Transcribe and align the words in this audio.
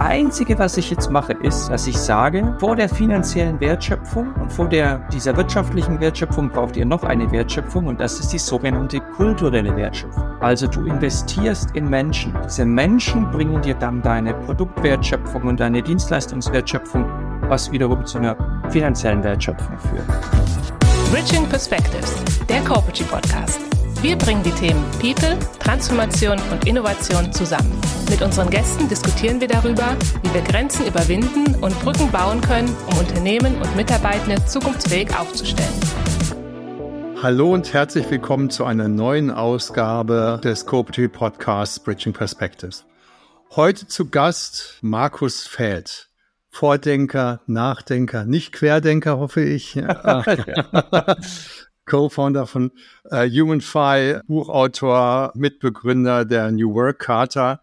Einzige, 0.00 0.58
was 0.58 0.78
ich 0.78 0.90
jetzt 0.90 1.10
mache, 1.10 1.34
ist, 1.34 1.68
dass 1.68 1.86
ich 1.86 1.96
sage, 1.98 2.56
vor 2.58 2.74
der 2.74 2.88
finanziellen 2.88 3.60
Wertschöpfung 3.60 4.32
und 4.40 4.50
vor 4.50 4.66
der, 4.66 4.98
dieser 5.12 5.36
wirtschaftlichen 5.36 6.00
Wertschöpfung 6.00 6.48
braucht 6.48 6.74
ihr 6.78 6.86
noch 6.86 7.02
eine 7.02 7.30
Wertschöpfung 7.30 7.86
und 7.86 8.00
das 8.00 8.18
ist 8.18 8.32
die 8.32 8.38
sogenannte 8.38 9.00
kulturelle 9.00 9.76
Wertschöpfung. 9.76 10.24
Also 10.40 10.68
du 10.68 10.86
investierst 10.86 11.76
in 11.76 11.90
Menschen. 11.90 12.34
Diese 12.46 12.64
Menschen 12.64 13.30
bringen 13.30 13.60
dir 13.60 13.74
dann 13.74 14.00
deine 14.00 14.32
Produktwertschöpfung 14.32 15.42
und 15.42 15.60
deine 15.60 15.82
Dienstleistungswertschöpfung, 15.82 17.04
was 17.50 17.70
wiederum 17.70 18.06
zu 18.06 18.18
einer 18.18 18.36
finanziellen 18.70 19.22
Wertschöpfung 19.22 19.78
führt. 19.78 20.06
Bridging 21.12 21.46
Perspectives, 21.46 22.16
der 22.48 22.62
Corporate 22.62 23.04
Podcast. 23.04 23.79
Wir 24.02 24.16
bringen 24.16 24.42
die 24.42 24.52
Themen 24.52 24.82
People, 24.92 25.38
Transformation 25.58 26.38
und 26.50 26.66
Innovation 26.66 27.30
zusammen. 27.34 27.78
Mit 28.08 28.22
unseren 28.22 28.48
Gästen 28.48 28.88
diskutieren 28.88 29.42
wir 29.42 29.48
darüber, 29.48 29.94
wie 30.22 30.32
wir 30.32 30.40
Grenzen 30.40 30.86
überwinden 30.86 31.54
und 31.56 31.78
Brücken 31.80 32.10
bauen 32.10 32.40
können, 32.40 32.74
um 32.90 32.98
Unternehmen 32.98 33.56
und 33.56 33.76
Mitarbeitende 33.76 34.42
zukunftsfähig 34.46 35.14
aufzustellen. 35.14 35.68
Hallo 37.22 37.52
und 37.52 37.74
herzlich 37.74 38.10
willkommen 38.10 38.48
zu 38.48 38.64
einer 38.64 38.88
neuen 38.88 39.30
Ausgabe 39.30 40.40
des 40.42 40.64
Cooperative 40.64 41.10
Podcasts 41.10 41.78
Bridging 41.78 42.14
Perspectives. 42.14 42.86
Heute 43.54 43.86
zu 43.86 44.08
Gast 44.08 44.78
Markus 44.80 45.46
Feld. 45.46 46.08
Vordenker, 46.48 47.42
Nachdenker, 47.46 48.24
nicht 48.24 48.52
Querdenker, 48.52 49.18
hoffe 49.18 49.42
ich. 49.42 49.76
Co-Founder 51.86 52.46
von 52.46 52.70
äh, 53.10 53.28
HumanFi, 53.28 54.20
Buchautor, 54.26 55.32
Mitbegründer 55.34 56.24
der 56.24 56.50
New 56.52 56.74
Work 56.74 57.00
Charta, 57.00 57.60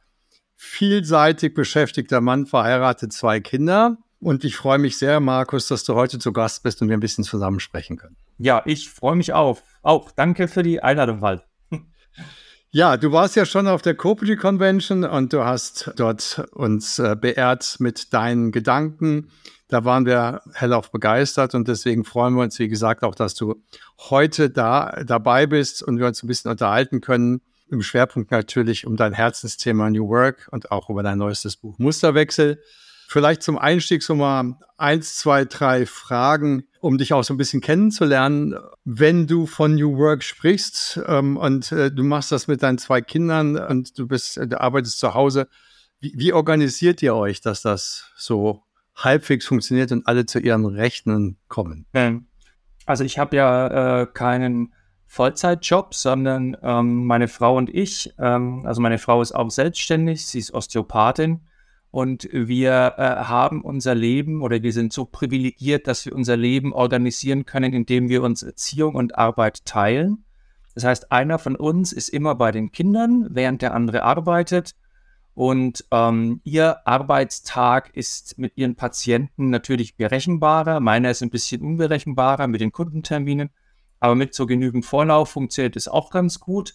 vielseitig 0.56 1.54
beschäftigter 1.54 2.22
Mann, 2.22 2.46
verheiratet, 2.46 3.14
zwei 3.14 3.40
Kinder. 3.40 3.98
Und 4.20 4.44
ich 4.44 4.56
freue 4.56 4.80
mich 4.80 4.98
sehr, 4.98 5.20
Markus, 5.20 5.68
dass 5.68 5.84
du 5.84 5.94
heute 5.94 6.20
zu 6.20 6.34
Gast 6.34 6.64
bist 6.64 6.82
und 6.82 6.90
wir 6.90 6.98
ein 6.98 7.02
bisschen 7.02 7.24
zusammen 7.24 7.60
sprechen 7.60 7.98
können. 7.98 8.18
Ja, 8.40 8.64
ich 8.66 8.90
freue 8.90 9.16
mich 9.16 9.34
auch. 9.34 9.62
Auch 9.84 10.12
danke 10.12 10.48
für 10.48 10.64
die 10.64 10.82
Einladung, 10.82 11.22
Wald. 11.22 11.44
Ja, 12.72 12.98
du 12.98 13.12
warst 13.12 13.36
ja 13.36 13.46
schon 13.46 13.66
auf 13.66 13.82
der 13.82 13.96
Cooperative 13.96 14.38
Convention 14.38 15.06
und 15.06 15.32
du 15.32 15.46
hast 15.46 15.94
dort 15.96 16.46
uns 16.52 17.00
äh, 17.00 17.16
beehrt 17.20 17.78
mit 17.80 18.14
deinen 18.14 18.52
Gedanken, 18.52 19.32
da 19.68 19.84
waren 19.84 20.06
wir 20.06 20.42
hellauf 20.54 20.92
begeistert 20.92 21.54
und 21.54 21.68
deswegen 21.68 22.06
freuen 22.06 22.36
wir 22.36 22.44
uns, 22.44 22.58
wie 22.60 22.70
gesagt, 22.70 23.04
auch, 23.04 23.16
dass 23.16 23.36
du 23.36 23.62
heute 24.10 24.50
da 24.50 25.04
dabei 25.06 25.46
bist 25.46 25.84
und 25.84 26.00
wir 26.00 26.08
uns 26.08 26.24
ein 26.24 26.28
bisschen 26.28 26.52
unterhalten 26.52 27.02
können. 27.02 27.42
Im 27.70 27.82
Schwerpunkt 27.82 28.32
natürlich 28.32 28.88
um 28.88 28.96
dein 28.96 29.12
Herzensthema 29.12 29.90
New 29.90 30.08
Work 30.08 30.48
und 30.52 30.72
auch 30.72 30.90
über 30.90 31.04
dein 31.04 31.18
neuestes 31.18 31.58
Buch 31.58 31.78
Musterwechsel. 31.80 32.62
Vielleicht 33.10 33.44
zum 33.44 33.58
Einstieg 33.58 34.04
so 34.04 34.16
mal 34.16 34.58
eins, 34.78 35.18
zwei, 35.18 35.46
drei 35.46 35.86
Fragen, 35.86 36.64
um 36.80 36.98
dich 36.98 37.14
auch 37.14 37.24
so 37.24 37.34
ein 37.34 37.38
bisschen 37.38 37.62
kennenzulernen. 37.62 38.56
Wenn 38.86 39.28
du 39.28 39.48
von 39.48 39.76
New 39.76 39.98
Work 39.98 40.24
sprichst 40.24 41.02
ähm, 41.08 41.36
und 41.36 41.72
äh, 41.74 41.92
du 41.92 42.04
machst 42.04 42.32
das 42.32 42.48
mit 42.48 42.64
deinen 42.64 42.78
zwei 42.78 43.02
Kindern 43.02 43.58
und 43.58 43.98
du 43.98 44.08
bist, 44.08 44.38
du 44.38 44.60
arbeitest 44.60 45.00
zu 45.00 45.14
Hause, 45.14 45.48
wie, 46.00 46.14
wie 46.16 46.34
organisiert 46.34 47.02
ihr 47.02 47.16
euch, 47.16 47.42
dass 47.42 47.62
das 47.62 48.12
so 48.16 48.62
halbwegs 48.98 49.46
funktioniert 49.46 49.92
und 49.92 50.08
alle 50.08 50.26
zu 50.26 50.40
ihren 50.40 50.66
Rechten 50.66 51.38
kommen. 51.48 51.86
Also 52.86 53.04
ich 53.04 53.20
habe 53.20 53.36
ja 53.36 54.02
äh, 54.02 54.08
keinen 54.08 54.74
Vollzeitjob, 55.06 55.94
sondern 55.94 56.58
ähm, 56.62 57.06
meine 57.06 57.28
Frau 57.28 57.58
und 57.58 57.70
ich, 57.70 58.14
ähm, 58.20 58.66
also 58.66 58.82
meine 58.82 58.98
Frau 58.98 59.22
ist 59.22 59.34
auch 59.34 59.50
selbstständig, 59.50 60.26
sie 60.26 60.40
ist 60.40 60.54
Osteopathin 60.54 61.42
und 61.92 62.28
wir 62.32 62.96
äh, 62.98 63.02
haben 63.02 63.62
unser 63.62 63.96
Leben 63.96 64.42
oder 64.42 64.62
wir 64.62 64.74
sind 64.74 64.92
so 64.92 65.06
privilegiert, 65.06 65.88
dass 65.88 66.06
wir 66.06 66.14
unser 66.14 66.36
Leben 66.36 66.74
organisieren 66.74 67.46
können, 67.46 67.74
indem 67.74 68.10
wir 68.10 68.24
uns 68.24 68.44
Erziehung 68.44 68.96
und 68.96 69.18
Arbeit 69.18 69.64
teilen. 69.66 70.26
Das 70.76 70.84
heißt, 70.84 71.12
einer 71.12 71.40
von 71.40 71.56
uns 71.56 71.94
ist 71.94 72.10
immer 72.10 72.36
bei 72.36 72.52
den 72.52 72.72
Kindern, 72.72 73.28
während 73.32 73.62
der 73.62 73.74
andere 73.74 74.04
arbeitet 74.04 74.76
und 75.38 75.86
ähm, 75.92 76.42
ihr 76.46 76.88
Arbeitstag 76.88 77.96
ist 77.96 78.40
mit 78.40 78.58
ihren 78.58 78.76
Patienten 78.76 79.52
natürlich 79.52 79.96
berechenbarer. 79.96 80.80
Meiner 80.80 81.12
ist 81.12 81.22
ein 81.22 81.30
bisschen 81.30 81.62
unberechenbarer 81.62 82.48
mit 82.48 82.60
den 82.60 82.72
Kundenterminen, 82.72 83.52
aber 84.00 84.16
mit 84.16 84.34
so 84.34 84.48
genügend 84.48 84.84
Vorlauf 84.84 85.30
funktioniert 85.30 85.76
es 85.76 85.88
auch 85.88 86.10
ganz 86.10 86.40
gut. 86.40 86.74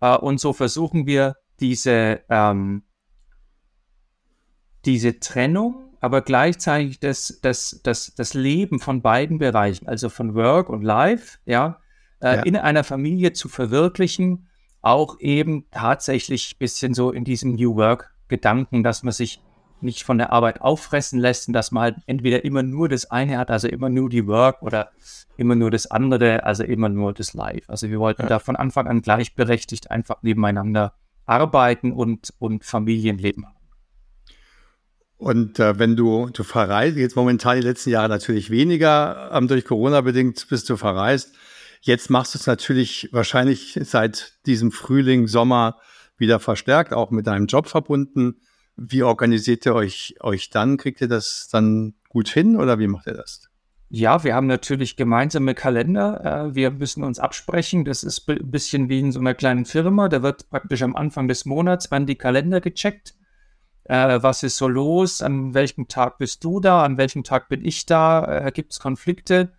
Äh, 0.00 0.16
und 0.16 0.40
so 0.40 0.54
versuchen 0.54 1.04
wir 1.04 1.36
diese, 1.60 2.22
ähm, 2.30 2.84
diese 4.86 5.20
Trennung, 5.20 5.94
aber 6.00 6.22
gleichzeitig 6.22 7.00
das, 7.00 7.38
das, 7.42 7.82
das, 7.84 8.14
das 8.14 8.32
Leben 8.32 8.80
von 8.80 9.02
beiden 9.02 9.36
Bereichen, 9.36 9.88
also 9.88 10.08
von 10.08 10.34
Work 10.34 10.70
und 10.70 10.80
Life, 10.80 11.36
ja, 11.44 11.82
äh, 12.20 12.36
ja. 12.36 12.42
in 12.44 12.56
einer 12.56 12.82
Familie 12.82 13.34
zu 13.34 13.50
verwirklichen 13.50 14.48
auch 14.84 15.18
eben 15.20 15.64
tatsächlich 15.70 16.54
ein 16.54 16.58
bisschen 16.58 16.94
so 16.94 17.10
in 17.10 17.24
diesem 17.24 17.54
New 17.54 17.76
Work-Gedanken, 17.76 18.82
dass 18.82 19.02
man 19.02 19.12
sich 19.12 19.40
nicht 19.80 20.02
von 20.04 20.18
der 20.18 20.32
Arbeit 20.32 20.60
auffressen 20.60 21.18
lässt 21.18 21.48
und 21.48 21.54
dass 21.54 21.70
man 21.70 21.82
halt 21.82 21.96
entweder 22.06 22.44
immer 22.44 22.62
nur 22.62 22.88
das 22.88 23.10
eine 23.10 23.38
hat, 23.38 23.50
also 23.50 23.68
immer 23.68 23.88
nur 23.88 24.08
die 24.08 24.26
Work 24.26 24.62
oder 24.62 24.90
immer 25.36 25.54
nur 25.54 25.70
das 25.70 25.90
andere, 25.90 26.44
also 26.44 26.64
immer 26.64 26.88
nur 26.88 27.12
das 27.12 27.34
Live. 27.34 27.68
Also 27.68 27.90
wir 27.90 27.98
wollten 27.98 28.22
ja. 28.22 28.28
da 28.28 28.38
von 28.38 28.56
Anfang 28.56 28.86
an 28.86 29.02
gleichberechtigt 29.02 29.90
einfach 29.90 30.22
nebeneinander 30.22 30.94
arbeiten 31.26 31.92
und, 31.92 32.32
und 32.38 32.64
Familienleben 32.64 33.46
haben. 33.46 33.54
Und 35.16 35.58
äh, 35.58 35.78
wenn 35.78 35.96
du, 35.96 36.28
du 36.32 36.42
verreist, 36.42 36.96
jetzt 36.96 37.16
momentan 37.16 37.56
die 37.56 37.66
letzten 37.66 37.90
Jahre 37.90 38.08
natürlich 38.08 38.50
weniger, 38.50 39.30
ähm, 39.32 39.48
durch 39.48 39.64
Corona 39.64 40.00
bedingt 40.02 40.46
bist 40.50 40.68
du 40.68 40.76
verreist, 40.76 41.34
Jetzt 41.86 42.08
machst 42.08 42.32
du 42.32 42.38
es 42.38 42.46
natürlich 42.46 43.10
wahrscheinlich 43.12 43.78
seit 43.82 44.38
diesem 44.46 44.72
Frühling, 44.72 45.26
Sommer 45.26 45.76
wieder 46.16 46.40
verstärkt, 46.40 46.94
auch 46.94 47.10
mit 47.10 47.26
deinem 47.26 47.44
Job 47.44 47.68
verbunden. 47.68 48.40
Wie 48.74 49.02
organisiert 49.02 49.66
ihr 49.66 49.74
euch, 49.74 50.14
euch 50.20 50.48
dann? 50.48 50.78
Kriegt 50.78 51.02
ihr 51.02 51.08
das 51.08 51.46
dann 51.52 51.92
gut 52.08 52.30
hin 52.30 52.56
oder 52.56 52.78
wie 52.78 52.86
macht 52.86 53.06
ihr 53.06 53.12
das? 53.12 53.50
Ja, 53.90 54.24
wir 54.24 54.34
haben 54.34 54.46
natürlich 54.46 54.96
gemeinsame 54.96 55.54
Kalender. 55.54 56.48
Äh, 56.48 56.54
wir 56.54 56.70
müssen 56.70 57.04
uns 57.04 57.18
absprechen. 57.18 57.84
Das 57.84 58.02
ist 58.02 58.26
ein 58.30 58.50
bisschen 58.50 58.88
wie 58.88 59.00
in 59.00 59.12
so 59.12 59.20
einer 59.20 59.34
kleinen 59.34 59.66
Firma. 59.66 60.08
Da 60.08 60.22
wird 60.22 60.48
praktisch 60.48 60.80
am 60.80 60.96
Anfang 60.96 61.28
des 61.28 61.44
Monats 61.44 61.90
werden 61.90 62.06
die 62.06 62.16
Kalender 62.16 62.62
gecheckt. 62.62 63.14
Äh, 63.84 64.22
was 64.22 64.42
ist 64.42 64.56
so 64.56 64.68
los? 64.68 65.20
An 65.20 65.52
welchem 65.52 65.86
Tag 65.86 66.16
bist 66.16 66.44
du 66.44 66.60
da? 66.60 66.82
An 66.82 66.96
welchem 66.96 67.24
Tag 67.24 67.50
bin 67.50 67.62
ich 67.62 67.84
da? 67.84 68.46
Äh, 68.46 68.52
Gibt 68.52 68.72
es 68.72 68.80
Konflikte? 68.80 69.52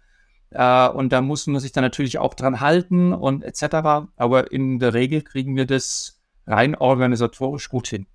Äh, 0.51 0.89
und 0.89 1.11
da 1.11 1.22
muss 1.22 1.47
man 1.47 1.59
sich 1.59 1.72
dann 1.72 1.83
natürlich 1.83 2.17
auch 2.17 2.33
dran 2.33 2.59
halten 2.59 3.13
und 3.13 3.44
etc. 3.44 4.07
Aber 4.16 4.51
in 4.51 4.79
der 4.79 4.94
Regel 4.94 5.22
kriegen 5.22 5.56
wir 5.56 5.66
das 5.66 6.22
rein 6.47 6.75
organisatorisch 6.75 7.69
gut 7.69 7.88
hin. 7.88 8.07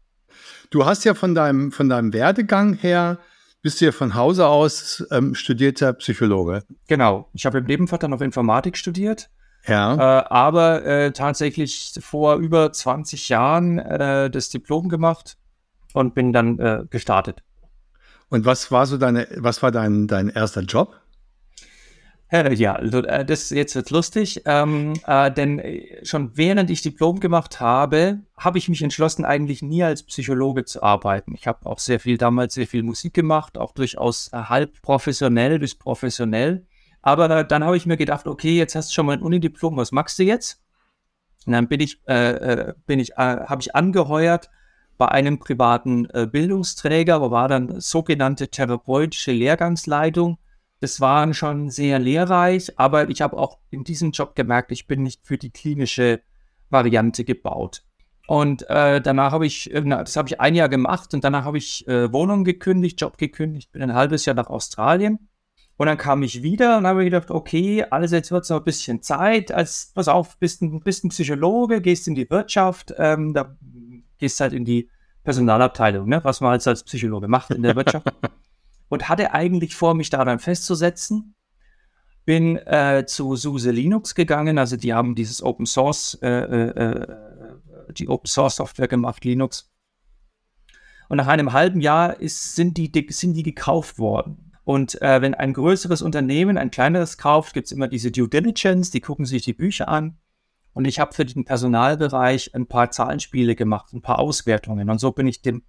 Du 0.70 0.86
hast 0.86 1.04
ja 1.04 1.14
von 1.14 1.34
deinem, 1.34 1.72
von 1.72 1.88
deinem 1.88 2.12
Werdegang 2.12 2.74
her, 2.74 3.18
bist 3.62 3.80
du 3.80 3.86
ja 3.86 3.92
von 3.92 4.14
Hause 4.14 4.46
aus 4.46 5.04
ähm, 5.10 5.34
studierter 5.34 5.92
Psychologe. 5.94 6.64
Genau. 6.88 7.28
Ich 7.34 7.44
habe 7.44 7.58
im 7.58 7.64
Nebenvater 7.64 8.08
noch 8.08 8.20
Informatik 8.20 8.76
studiert. 8.76 9.28
Ja. 9.66 9.94
Äh, 9.94 10.24
aber 10.30 10.84
äh, 10.84 11.12
tatsächlich 11.12 11.92
vor 12.00 12.36
über 12.36 12.72
20 12.72 13.28
Jahren 13.28 13.78
äh, 13.78 14.30
das 14.30 14.48
Diplom 14.48 14.88
gemacht 14.88 15.36
und 15.92 16.14
bin 16.14 16.32
dann 16.32 16.58
äh, 16.58 16.84
gestartet. 16.88 17.42
Und 18.30 18.46
was 18.46 18.70
war 18.70 18.86
so 18.86 18.96
deine, 18.96 19.26
was 19.36 19.62
war 19.62 19.70
dein, 19.72 20.06
dein 20.06 20.28
erster 20.28 20.62
Job? 20.62 21.00
Ja, 22.32 22.74
also, 22.74 23.02
äh, 23.02 23.24
das 23.24 23.50
jetzt 23.50 23.74
wird 23.74 23.90
lustig, 23.90 24.42
ähm, 24.44 24.92
äh, 25.04 25.32
denn 25.32 25.58
äh, 25.58 26.04
schon 26.04 26.36
während 26.36 26.70
ich 26.70 26.80
Diplom 26.80 27.18
gemacht 27.18 27.58
habe, 27.58 28.20
habe 28.36 28.58
ich 28.58 28.68
mich 28.68 28.82
entschlossen, 28.82 29.24
eigentlich 29.24 29.62
nie 29.62 29.82
als 29.82 30.04
Psychologe 30.04 30.64
zu 30.64 30.80
arbeiten. 30.80 31.34
Ich 31.34 31.48
habe 31.48 31.66
auch 31.66 31.80
sehr 31.80 31.98
viel 31.98 32.18
damals 32.18 32.54
sehr 32.54 32.68
viel 32.68 32.84
Musik 32.84 33.14
gemacht, 33.14 33.58
auch 33.58 33.72
durchaus 33.72 34.30
halb 34.32 34.80
professionell 34.80 35.58
bis 35.58 35.74
professionell. 35.74 36.66
Aber 37.02 37.42
dann 37.42 37.64
habe 37.64 37.76
ich 37.76 37.86
mir 37.86 37.96
gedacht, 37.96 38.28
okay, 38.28 38.56
jetzt 38.56 38.76
hast 38.76 38.90
du 38.90 38.94
schon 38.94 39.06
mal 39.06 39.16
ein 39.16 39.22
Unidiplom, 39.22 39.76
was 39.76 39.90
machst 39.90 40.18
du 40.18 40.22
jetzt? 40.22 40.60
Und 41.46 41.54
dann 41.54 41.66
bin 41.66 41.80
ich, 41.80 42.00
äh, 42.06 42.74
bin 42.86 43.00
ich, 43.00 43.12
äh, 43.12 43.16
habe 43.16 43.60
ich 43.60 43.74
angeheuert 43.74 44.50
bei 44.98 45.08
einem 45.08 45.38
privaten 45.38 46.08
äh, 46.10 46.28
Bildungsträger, 46.30 47.20
wo 47.22 47.30
war 47.30 47.48
dann 47.48 47.80
sogenannte 47.80 48.48
therapeutische 48.48 49.32
Lehrgangsleitung 49.32 50.38
das 50.80 51.00
war 51.00 51.32
schon 51.34 51.70
sehr 51.70 51.98
lehrreich, 51.98 52.78
aber 52.78 53.10
ich 53.10 53.20
habe 53.20 53.36
auch 53.36 53.58
in 53.70 53.84
diesem 53.84 54.12
Job 54.12 54.34
gemerkt, 54.34 54.72
ich 54.72 54.86
bin 54.86 55.02
nicht 55.02 55.26
für 55.26 55.38
die 55.38 55.50
klinische 55.50 56.22
Variante 56.70 57.24
gebaut. 57.24 57.82
Und 58.26 58.68
äh, 58.70 59.00
danach 59.00 59.32
habe 59.32 59.44
ich, 59.44 59.70
das 59.72 60.16
habe 60.16 60.28
ich 60.28 60.40
ein 60.40 60.54
Jahr 60.54 60.68
gemacht 60.68 61.12
und 61.14 61.24
danach 61.24 61.44
habe 61.44 61.58
ich 61.58 61.86
äh, 61.88 62.12
Wohnung 62.12 62.44
gekündigt, 62.44 63.00
Job 63.00 63.18
gekündigt, 63.18 63.72
bin 63.72 63.82
ein 63.82 63.94
halbes 63.94 64.24
Jahr 64.24 64.36
nach 64.36 64.48
Australien. 64.48 65.28
Und 65.76 65.86
dann 65.86 65.98
kam 65.98 66.22
ich 66.22 66.42
wieder 66.42 66.78
und 66.78 66.86
habe 66.86 67.04
gedacht, 67.04 67.30
okay, 67.30 67.84
alles 67.90 68.12
jetzt 68.12 68.30
wird 68.30 68.44
es 68.44 68.50
noch 68.50 68.58
ein 68.58 68.64
bisschen 68.64 69.02
Zeit. 69.02 69.50
Als, 69.50 69.92
pass 69.94 70.08
auf, 70.08 70.38
bist 70.38 70.62
ein, 70.62 70.80
bist 70.80 71.04
ein 71.04 71.08
Psychologe, 71.08 71.80
gehst 71.80 72.06
in 72.06 72.14
die 72.14 72.28
Wirtschaft, 72.30 72.94
ähm, 72.98 73.32
da 73.32 73.56
gehst 74.18 74.40
halt 74.40 74.52
in 74.52 74.64
die 74.64 74.90
Personalabteilung, 75.24 76.08
ne, 76.08 76.22
was 76.22 76.40
man 76.40 76.52
halt 76.52 76.66
als 76.66 76.84
Psychologe 76.84 77.28
macht 77.28 77.50
in 77.50 77.62
der 77.62 77.76
Wirtschaft. 77.76 78.06
und 78.90 79.08
hatte 79.08 79.32
eigentlich 79.32 79.74
vor, 79.74 79.94
mich 79.94 80.10
daran 80.10 80.38
festzusetzen. 80.38 81.34
Bin 82.26 82.56
äh, 82.58 83.04
zu 83.06 83.34
SUSE 83.34 83.70
Linux 83.70 84.14
gegangen, 84.14 84.58
also 84.58 84.76
die 84.76 84.92
haben 84.92 85.14
dieses 85.14 85.42
Open 85.42 85.64
Source, 85.64 86.18
äh, 86.20 86.28
äh, 86.28 86.68
äh 86.68 87.16
die 87.92 88.08
Open 88.08 88.26
Source 88.26 88.56
Software 88.56 88.88
gemacht, 88.88 89.24
Linux. 89.24 89.72
Und 91.08 91.16
nach 91.16 91.26
einem 91.26 91.52
halben 91.52 91.80
Jahr 91.80 92.20
ist, 92.20 92.54
sind, 92.54 92.76
die, 92.76 92.92
sind 93.10 93.32
die 93.32 93.42
gekauft 93.42 93.98
worden. 93.98 94.52
Und 94.62 95.00
äh, 95.02 95.20
wenn 95.22 95.34
ein 95.34 95.54
größeres 95.54 96.02
Unternehmen 96.02 96.56
ein 96.56 96.70
kleineres 96.70 97.18
kauft, 97.18 97.54
gibt 97.54 97.66
es 97.66 97.72
immer 97.72 97.88
diese 97.88 98.12
Due 98.12 98.28
Diligence, 98.28 98.90
die 98.90 99.00
gucken 99.00 99.24
sich 99.24 99.42
die 99.42 99.54
Bücher 99.54 99.88
an. 99.88 100.18
Und 100.72 100.84
ich 100.84 101.00
habe 101.00 101.14
für 101.14 101.24
den 101.24 101.44
Personalbereich 101.44 102.54
ein 102.54 102.66
paar 102.66 102.92
Zahlenspiele 102.92 103.56
gemacht, 103.56 103.92
ein 103.92 104.02
paar 104.02 104.20
Auswertungen. 104.20 104.88
Und 104.88 105.00
so 105.00 105.10
bin 105.10 105.26
ich 105.26 105.42
dem, 105.42 105.64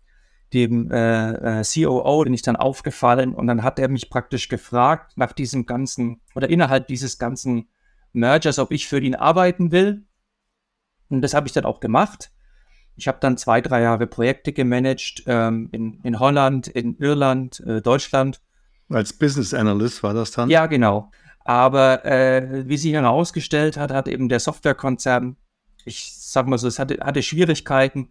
dem 0.54 0.92
äh, 0.92 1.60
äh, 1.60 1.64
COO, 1.64 2.24
bin 2.24 2.34
ich 2.34 2.42
dann 2.42 2.56
aufgefallen. 2.56 3.34
Und 3.34 3.48
dann 3.48 3.64
hat 3.64 3.80
er 3.80 3.88
mich 3.88 4.10
praktisch 4.10 4.50
gefragt 4.50 5.14
nach 5.16 5.32
diesem 5.32 5.66
ganzen 5.66 6.22
oder 6.36 6.50
innerhalb 6.50 6.88
dieses 6.88 7.18
ganzen 7.18 7.70
Mergers, 8.14 8.60
ob 8.60 8.72
ich 8.72 8.88
für 8.88 9.00
ihn 9.00 9.16
arbeiten 9.16 9.72
will. 9.72 10.06
Und 11.10 11.22
das 11.22 11.34
habe 11.34 11.48
ich 11.48 11.54
dann 11.54 11.66
auch 11.66 11.80
gemacht. 11.80 12.32
Ich 12.96 13.08
habe 13.08 13.18
dann 13.22 13.38
zwei, 13.38 13.62
drei 13.62 13.82
Jahre 13.82 14.08
Projekte 14.08 14.54
gemanagt 14.54 15.24
ähm, 15.26 15.70
in, 15.72 16.02
in 16.04 16.20
Holland, 16.20 16.68
in 16.68 16.98
Irland, 16.98 17.60
äh, 17.62 17.82
Deutschland. 17.82 18.42
Als 18.90 19.14
Business 19.14 19.54
Analyst 19.54 20.04
war 20.04 20.14
das 20.14 20.32
dann? 20.32 20.50
Ja, 20.50 20.66
genau. 20.66 21.12
Aber 21.44 22.06
äh, 22.06 22.68
wie 22.68 22.78
sich 22.78 22.94
herausgestellt 22.94 23.78
hat, 23.78 23.92
hat 23.92 24.08
eben 24.08 24.30
der 24.30 24.40
Softwarekonzern, 24.40 25.38
ich 25.86 26.14
sag 26.16 26.48
mal 26.48 26.58
so, 26.58 26.68
es 26.68 26.78
hatte, 26.78 27.00
hatte 27.02 27.24
Schwierigkeiten, 27.24 28.10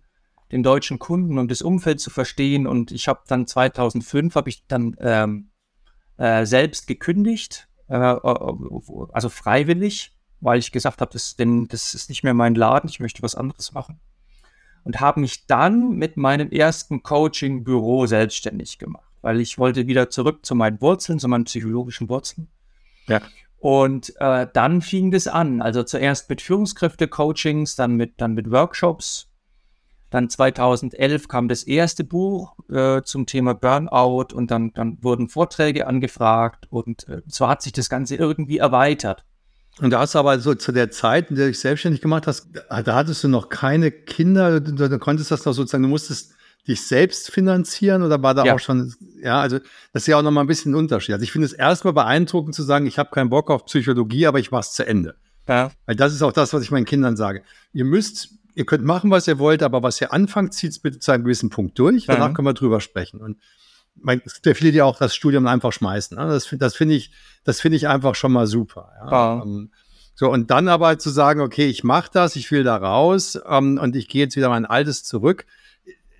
den 0.52 0.62
deutschen 0.62 0.99
Kunden 0.99 1.38
und 1.38 1.50
das 1.50 1.62
Umfeld 1.62 2.00
zu 2.00 2.11
verstehen. 2.11 2.67
Und 2.67 2.93
ich 2.93 3.08
habe 3.08 3.20
dann 3.26 3.47
2005 3.47 4.35
habe 4.35 4.49
ich 4.49 4.67
dann 4.67 4.97
ähm, 5.00 5.50
äh, 6.17 6.44
selbst 6.47 6.87
gekündigt, 6.87 7.69
äh, 7.88 7.94
also 7.97 9.29
freiwillig, 9.29 10.12
weil 10.41 10.58
ich 10.58 10.73
gesagt 10.73 11.00
habe, 11.00 11.12
das, 11.12 11.37
das 11.37 11.94
ist 11.94 12.08
nicht 12.08 12.25
mehr 12.25 12.35
mein 12.35 12.55
Laden, 12.55 12.88
ich 12.88 13.00
möchte 13.00 13.23
was 13.23 13.35
anderes 13.35 13.73
machen 13.73 14.00
und 14.85 15.00
habe 15.00 15.20
mich 15.20 15.47
dann 15.47 15.91
mit 15.91 16.17
meinem 16.17 16.50
ersten 16.50 17.03
Coaching-Büro 17.03 18.06
selbstständig 18.06 18.79
gemacht, 18.79 19.11
weil 19.20 19.41
ich 19.41 19.58
wollte 19.58 19.87
wieder 19.87 20.11
zurück 20.11 20.44
zu 20.44 20.55
meinen 20.55 20.81
Wurzeln, 20.81 21.19
zu 21.19 21.29
meinen 21.29 21.44
psychologischen 21.44 22.08
Wurzeln. 22.08 22.49
Ja. 23.06 23.20
Und 23.58 24.14
äh, 24.19 24.46
dann 24.53 24.81
fing 24.81 25.11
das 25.11 25.26
an. 25.26 25.61
Also 25.61 25.82
zuerst 25.82 26.31
mit 26.31 26.41
Führungskräfte-Coachings, 26.41 27.76
dann 27.76 27.94
mit, 27.94 28.20
dann 28.20 28.32
mit 28.32 28.50
Workshops. 28.50 29.30
Dann 30.11 30.29
2011 30.29 31.29
kam 31.29 31.49
das 31.49 31.62
erste 31.62 32.05
Buch 32.05 32.55
äh, 32.69 33.03
zum 33.03 33.27
Thema 33.27 33.55
Burnout 33.55 34.35
und 34.35 34.51
dann, 34.51 34.73
dann 34.75 34.99
wurden 35.03 35.29
Vorträge 35.29 35.87
angefragt 35.87 36.67
und 36.71 37.09
äh, 37.09 37.23
so 37.27 37.49
hat 37.49 37.62
sich 37.62 37.73
das 37.73 37.89
Ganze 37.89 38.17
irgendwie 38.17 38.59
erweitert. 38.59 39.25
Und 39.79 39.91
da 39.91 40.01
hast 40.01 40.15
du 40.15 40.19
aber 40.19 40.39
so 40.41 40.55
zu 40.55 40.73
der 40.73 40.91
Zeit, 40.91 41.31
in 41.31 41.37
der 41.37 41.47
du 41.47 41.51
dich 41.53 41.61
selbstständig 41.61 42.03
gemacht 42.03 42.27
hast, 42.27 42.49
da 42.69 42.95
hattest 42.95 43.25
du 43.25 43.29
noch 43.29 43.49
keine 43.49 43.91
Kinder, 43.91 44.61
du, 44.61 44.89
du 44.89 44.99
konntest 44.99 45.31
das 45.31 45.45
noch 45.45 45.53
sozusagen, 45.53 45.85
du 45.85 45.89
musstest 45.89 46.35
dich 46.69 46.87
selbst 46.87 47.31
finanzieren 47.31 48.03
oder 48.03 48.23
war 48.23 48.35
da 48.35 48.45
ja. 48.45 48.55
auch 48.55 48.59
schon, 48.59 48.93
ja, 49.23 49.41
also 49.41 49.59
das 49.93 50.03
ist 50.03 50.06
ja 50.09 50.19
auch 50.19 50.23
nochmal 50.23 50.45
ein 50.45 50.49
bisschen 50.49 50.73
ein 50.73 50.77
Unterschied. 50.77 51.15
Also 51.15 51.23
ich 51.23 51.33
finde 51.33 51.47
es 51.47 51.53
erstmal 51.53 51.95
beeindruckend 51.95 52.55
zu 52.55 52.63
sagen, 52.63 52.87
ich 52.87 52.99
habe 52.99 53.11
keinen 53.11 53.31
Bock 53.31 53.51
auf 53.51 53.65
Psychologie, 53.67 54.27
aber 54.27 54.39
ich 54.39 54.51
mache 54.51 54.63
es 54.63 54.73
zu 54.73 54.87
Ende. 54.87 55.15
Ja. 55.49 55.71
Weil 55.87 55.97
das 55.97 56.13
ist 56.13 56.23
auch 56.23 56.33
das, 56.33 56.53
was 56.53 56.63
ich 56.63 56.71
meinen 56.71 56.85
Kindern 56.85 57.17
sage. 57.17 57.43
Ihr 57.73 57.85
müsst, 57.85 58.40
ihr 58.55 58.67
könnt 58.67 58.85
machen, 58.85 59.11
was 59.11 59.29
ihr 59.29 59.38
wollt, 59.38 59.62
aber 59.62 59.82
was 59.82 60.00
ihr 60.00 60.12
anfangt, 60.12 60.55
zieht 60.55 60.73
es 60.73 60.79
bitte 60.79 60.99
zu 60.99 61.12
einem 61.12 61.25
gewissen 61.25 61.50
Punkt 61.50 61.79
durch. 61.79 62.06
Danach 62.06 62.29
ja. 62.29 62.32
können 62.35 62.47
wir 62.47 62.55
drüber 62.55 62.81
sprechen. 62.81 63.20
Und 63.20 63.38
mein, 63.94 64.23
es 64.25 64.35
gibt 64.35 64.47
ja 64.47 64.55
viele, 64.55 64.73
die 64.73 64.82
auch 64.82 64.99
das 64.99 65.14
Studium 65.14 65.47
einfach 65.47 65.73
schmeißen. 65.73 66.17
Ne? 66.17 66.26
Das, 66.29 66.49
das 66.58 66.76
finde 66.76 66.94
ich, 66.94 67.12
das 67.44 67.61
finde 67.61 67.76
ich 67.76 67.88
einfach 67.88 68.14
schon 68.14 68.32
mal 68.32 68.47
super. 68.47 68.93
Ja? 69.05 69.11
ja. 69.11 69.32
Um, 69.43 69.70
so, 70.14 70.31
und 70.31 70.50
dann 70.50 70.69
aber 70.69 70.99
zu 70.99 71.11
sagen, 71.11 71.41
okay, 71.41 71.67
ich 71.67 71.85
mache 71.85 72.11
das, 72.12 72.37
ich 72.37 72.50
will 72.50 72.62
da 72.62 72.76
raus 72.76 73.37
um, 73.37 73.79
und 73.79 73.97
ich 73.97 74.08
gehe 74.08 74.25
jetzt 74.25 74.37
wieder 74.37 74.49
mein 74.49 74.67
Altes 74.67 75.05
zurück. 75.05 75.46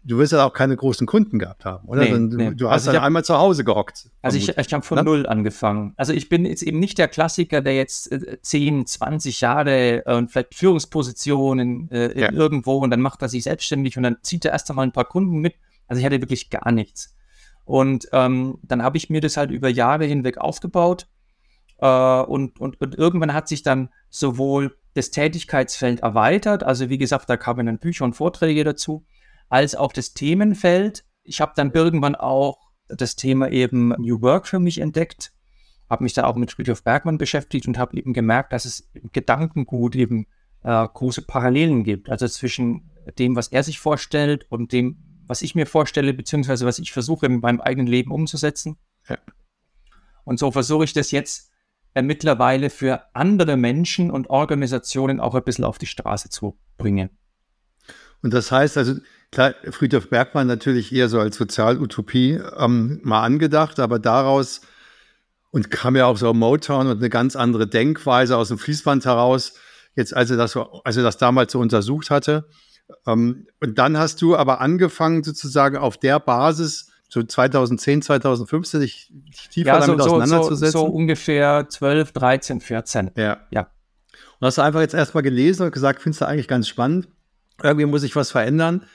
Du 0.03 0.17
wirst 0.17 0.33
ja 0.33 0.47
auch 0.47 0.53
keine 0.55 0.77
großen 0.77 1.07
Kunden 1.07 1.39
gehabt 1.39 1.65
haben, 1.67 1.87
oder? 1.87 2.03
Nee, 2.03 2.11
du, 2.11 2.37
nee. 2.37 2.55
du 2.55 2.69
hast 2.69 2.83
also 2.83 2.93
dann 2.93 3.01
hab, 3.01 3.07
einmal 3.07 3.25
zu 3.25 3.37
Hause 3.37 3.65
gehockt. 3.65 4.11
Also 4.23 4.39
ich, 4.39 4.57
ich 4.57 4.73
habe 4.73 4.83
von 4.83 4.97
ne? 4.97 5.05
null 5.05 5.27
angefangen. 5.27 5.93
Also 5.97 6.15
ich 6.15 6.31
bin 6.31 6.47
jetzt 6.47 6.63
eben 6.63 6.79
nicht 6.79 6.97
der 6.97 7.09
Klassiker, 7.09 7.61
der 7.61 7.77
jetzt 7.77 8.11
äh, 8.11 8.41
10, 8.41 8.87
20 8.87 9.41
Jahre 9.43 10.07
äh, 10.07 10.15
und 10.17 10.31
vielleicht 10.31 10.55
Führungspositionen 10.55 11.91
äh, 11.91 12.19
ja. 12.19 12.33
irgendwo 12.33 12.79
und 12.79 12.91
dann 12.91 13.01
macht 13.01 13.21
er 13.21 13.29
sich 13.29 13.45
selbstständig 13.45 13.97
und 13.99 14.05
dann 14.05 14.17
zieht 14.23 14.47
er 14.47 14.53
erst 14.53 14.71
einmal 14.71 14.87
ein 14.87 14.93
paar 14.93 15.05
Kunden 15.05 15.39
mit. 15.39 15.55
Also 15.87 16.01
ich 16.01 16.07
hatte 16.07 16.21
wirklich 16.21 16.49
gar 16.49 16.73
nichts. 16.73 17.15
Und 17.65 18.09
ähm, 18.13 18.59
dann 18.63 18.83
habe 18.83 18.97
ich 18.97 19.11
mir 19.11 19.21
das 19.21 19.37
halt 19.37 19.51
über 19.51 19.69
Jahre 19.69 20.07
hinweg 20.07 20.39
aufgebaut. 20.39 21.09
Äh, 21.79 21.87
und, 21.87 22.59
und, 22.59 22.81
und 22.81 22.95
irgendwann 22.95 23.35
hat 23.35 23.49
sich 23.49 23.63
dann 23.63 23.91
sowohl 24.09 24.77
das 24.95 25.11
Tätigkeitsfeld 25.11 26.01
erweitert, 26.01 26.65
also 26.65 26.89
wie 26.89 26.99
gesagt, 26.99 27.31
da 27.31 27.37
kamen 27.37 27.67
dann 27.67 27.79
Bücher 27.79 28.05
und 28.05 28.15
Vorträge 28.15 28.65
dazu, 28.65 29.05
als 29.51 29.75
auch 29.75 29.93
das 29.93 30.15
Themenfeld. 30.15 31.05
Ich 31.23 31.43
habe 31.43 31.53
dann 31.55 31.73
irgendwann 31.73 32.15
auch 32.15 32.71
das 32.89 33.17
Thema 33.17 33.51
eben 33.51 33.89
New 33.99 34.23
Work 34.23 34.47
für 34.47 34.59
mich 34.59 34.79
entdeckt, 34.79 35.33
habe 35.91 36.05
mich 36.05 36.15
da 36.15 36.25
auch 36.25 36.37
mit 36.37 36.53
Friedhof 36.53 36.83
Bergmann 36.83 37.19
beschäftigt 37.19 37.69
und 37.69 37.77
habe 37.77 37.97
eben 37.97 38.15
gemerkt, 38.15 38.53
dass 38.53 38.65
es 38.65 38.89
im 38.95 39.11
Gedankengut 39.13 39.95
eben 39.97 40.27
äh, 40.63 40.87
große 40.87 41.23
Parallelen 41.23 41.85
gibt, 41.85 42.09
also 42.09 42.27
zwischen 42.27 42.91
dem, 43.19 43.37
was 43.37 43.49
er 43.49 43.63
sich 43.63 43.79
vorstellt 43.79 44.47
und 44.51 44.73
dem, 44.73 45.03
was 45.27 45.43
ich 45.43 45.55
mir 45.55 45.67
vorstelle, 45.67 46.15
beziehungsweise 46.15 46.67
was 46.67 46.79
ich 46.79 46.93
versuche 46.93 47.27
in 47.27 47.41
meinem 47.41 47.61
eigenen 47.61 47.87
Leben 47.87 48.11
umzusetzen. 48.13 48.77
Ja. 49.09 49.19
Und 50.25 50.39
so 50.39 50.51
versuche 50.51 50.85
ich 50.85 50.93
das 50.93 51.11
jetzt 51.11 51.51
äh, 51.95 52.03
mittlerweile 52.03 52.71
für 52.71 53.05
andere 53.15 53.57
Menschen 53.57 54.11
und 54.11 54.31
Organisationen 54.31 55.19
auch 55.19 55.35
ein 55.35 55.45
bisschen 55.45 55.65
auf 55.65 55.79
die 55.79 55.87
Straße 55.87 56.29
zu 56.29 56.59
bringen. 56.77 57.11
Und 58.23 58.35
das 58.35 58.53
heißt 58.53 58.77
also, 58.77 58.97
klar, 59.33 59.55
Friedhof 59.71 60.09
Bergmann 60.09 60.47
natürlich 60.47 60.93
eher 60.93 61.09
so 61.09 61.21
als 61.21 61.37
Sozialutopie 61.37 62.41
ähm, 62.59 63.01
mal 63.03 63.23
angedacht, 63.23 63.79
aber 63.81 63.99
daraus 63.99 64.61
und 65.51 65.71
kam 65.71 65.97
ja 65.97 66.07
auch 66.07 66.17
so 66.17 66.33
Motown 66.33 66.87
und 66.87 66.99
eine 66.99 67.11
ganz 67.11 67.37
andere 67.37 67.67
Denkweise 67.67 68.37
aus 68.37 68.49
dem 68.49 68.59
Fließband 68.59 69.05
heraus, 69.05 69.55
jetzt 69.97 70.17
als 70.17 70.31
er 70.31 70.37
das, 70.37 70.57
als 70.57 70.97
er 70.97 71.03
das 71.03 71.19
damals 71.19 71.53
so 71.53 71.59
untersucht 71.59 72.11
hatte. 72.11 72.49
Ähm, 73.07 73.47
und 73.61 73.79
dann 73.79 73.99
hast 73.99 74.23
du 74.23 74.37
aber 74.37 74.61
angefangen, 74.61 75.23
sozusagen 75.23 75.77
auf 75.77 75.97
der 75.99 76.21
Basis, 76.21 76.91
so 77.09 77.23
2010, 77.23 78.03
2015, 78.03 78.81
dich 78.81 79.13
tiefer 79.51 79.71
ja, 79.71 79.81
so, 79.81 79.93
damit 79.93 80.05
so, 80.05 80.11
auseinanderzusetzen. 80.11 80.73
So, 80.73 80.87
so 80.87 80.93
ungefähr 80.93 81.67
12, 81.69 82.13
13, 82.13 82.61
14. 82.61 83.11
Ja. 83.17 83.39
ja. 83.51 83.63
Und 84.39 84.47
hast 84.47 84.59
du 84.59 84.63
einfach 84.63 84.81
jetzt 84.81 84.95
erstmal 84.95 85.25
gelesen 85.25 85.65
und 85.65 85.73
gesagt, 85.73 86.01
findest 86.01 86.21
du 86.21 86.27
eigentlich 86.27 86.49
ganz 86.49 86.69
spannend. 86.69 87.09
Irgendwie 87.63 87.87
muss 87.87 88.05
ich 88.05 88.15
was 88.15 88.31
verändern. 88.31 88.87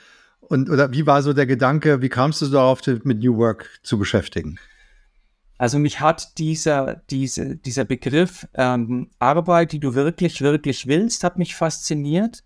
Und 0.48 0.70
oder 0.70 0.92
wie 0.92 1.06
war 1.06 1.22
so 1.22 1.32
der 1.32 1.46
Gedanke, 1.46 2.02
wie 2.02 2.08
kamst 2.08 2.42
du 2.42 2.46
darauf, 2.46 2.80
mit 2.86 3.18
New 3.18 3.36
Work 3.36 3.80
zu 3.82 3.98
beschäftigen? 3.98 4.58
Also 5.58 5.78
mich 5.78 6.00
hat 6.00 6.38
dieser, 6.38 7.02
diese, 7.10 7.56
dieser 7.56 7.84
Begriff 7.84 8.46
ähm, 8.54 9.10
Arbeit, 9.18 9.72
die 9.72 9.80
du 9.80 9.94
wirklich, 9.94 10.42
wirklich 10.42 10.86
willst, 10.86 11.24
hat 11.24 11.38
mich 11.38 11.54
fasziniert 11.54 12.44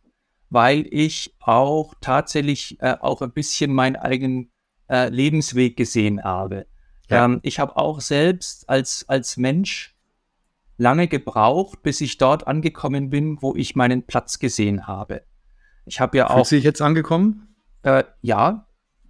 weil 0.50 0.87
ich 0.90 1.35
auch 1.40 1.95
tatsächlich 2.00 2.76
äh, 2.80 2.97
auch 3.00 3.23
ein 3.23 3.33
bisschen 3.33 3.73
meinen 3.73 3.97
eigenen 3.97 4.50
äh, 4.88 5.09
Lebensweg 5.09 5.76
gesehen 5.76 6.23
habe. 6.25 6.66
Ja. 7.09 7.25
Ähm, 7.25 7.38
ich 7.42 7.59
habe 7.61 7.76
auch 7.76 8.00
selbst 8.00 8.69
als, 8.69 9.04
als 9.09 9.37
Mensch 9.37 9.95
lange 10.76 11.09
gebraucht, 11.09 11.83
bis 11.83 12.00
ich 12.00 12.19
dort 12.19 12.47
angekommen 12.47 13.11
bin, 13.11 13.40
wo 13.40 13.54
ich 13.54 13.76
meinen 13.76 14.02
Platz 14.02 14.38
gesehen 14.38 14.87
habe. 14.87 15.23
Ich 15.87 16.00
habe 16.00 16.19
ja 16.19 16.28
auch. 16.28 16.35
Fühlst 16.35 16.52
du 16.52 16.57
dich 16.57 16.64
jetzt 16.64 16.83
angekommen? 16.83 17.50
Äh, 17.83 18.05
ja. 18.21 18.67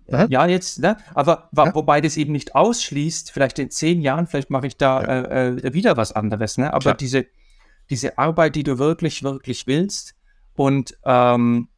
Hä? 0.06 0.26
Ja, 0.28 0.46
jetzt, 0.46 0.80
ne? 0.80 0.96
Aber 1.14 1.50
ja? 1.56 1.74
wobei 1.74 2.00
das 2.00 2.16
eben 2.16 2.32
nicht 2.32 2.54
ausschließt, 2.54 3.30
vielleicht 3.30 3.58
in 3.58 3.70
zehn 3.70 4.00
Jahren, 4.00 4.26
vielleicht 4.26 4.50
mache 4.50 4.66
ich 4.66 4.76
da 4.76 5.02
ja. 5.02 5.20
äh, 5.22 5.48
äh 5.48 5.72
wieder 5.72 5.96
was 5.96 6.12
anderes, 6.12 6.58
ne? 6.58 6.74
Aber 6.74 6.94
diese, 6.94 7.26
diese 7.90 8.18
Arbeit, 8.18 8.56
die 8.56 8.64
du 8.64 8.78
wirklich, 8.78 9.22
wirklich 9.22 9.66
willst, 9.66 10.16
und 10.54 10.98
ähm, 11.04 11.68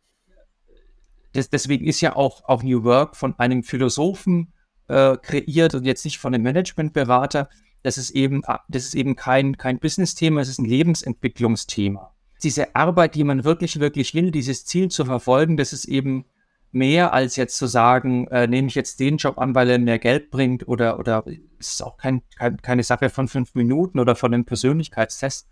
das, 1.33 1.51
deswegen 1.51 1.87
ist 1.87 2.01
ja 2.01 2.17
auch, 2.17 2.45
auch 2.49 2.63
New 2.63 2.85
Work 2.85 3.17
von 3.17 3.39
einem 3.39 3.63
Philosophen 3.63 4.53
äh, 4.89 5.17
kreiert 5.17 5.75
und 5.75 5.85
jetzt 5.85 6.05
nicht 6.05 6.19
von 6.19 6.35
einem 6.35 6.45
Managementberater. 6.45 7.49
Das 7.83 7.99
ist 7.99 8.11
eben, 8.11 8.43
das 8.69 8.85
ist 8.85 8.95
eben 8.95 9.17
kein, 9.17 9.57
kein 9.57 9.79
Business-Thema, 9.79 10.41
es 10.41 10.49
ist 10.49 10.59
ein 10.59 10.67
Lebensentwicklungsthema. 10.67 12.15
Diese 12.43 12.75
Arbeit, 12.75 13.15
die 13.15 13.25
man 13.25 13.45
wirklich, 13.45 13.81
wirklich 13.81 14.15
will, 14.15 14.31
dieses 14.31 14.65
Ziel 14.65 14.89
zu 14.89 15.05
verfolgen, 15.05 15.57
das 15.57 15.73
ist 15.73 15.85
eben 15.85 16.25
mehr 16.73 17.13
als 17.13 17.37
jetzt 17.37 17.57
zu 17.57 17.67
sagen, 17.67 18.27
äh, 18.29 18.47
nehme 18.47 18.69
ich 18.69 18.75
jetzt 18.75 18.99
den 18.99 19.19
Job 19.19 19.39
an, 19.39 19.55
weil 19.55 19.71
er 19.71 19.79
mehr 19.79 19.99
Geld 19.99 20.31
bringt 20.31 20.67
oder, 20.67 20.99
oder 20.99 21.25
ist 21.59 21.83
auch 21.83 21.99
kein, 21.99 22.23
kein, 22.37 22.57
keine 22.57 22.83
Sache 22.83 23.11
von 23.11 23.29
fünf 23.29 23.55
Minuten 23.55 24.01
oder 24.01 24.17
von 24.17 24.33
einem 24.33 24.47
Persönlichkeitstest, 24.47 25.49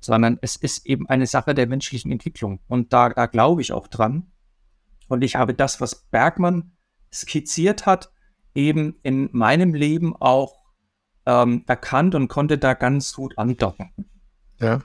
sondern 0.00 0.38
es 0.40 0.56
ist 0.56 0.86
eben 0.86 1.08
eine 1.08 1.26
Sache 1.26 1.54
der 1.54 1.66
menschlichen 1.66 2.10
Entwicklung. 2.10 2.60
Und 2.68 2.92
da, 2.92 3.10
da 3.10 3.26
glaube 3.26 3.60
ich 3.60 3.72
auch 3.72 3.88
dran. 3.88 4.30
Und 5.08 5.22
ich 5.22 5.36
habe 5.36 5.54
das, 5.54 5.80
was 5.80 5.96
Bergmann 5.96 6.72
skizziert 7.12 7.84
hat, 7.84 8.12
eben 8.54 8.96
in 9.02 9.28
meinem 9.32 9.74
Leben 9.74 10.14
auch 10.16 10.60
ähm, 11.26 11.64
erkannt 11.66 12.14
und 12.14 12.28
konnte 12.28 12.58
da 12.58 12.74
ganz 12.74 13.14
gut 13.14 13.36
andocken. 13.36 13.92
Ja. 14.60 14.82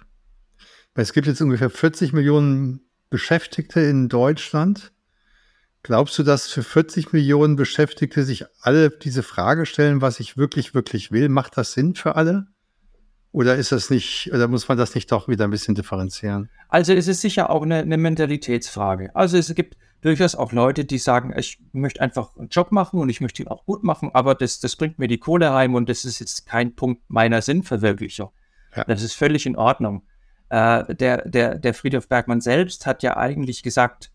Es 0.95 1.13
gibt 1.13 1.27
jetzt 1.27 1.41
ungefähr 1.41 1.69
40 1.69 2.13
Millionen 2.13 2.81
Beschäftigte 3.09 3.81
in 3.81 4.09
Deutschland. 4.09 4.93
Glaubst 5.85 6.17
du, 6.17 6.23
dass 6.23 6.47
für 6.47 6.63
40 6.63 7.13
Millionen 7.13 7.57
Beschäftigte 7.57 8.23
sich 8.23 8.45
alle 8.59 8.89
diese 8.89 9.21
Frage 9.21 9.67
stellen, 9.67 10.01
was 10.01 10.19
ich 10.19 10.35
wirklich, 10.35 10.73
wirklich 10.73 11.11
will? 11.11 11.29
Macht 11.29 11.57
das 11.57 11.73
Sinn 11.73 11.93
für 11.93 12.15
alle? 12.15 12.47
Oder 13.31 13.55
ist 13.55 13.71
das 13.71 13.91
nicht, 13.91 14.31
oder 14.33 14.47
muss 14.47 14.67
man 14.67 14.79
das 14.79 14.95
nicht 14.95 15.11
doch 15.11 15.27
wieder 15.27 15.43
ein 15.43 15.51
bisschen 15.51 15.75
differenzieren? 15.75 16.49
Also 16.69 16.91
es 16.91 17.07
ist 17.07 17.21
sicher 17.21 17.51
auch 17.51 17.61
eine, 17.61 17.75
eine 17.75 17.97
Mentalitätsfrage. 17.97 19.15
Also 19.15 19.37
es 19.37 19.53
gibt 19.53 19.77
durchaus 20.01 20.33
auch 20.33 20.51
Leute, 20.53 20.85
die 20.85 20.97
sagen, 20.97 21.31
ich 21.37 21.59
möchte 21.71 22.01
einfach 22.01 22.35
einen 22.35 22.49
Job 22.49 22.71
machen 22.71 22.99
und 22.99 23.09
ich 23.09 23.21
möchte 23.21 23.43
ihn 23.43 23.47
auch 23.47 23.63
gut 23.67 23.83
machen, 23.83 24.09
aber 24.11 24.33
das, 24.33 24.59
das 24.59 24.75
bringt 24.75 24.97
mir 24.97 25.07
die 25.07 25.19
Kohle 25.19 25.53
heim 25.53 25.75
und 25.75 25.87
das 25.87 26.03
ist 26.03 26.17
jetzt 26.17 26.47
kein 26.47 26.75
Punkt 26.75 27.03
meiner 27.09 27.43
Sinnverwirklichung. 27.43 28.31
Ja. 28.75 28.85
Das 28.85 29.03
ist 29.03 29.13
völlig 29.13 29.45
in 29.45 29.55
Ordnung. 29.55 30.01
Äh, 30.49 30.95
der, 30.95 31.29
der, 31.29 31.59
der 31.59 31.73
Friedhof 31.75 32.07
Bergmann 32.07 32.41
selbst 32.41 32.87
hat 32.87 33.03
ja 33.03 33.17
eigentlich 33.17 33.61
gesagt, 33.61 34.09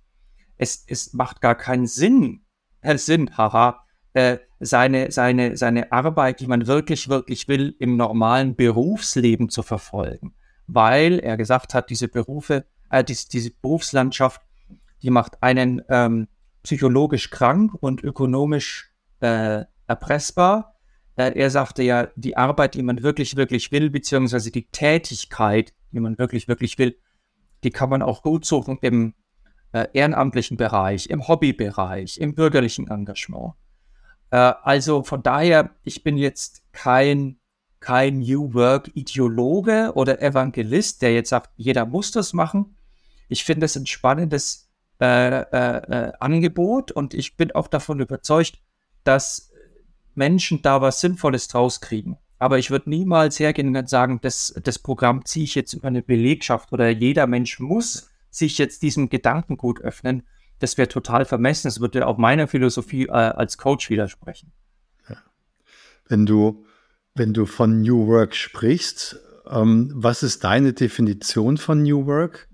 es, 0.60 0.84
es 0.86 1.14
macht 1.14 1.40
gar 1.40 1.54
keinen 1.54 1.86
Sinn, 1.86 2.44
Herr 2.80 2.98
Sinn, 2.98 3.36
haha, 3.36 3.82
äh, 4.12 4.38
seine, 4.58 5.10
seine, 5.10 5.56
seine 5.56 5.90
Arbeit, 5.90 6.40
die 6.40 6.46
man 6.46 6.66
wirklich, 6.66 7.08
wirklich 7.08 7.48
will, 7.48 7.74
im 7.78 7.96
normalen 7.96 8.54
Berufsleben 8.56 9.48
zu 9.48 9.62
verfolgen. 9.62 10.34
Weil 10.66 11.18
er 11.18 11.38
gesagt 11.38 11.72
hat, 11.72 11.88
diese 11.88 12.08
Berufe, 12.08 12.66
äh, 12.90 13.02
diese, 13.02 13.28
diese 13.30 13.50
Berufslandschaft, 13.52 14.42
die 15.02 15.08
macht 15.08 15.42
einen 15.42 15.80
ähm, 15.88 16.28
psychologisch 16.62 17.30
krank 17.30 17.72
und 17.80 18.04
ökonomisch 18.04 18.92
äh, 19.20 19.64
erpressbar. 19.86 20.76
Äh, 21.16 21.32
er 21.38 21.48
sagte 21.48 21.82
ja, 21.82 22.08
die 22.16 22.36
Arbeit, 22.36 22.74
die 22.74 22.82
man 22.82 23.02
wirklich, 23.02 23.34
wirklich 23.36 23.72
will, 23.72 23.88
beziehungsweise 23.88 24.50
die 24.50 24.68
Tätigkeit, 24.68 25.72
die 25.90 26.00
man 26.00 26.18
wirklich, 26.18 26.48
wirklich 26.48 26.76
will, 26.76 26.98
die 27.64 27.70
kann 27.70 27.88
man 27.88 28.02
auch 28.02 28.22
gut 28.22 28.44
suchen 28.44 28.76
im 28.82 29.14
äh, 29.72 29.86
ehrenamtlichen 29.92 30.56
Bereich, 30.56 31.08
im 31.08 31.26
Hobbybereich, 31.26 32.18
im 32.18 32.34
bürgerlichen 32.34 32.88
Engagement. 32.88 33.54
Äh, 34.30 34.36
also 34.62 35.02
von 35.02 35.22
daher, 35.22 35.70
ich 35.84 36.02
bin 36.02 36.16
jetzt 36.16 36.62
kein, 36.72 37.38
kein 37.80 38.18
New 38.18 38.54
Work-Ideologe 38.54 39.92
oder 39.94 40.20
Evangelist, 40.20 41.02
der 41.02 41.14
jetzt 41.14 41.30
sagt, 41.30 41.50
jeder 41.56 41.86
muss 41.86 42.10
das 42.10 42.32
machen. 42.32 42.76
Ich 43.28 43.44
finde 43.44 43.66
es 43.66 43.76
ein 43.76 43.86
spannendes 43.86 44.70
äh, 45.00 45.40
äh, 45.40 45.44
äh, 45.52 46.12
Angebot 46.20 46.92
und 46.92 47.14
ich 47.14 47.36
bin 47.36 47.52
auch 47.52 47.68
davon 47.68 48.00
überzeugt, 48.00 48.58
dass 49.04 49.50
Menschen 50.14 50.60
da 50.62 50.82
was 50.82 51.00
Sinnvolles 51.00 51.48
draus 51.48 51.80
kriegen. 51.80 52.18
Aber 52.38 52.58
ich 52.58 52.70
würde 52.70 52.90
niemals 52.90 53.38
hergehen 53.38 53.74
und 53.74 53.88
sagen, 53.88 54.18
das, 54.22 54.54
das 54.62 54.78
Programm 54.78 55.24
ziehe 55.24 55.44
ich 55.44 55.54
jetzt 55.54 55.72
über 55.72 55.88
eine 55.88 56.02
Belegschaft 56.02 56.72
oder 56.72 56.88
jeder 56.88 57.26
Mensch 57.26 57.60
muss 57.60 58.09
sich 58.30 58.58
jetzt 58.58 58.82
diesem 58.82 59.08
Gedankengut 59.08 59.80
öffnen 59.80 60.22
das 60.60 60.76
wäre 60.78 60.88
total 60.88 61.25
vermessen. 61.25 61.66
Das 61.66 61.80
würde 61.80 62.06
auch 62.06 62.18
meiner 62.18 62.46
Philosophie 62.46 63.06
äh, 63.06 63.10
als 63.10 63.58
Coach 63.58 63.90
widersprechen. 63.90 64.52
Ja. 65.08 65.16
Wenn 66.06 66.26
du, 66.26 66.64
wenn 67.14 67.34
du 67.34 67.46
von 67.46 67.80
New 67.80 68.06
Work 68.06 68.37
sprichst, 68.37 69.18
ähm, 69.50 69.90
was 69.94 70.22
ist 70.22 70.44
deine 70.44 70.72
Definition 70.72 71.56
von 71.56 71.82
New 71.82 72.06
Work? 72.06 72.49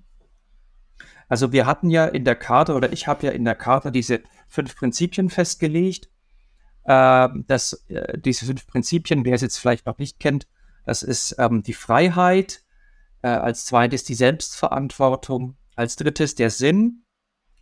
Also 1.29 1.53
wir 1.53 1.67
hatten 1.67 1.91
ja 1.91 2.07
in 2.07 2.25
der 2.25 2.37
Karte 2.37 2.75
oder 2.75 2.93
ich 2.93 3.09
habe 3.09 3.27
ja 3.27 3.33
in 3.33 3.45
der 3.45 3.57
Karte 3.57 3.91
diese 3.91 4.23
fünf 4.47 4.77
Prinzipien 4.77 5.29
festgelegt. 5.29 6.09
Äh, 6.85 7.29
das, 7.49 7.85
äh, 7.89 8.17
diese 8.19 8.47
fünf 8.47 8.69
Prinzipien, 8.69 9.25
wer 9.25 9.35
es 9.35 9.41
jetzt 9.41 9.59
vielleicht 9.59 9.87
noch 9.87 9.99
nicht 9.99 10.21
kennt, 10.21 10.47
das 10.85 11.03
ist 11.03 11.35
ähm, 11.41 11.65
die 11.65 11.75
Freiheit, 11.75 12.63
äh, 13.23 13.29
als 13.29 13.65
zweites 13.65 14.05
die 14.05 14.15
Selbstverantwortung, 14.15 15.57
als 15.77 15.97
drittes 15.97 16.35
der 16.35 16.51
Sinn, 16.51 17.05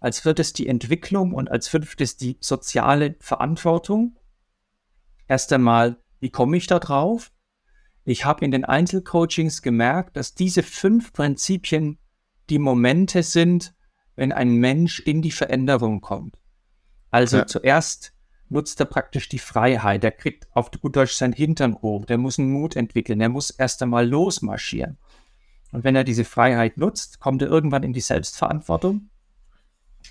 als 0.00 0.20
viertes 0.20 0.52
die 0.52 0.66
Entwicklung 0.66 1.34
und 1.34 1.50
als 1.50 1.68
fünftes 1.68 2.16
die 2.16 2.38
soziale 2.40 3.16
Verantwortung. 3.20 4.18
Erst 5.28 5.52
einmal, 5.52 5.98
wie 6.20 6.30
komme 6.30 6.56
ich 6.56 6.66
da 6.66 6.78
drauf? 6.78 7.32
Ich 8.04 8.24
habe 8.24 8.44
in 8.44 8.50
den 8.50 8.64
Einzelcoachings 8.64 9.62
gemerkt, 9.62 10.16
dass 10.16 10.34
diese 10.34 10.62
fünf 10.62 11.12
Prinzipien 11.12 11.98
die 12.50 12.58
Momente 12.58 13.22
sind, 13.22 13.74
wenn 14.14 14.32
ein 14.32 14.56
Mensch 14.56 15.00
in 15.00 15.22
die 15.22 15.30
Veränderung 15.30 16.00
kommt. 16.00 16.38
Also 17.10 17.38
ja. 17.38 17.46
zuerst 17.46 18.12
nutzt 18.48 18.78
er 18.80 18.86
praktisch 18.86 19.28
die 19.28 19.38
Freiheit. 19.38 20.04
Er 20.04 20.12
kriegt 20.12 20.46
auf 20.52 20.70
gut 20.70 20.96
Deutsch 20.96 21.14
sein 21.14 21.32
Hintern 21.32 21.80
hoch. 21.80 22.04
Der 22.04 22.18
muss 22.18 22.38
einen 22.38 22.52
Mut 22.52 22.76
entwickeln. 22.76 23.20
Er 23.20 23.30
muss 23.30 23.50
erst 23.50 23.82
einmal 23.82 24.06
losmarschieren. 24.06 24.98
Und 25.74 25.82
wenn 25.82 25.96
er 25.96 26.04
diese 26.04 26.24
Freiheit 26.24 26.78
nutzt, 26.78 27.18
kommt 27.18 27.42
er 27.42 27.48
irgendwann 27.48 27.82
in 27.82 27.92
die 27.92 28.00
Selbstverantwortung. 28.00 29.10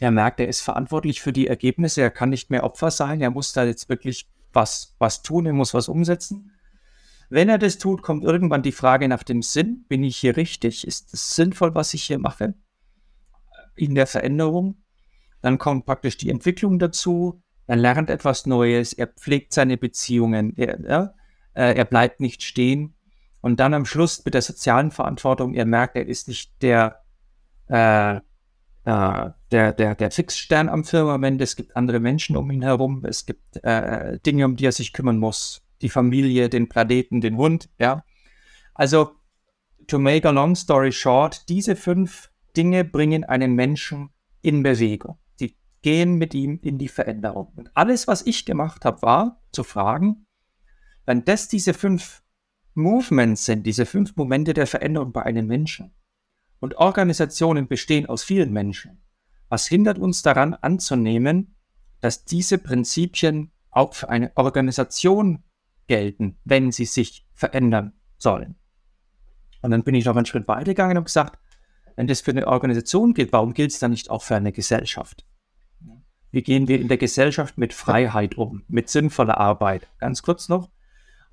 Er 0.01 0.11
merkt, 0.11 0.41
er 0.41 0.49
ist 0.49 0.59
verantwortlich 0.59 1.21
für 1.21 1.31
die 1.31 1.47
Ergebnisse, 1.47 2.01
er 2.01 2.11
kann 2.11 2.31
nicht 2.31 2.49
mehr 2.49 2.65
Opfer 2.65 2.91
sein, 2.91 3.21
er 3.21 3.29
muss 3.29 3.53
da 3.53 3.63
jetzt 3.63 3.87
wirklich 3.87 4.29
was, 4.51 4.93
was 4.99 5.21
tun, 5.21 5.45
er 5.45 5.53
muss 5.53 5.73
was 5.73 5.87
umsetzen. 5.87 6.51
Wenn 7.29 7.47
er 7.47 7.57
das 7.57 7.77
tut, 7.77 8.01
kommt 8.01 8.25
irgendwann 8.25 8.61
die 8.61 8.73
Frage 8.73 9.07
nach 9.07 9.23
dem 9.23 9.41
Sinn. 9.41 9.85
Bin 9.87 10.03
ich 10.03 10.17
hier 10.17 10.35
richtig? 10.35 10.85
Ist 10.85 11.13
es 11.13 11.33
sinnvoll, 11.33 11.73
was 11.73 11.93
ich 11.93 12.03
hier 12.03 12.19
mache? 12.19 12.55
In 13.77 13.95
der 13.95 14.05
Veränderung. 14.05 14.83
Dann 15.41 15.57
kommt 15.59 15.85
praktisch 15.85 16.17
die 16.17 16.29
Entwicklung 16.29 16.77
dazu. 16.77 17.41
Er 17.67 17.77
lernt 17.77 18.09
etwas 18.09 18.45
Neues. 18.45 18.91
Er 18.91 19.07
pflegt 19.07 19.53
seine 19.53 19.77
Beziehungen. 19.77 20.57
Er, 20.57 20.81
ja, 20.81 21.13
äh, 21.53 21.73
er 21.73 21.85
bleibt 21.85 22.19
nicht 22.19 22.43
stehen. 22.43 22.95
Und 23.43 23.59
dann 23.59 23.73
am 23.73 23.85
Schluss 23.85 24.23
mit 24.23 24.35
der 24.35 24.41
sozialen 24.41 24.89
Verantwortung. 24.89 25.53
Er 25.53 25.65
merkt, 25.65 25.97
er 25.97 26.07
ist 26.07 26.29
nicht 26.29 26.53
der, 26.61 27.01
äh, 27.67 28.15
äh, 28.15 28.21
der, 29.51 29.73
der, 29.73 29.95
der 29.95 30.11
Fixstern 30.11 30.69
am 30.69 30.85
Firmament, 30.85 31.41
es 31.41 31.57
gibt 31.57 31.75
andere 31.75 31.99
Menschen 31.99 32.37
um 32.37 32.49
ihn 32.51 32.61
herum, 32.61 33.03
es 33.03 33.25
gibt 33.25 33.61
äh, 33.65 34.17
Dinge, 34.19 34.45
um 34.45 34.55
die 34.55 34.65
er 34.65 34.71
sich 34.71 34.93
kümmern 34.93 35.17
muss. 35.17 35.61
Die 35.81 35.89
Familie, 35.89 36.47
den 36.47 36.69
Planeten, 36.69 37.19
den 37.19 37.35
Hund, 37.35 37.67
ja. 37.79 38.05
Also, 38.75 39.11
to 39.87 39.99
make 39.99 40.25
a 40.25 40.31
long 40.31 40.55
story 40.55 40.93
short, 40.93 41.49
diese 41.49 41.75
fünf 41.75 42.31
Dinge 42.55 42.85
bringen 42.85 43.25
einen 43.25 43.55
Menschen 43.55 44.11
in 44.41 44.63
Bewegung. 44.63 45.17
Sie 45.35 45.57
gehen 45.81 46.15
mit 46.15 46.33
ihm 46.33 46.59
in 46.61 46.77
die 46.77 46.87
Veränderung. 46.87 47.51
Und 47.57 47.75
alles, 47.75 48.07
was 48.07 48.25
ich 48.25 48.45
gemacht 48.45 48.85
habe, 48.85 49.01
war 49.01 49.41
zu 49.51 49.65
fragen, 49.65 50.27
wenn 51.05 51.25
das 51.25 51.49
diese 51.49 51.73
fünf 51.73 52.22
Movements 52.75 53.45
sind, 53.45 53.65
diese 53.65 53.85
fünf 53.85 54.15
Momente 54.15 54.53
der 54.53 54.67
Veränderung 54.67 55.11
bei 55.11 55.23
einem 55.23 55.47
Menschen, 55.47 55.93
und 56.59 56.75
Organisationen 56.77 57.67
bestehen 57.67 58.05
aus 58.05 58.23
vielen 58.23 58.51
Menschen. 58.53 59.03
Was 59.49 59.67
hindert 59.67 59.99
uns 59.99 60.21
daran 60.21 60.53
anzunehmen, 60.53 61.55
dass 61.99 62.25
diese 62.25 62.57
Prinzipien 62.57 63.51
auch 63.69 63.93
für 63.93 64.09
eine 64.09 64.31
Organisation 64.35 65.43
gelten, 65.87 66.37
wenn 66.45 66.71
sie 66.71 66.85
sich 66.85 67.27
verändern 67.33 67.93
sollen? 68.17 68.55
Und 69.61 69.71
dann 69.71 69.83
bin 69.83 69.95
ich 69.95 70.05
noch 70.05 70.15
einen 70.15 70.25
Schritt 70.25 70.47
weiter 70.47 70.71
gegangen 70.71 70.97
und 70.97 71.05
gesagt, 71.05 71.37
wenn 71.95 72.07
das 72.07 72.21
für 72.21 72.31
eine 72.31 72.47
Organisation 72.47 73.13
gilt, 73.13 73.31
warum 73.33 73.53
gilt 73.53 73.71
es 73.71 73.79
dann 73.79 73.91
nicht 73.91 74.09
auch 74.09 74.23
für 74.23 74.35
eine 74.35 74.51
Gesellschaft? 74.51 75.25
Wie 76.31 76.41
gehen 76.41 76.67
wir 76.67 76.79
in 76.79 76.87
der 76.87 76.97
Gesellschaft 76.97 77.57
mit 77.57 77.73
Freiheit 77.73 78.37
um, 78.37 78.63
mit 78.67 78.89
sinnvoller 78.89 79.37
Arbeit? 79.37 79.87
Ganz 79.99 80.23
kurz 80.23 80.49
noch. 80.49 80.69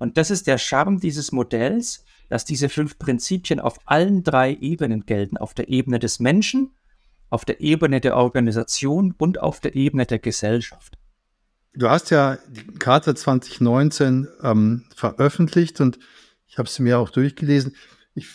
Und 0.01 0.17
das 0.17 0.31
ist 0.31 0.47
der 0.47 0.57
Charme 0.57 0.99
dieses 0.99 1.31
Modells, 1.31 2.03
dass 2.27 2.43
diese 2.43 2.69
fünf 2.69 2.97
Prinzipien 2.97 3.59
auf 3.59 3.77
allen 3.85 4.23
drei 4.23 4.57
Ebenen 4.59 5.05
gelten. 5.05 5.37
Auf 5.37 5.53
der 5.53 5.69
Ebene 5.69 5.99
des 5.99 6.19
Menschen, 6.19 6.71
auf 7.29 7.45
der 7.45 7.61
Ebene 7.61 8.01
der 8.01 8.17
Organisation 8.17 9.13
und 9.15 9.39
auf 9.39 9.59
der 9.59 9.75
Ebene 9.75 10.07
der 10.07 10.17
Gesellschaft. 10.17 10.97
Du 11.75 11.87
hast 11.87 12.09
ja 12.09 12.39
die 12.49 12.65
Karte 12.79 13.13
2019 13.13 14.27
ähm, 14.41 14.85
veröffentlicht 14.95 15.79
und 15.81 15.99
ich 16.47 16.57
habe 16.57 16.67
sie 16.67 16.81
mir 16.81 16.97
auch 16.97 17.11
durchgelesen. 17.11 17.75
Ich 18.15 18.27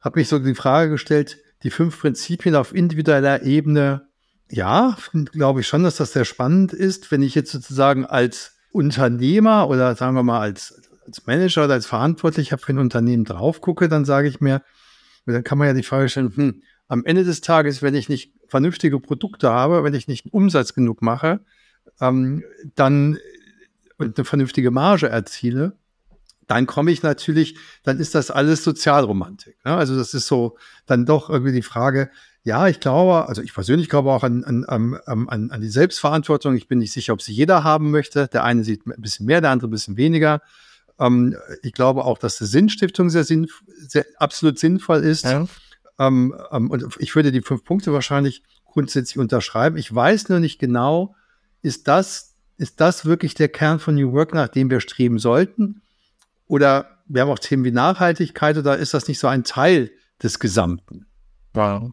habe 0.00 0.18
mich 0.18 0.28
so 0.28 0.40
die 0.40 0.56
Frage 0.56 0.90
gestellt, 0.90 1.38
die 1.62 1.70
fünf 1.70 2.00
Prinzipien 2.00 2.56
auf 2.56 2.74
individueller 2.74 3.44
Ebene, 3.44 4.08
ja, 4.50 4.96
glaube 5.30 5.60
ich 5.60 5.68
schon, 5.68 5.84
dass 5.84 5.98
das 5.98 6.14
sehr 6.14 6.24
spannend 6.24 6.72
ist, 6.72 7.12
wenn 7.12 7.22
ich 7.22 7.36
jetzt 7.36 7.52
sozusagen 7.52 8.06
als 8.06 8.56
Unternehmer 8.72 9.68
oder 9.68 9.94
sagen 9.94 10.16
wir 10.16 10.24
mal 10.24 10.40
als 10.40 10.81
als 11.12 11.26
Manager 11.26 11.64
oder 11.64 11.74
als 11.74 11.86
Verantwortlicher 11.86 12.56
für 12.56 12.72
ein 12.72 12.78
Unternehmen 12.78 13.24
drauf 13.24 13.60
gucke, 13.60 13.88
dann 13.88 14.06
sage 14.06 14.28
ich 14.28 14.40
mir, 14.40 14.62
dann 15.26 15.44
kann 15.44 15.58
man 15.58 15.68
ja 15.68 15.74
die 15.74 15.82
Frage 15.82 16.08
stellen, 16.08 16.34
hm, 16.34 16.62
am 16.88 17.04
Ende 17.04 17.24
des 17.24 17.42
Tages, 17.42 17.82
wenn 17.82 17.94
ich 17.94 18.08
nicht 18.08 18.32
vernünftige 18.48 18.98
Produkte 18.98 19.50
habe, 19.50 19.84
wenn 19.84 19.94
ich 19.94 20.08
nicht 20.08 20.32
Umsatz 20.32 20.72
genug 20.72 21.02
mache, 21.02 21.40
ähm, 22.00 22.42
dann 22.74 23.18
und 23.98 24.18
eine 24.18 24.24
vernünftige 24.24 24.70
Marge 24.70 25.08
erziele, 25.08 25.76
dann 26.46 26.66
komme 26.66 26.90
ich 26.90 27.02
natürlich, 27.02 27.56
dann 27.82 27.98
ist 27.98 28.14
das 28.14 28.30
alles 28.30 28.64
Sozialromantik. 28.64 29.56
Ne? 29.64 29.74
Also 29.74 29.96
das 29.96 30.14
ist 30.14 30.26
so 30.26 30.56
dann 30.86 31.04
doch 31.04 31.28
irgendwie 31.28 31.52
die 31.52 31.62
Frage, 31.62 32.10
ja, 32.42 32.68
ich 32.68 32.80
glaube, 32.80 33.28
also 33.28 33.42
ich 33.42 33.54
persönlich 33.54 33.88
glaube 33.88 34.10
auch 34.10 34.24
an, 34.24 34.42
an, 34.44 34.64
an, 34.64 35.50
an 35.50 35.60
die 35.60 35.68
Selbstverantwortung. 35.68 36.56
Ich 36.56 36.68
bin 36.68 36.78
nicht 36.78 36.92
sicher, 36.92 37.12
ob 37.12 37.22
sie 37.22 37.32
jeder 37.32 37.64
haben 37.64 37.90
möchte. 37.90 38.28
Der 38.28 38.44
eine 38.44 38.64
sieht 38.64 38.86
ein 38.86 39.00
bisschen 39.00 39.26
mehr, 39.26 39.40
der 39.40 39.50
andere 39.50 39.68
ein 39.68 39.70
bisschen 39.70 39.96
weniger. 39.96 40.40
Ähm, 40.98 41.36
ich 41.62 41.72
glaube 41.72 42.04
auch, 42.04 42.18
dass 42.18 42.38
die 42.38 42.46
Sinnstiftung 42.46 43.10
sehr, 43.10 43.24
sinn, 43.24 43.48
sehr 43.66 44.06
absolut 44.18 44.58
sinnvoll 44.58 45.00
ist. 45.00 45.24
Ja. 45.24 45.46
Ähm, 45.98 46.34
ähm, 46.50 46.70
und 46.70 46.96
ich 46.98 47.14
würde 47.14 47.32
die 47.32 47.42
fünf 47.42 47.64
Punkte 47.64 47.92
wahrscheinlich 47.92 48.42
grundsätzlich 48.64 49.18
unterschreiben. 49.18 49.76
Ich 49.76 49.94
weiß 49.94 50.28
nur 50.28 50.40
nicht 50.40 50.58
genau, 50.58 51.14
ist 51.60 51.88
das, 51.88 52.34
ist 52.56 52.80
das 52.80 53.04
wirklich 53.04 53.34
der 53.34 53.48
Kern 53.48 53.78
von 53.78 53.94
New 53.94 54.12
Work, 54.12 54.34
nach 54.34 54.48
dem 54.48 54.70
wir 54.70 54.80
streben 54.80 55.18
sollten? 55.18 55.82
Oder 56.46 56.98
wir 57.06 57.22
haben 57.22 57.30
auch 57.30 57.38
Themen 57.38 57.64
wie 57.64 57.70
Nachhaltigkeit 57.70 58.56
oder 58.56 58.78
ist 58.78 58.94
das 58.94 59.08
nicht 59.08 59.18
so 59.18 59.28
ein 59.28 59.44
Teil 59.44 59.90
des 60.22 60.38
Gesamten? 60.38 61.06
Ja. 61.54 61.90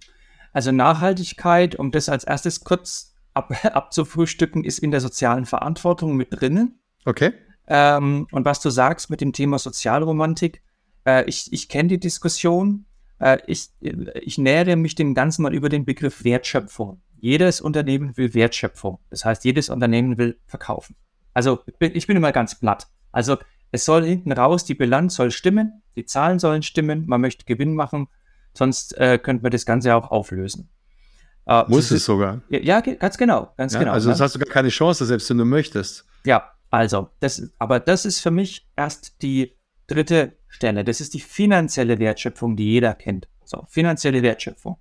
Also 0.53 0.72
Nachhaltigkeit, 0.72 1.75
um 1.75 1.91
das 1.91 2.10
als 2.10 2.24
erstes 2.24 2.63
kurz 2.63 3.13
ab, 3.34 3.51
abzufrühstücken, 3.63 4.63
ist 4.63 4.79
in 4.79 4.91
der 4.91 5.01
sozialen 5.01 5.46
Verantwortung 5.46 6.15
mit 6.15 6.29
drinnen. 6.32 6.79
Okay. 7.06 7.34
Ähm, 7.70 8.28
und 8.32 8.46
was 8.46 8.60
du 8.60 8.72
sagst 8.72 9.10
mit 9.10 9.22
dem 9.22 9.32
Thema 9.32 9.60
Sozialromantik, 9.60 10.62
äh, 11.06 11.24
ich, 11.26 11.54
ich 11.54 11.70
kenne 11.70 11.90
die 11.90 12.00
Diskussion. 12.00 12.86
Äh, 13.20 13.38
ich, 13.46 13.70
ich 13.80 14.38
nähere 14.38 14.76
mich 14.76 14.96
dem 14.96 15.14
Ganzen 15.14 15.44
mal 15.44 15.54
über 15.54 15.70
den 15.70 15.86
Begriff 15.86 16.24
Wertschöpfung. 16.24 17.02
Jedes 17.20 17.62
Unternehmen 17.62 18.18
will 18.18 18.34
Wertschöpfung. 18.34 19.00
Das 19.12 19.24
heißt, 19.24 19.46
jedes 19.46 19.70
Unternehmen 19.70 20.18
will 20.18 20.40
verkaufen. 20.48 20.96
Also 21.34 21.60
ich 21.80 22.08
bin 22.08 22.18
immer 22.18 22.32
ganz 22.32 22.60
platt. 22.60 22.88
Also 23.12 23.38
es 23.72 23.86
soll 23.86 24.04
hinten 24.04 24.32
raus, 24.32 24.66
die 24.66 24.74
Bilanz 24.74 25.16
soll 25.16 25.32
stimmen, 25.32 25.84
die 25.96 26.06
Zahlen 26.06 26.40
sollen 26.40 26.64
stimmen, 26.64 27.06
man 27.08 27.22
möchte 27.22 27.46
Gewinn 27.46 27.76
machen, 27.76 28.08
sonst 28.54 28.98
äh, 28.98 29.20
könnte 29.20 29.44
man 29.44 29.52
das 29.52 29.66
Ganze 29.66 29.96
auch 29.96 30.10
auflösen. 30.10 30.70
Äh, 31.46 31.64
Muss 31.68 31.92
es 31.92 32.06
sogar. 32.06 32.42
Ja, 32.50 32.60
ja, 32.60 32.82
ganz 32.82 33.18
genau, 33.18 33.54
ganz 33.58 33.74
ja, 33.74 33.80
genau. 33.80 33.92
Also 33.92 34.10
ne? 34.10 34.14
das 34.14 34.22
hast 34.22 34.36
du 34.36 34.40
gar 34.40 34.52
keine 34.52 34.70
Chance, 34.70 35.06
selbst 35.06 35.30
wenn 35.30 35.38
du 35.38 35.46
möchtest. 35.46 36.06
Ja, 36.26 36.52
also, 36.70 37.10
das, 37.20 37.52
aber 37.58 37.80
das 37.80 38.06
ist 38.06 38.20
für 38.20 38.32
mich 38.32 38.68
erst 38.76 39.22
die 39.22 39.56
dritte 39.88 40.38
Stelle. 40.48 40.84
Das 40.84 41.02
ist 41.02 41.14
die 41.14 41.20
finanzielle 41.20 42.00
Wertschöpfung, 42.00 42.56
die 42.56 42.66
jeder 42.66 42.94
kennt. 42.94 43.28
So, 43.44 43.66
finanzielle 43.70 44.22
Wertschöpfung. 44.22 44.78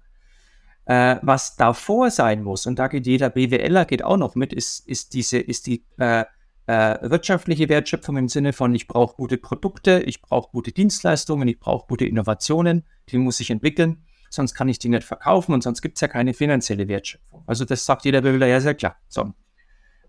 Äh, 0.84 1.16
was 1.22 1.56
davor 1.56 2.10
sein 2.10 2.42
muss, 2.42 2.66
und 2.66 2.78
da 2.78 2.88
geht 2.88 3.06
jeder 3.06 3.30
BWLer 3.30 3.84
geht 3.84 4.02
auch 4.02 4.16
noch 4.16 4.34
mit, 4.34 4.52
ist, 4.52 4.86
ist 4.88 5.14
diese, 5.14 5.38
ist 5.38 5.66
die 5.66 5.84
äh, 5.98 6.24
äh, 6.66 7.10
wirtschaftliche 7.10 7.68
Wertschöpfung 7.68 8.16
im 8.16 8.28
Sinne 8.28 8.52
von, 8.52 8.74
ich 8.74 8.86
brauche 8.86 9.16
gute 9.16 9.38
Produkte, 9.38 10.00
ich 10.00 10.20
brauche 10.22 10.50
gute 10.50 10.72
Dienstleistungen, 10.72 11.48
ich 11.48 11.58
brauche 11.58 11.86
gute 11.86 12.06
Innovationen, 12.06 12.84
die 13.10 13.18
muss 13.18 13.40
ich 13.40 13.50
entwickeln, 13.50 14.04
sonst 14.30 14.54
kann 14.54 14.68
ich 14.68 14.78
die 14.78 14.90
nicht 14.90 15.04
verkaufen 15.04 15.54
und 15.54 15.62
sonst 15.62 15.80
gibt 15.80 15.96
es 15.96 16.00
ja 16.02 16.08
keine 16.08 16.34
finanzielle 16.34 16.88
Wertschöpfung. 16.88 17.42
Also 17.46 17.64
das 17.64 17.84
sagt 17.84 18.04
jeder 18.04 18.20
BWLer 18.20 18.46
ja 18.46 18.60
sehr 18.60 18.74
klar. 18.74 18.96
So. 19.08 19.32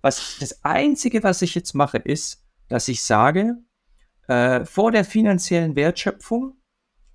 Was, 0.01 0.37
das 0.39 0.63
Einzige, 0.63 1.23
was 1.23 1.41
ich 1.41 1.55
jetzt 1.55 1.73
mache, 1.73 1.97
ist, 1.97 2.43
dass 2.67 2.87
ich 2.87 3.03
sage, 3.03 3.57
äh, 4.27 4.63
vor 4.65 4.91
der 4.91 5.03
finanziellen 5.03 5.75
Wertschöpfung 5.75 6.55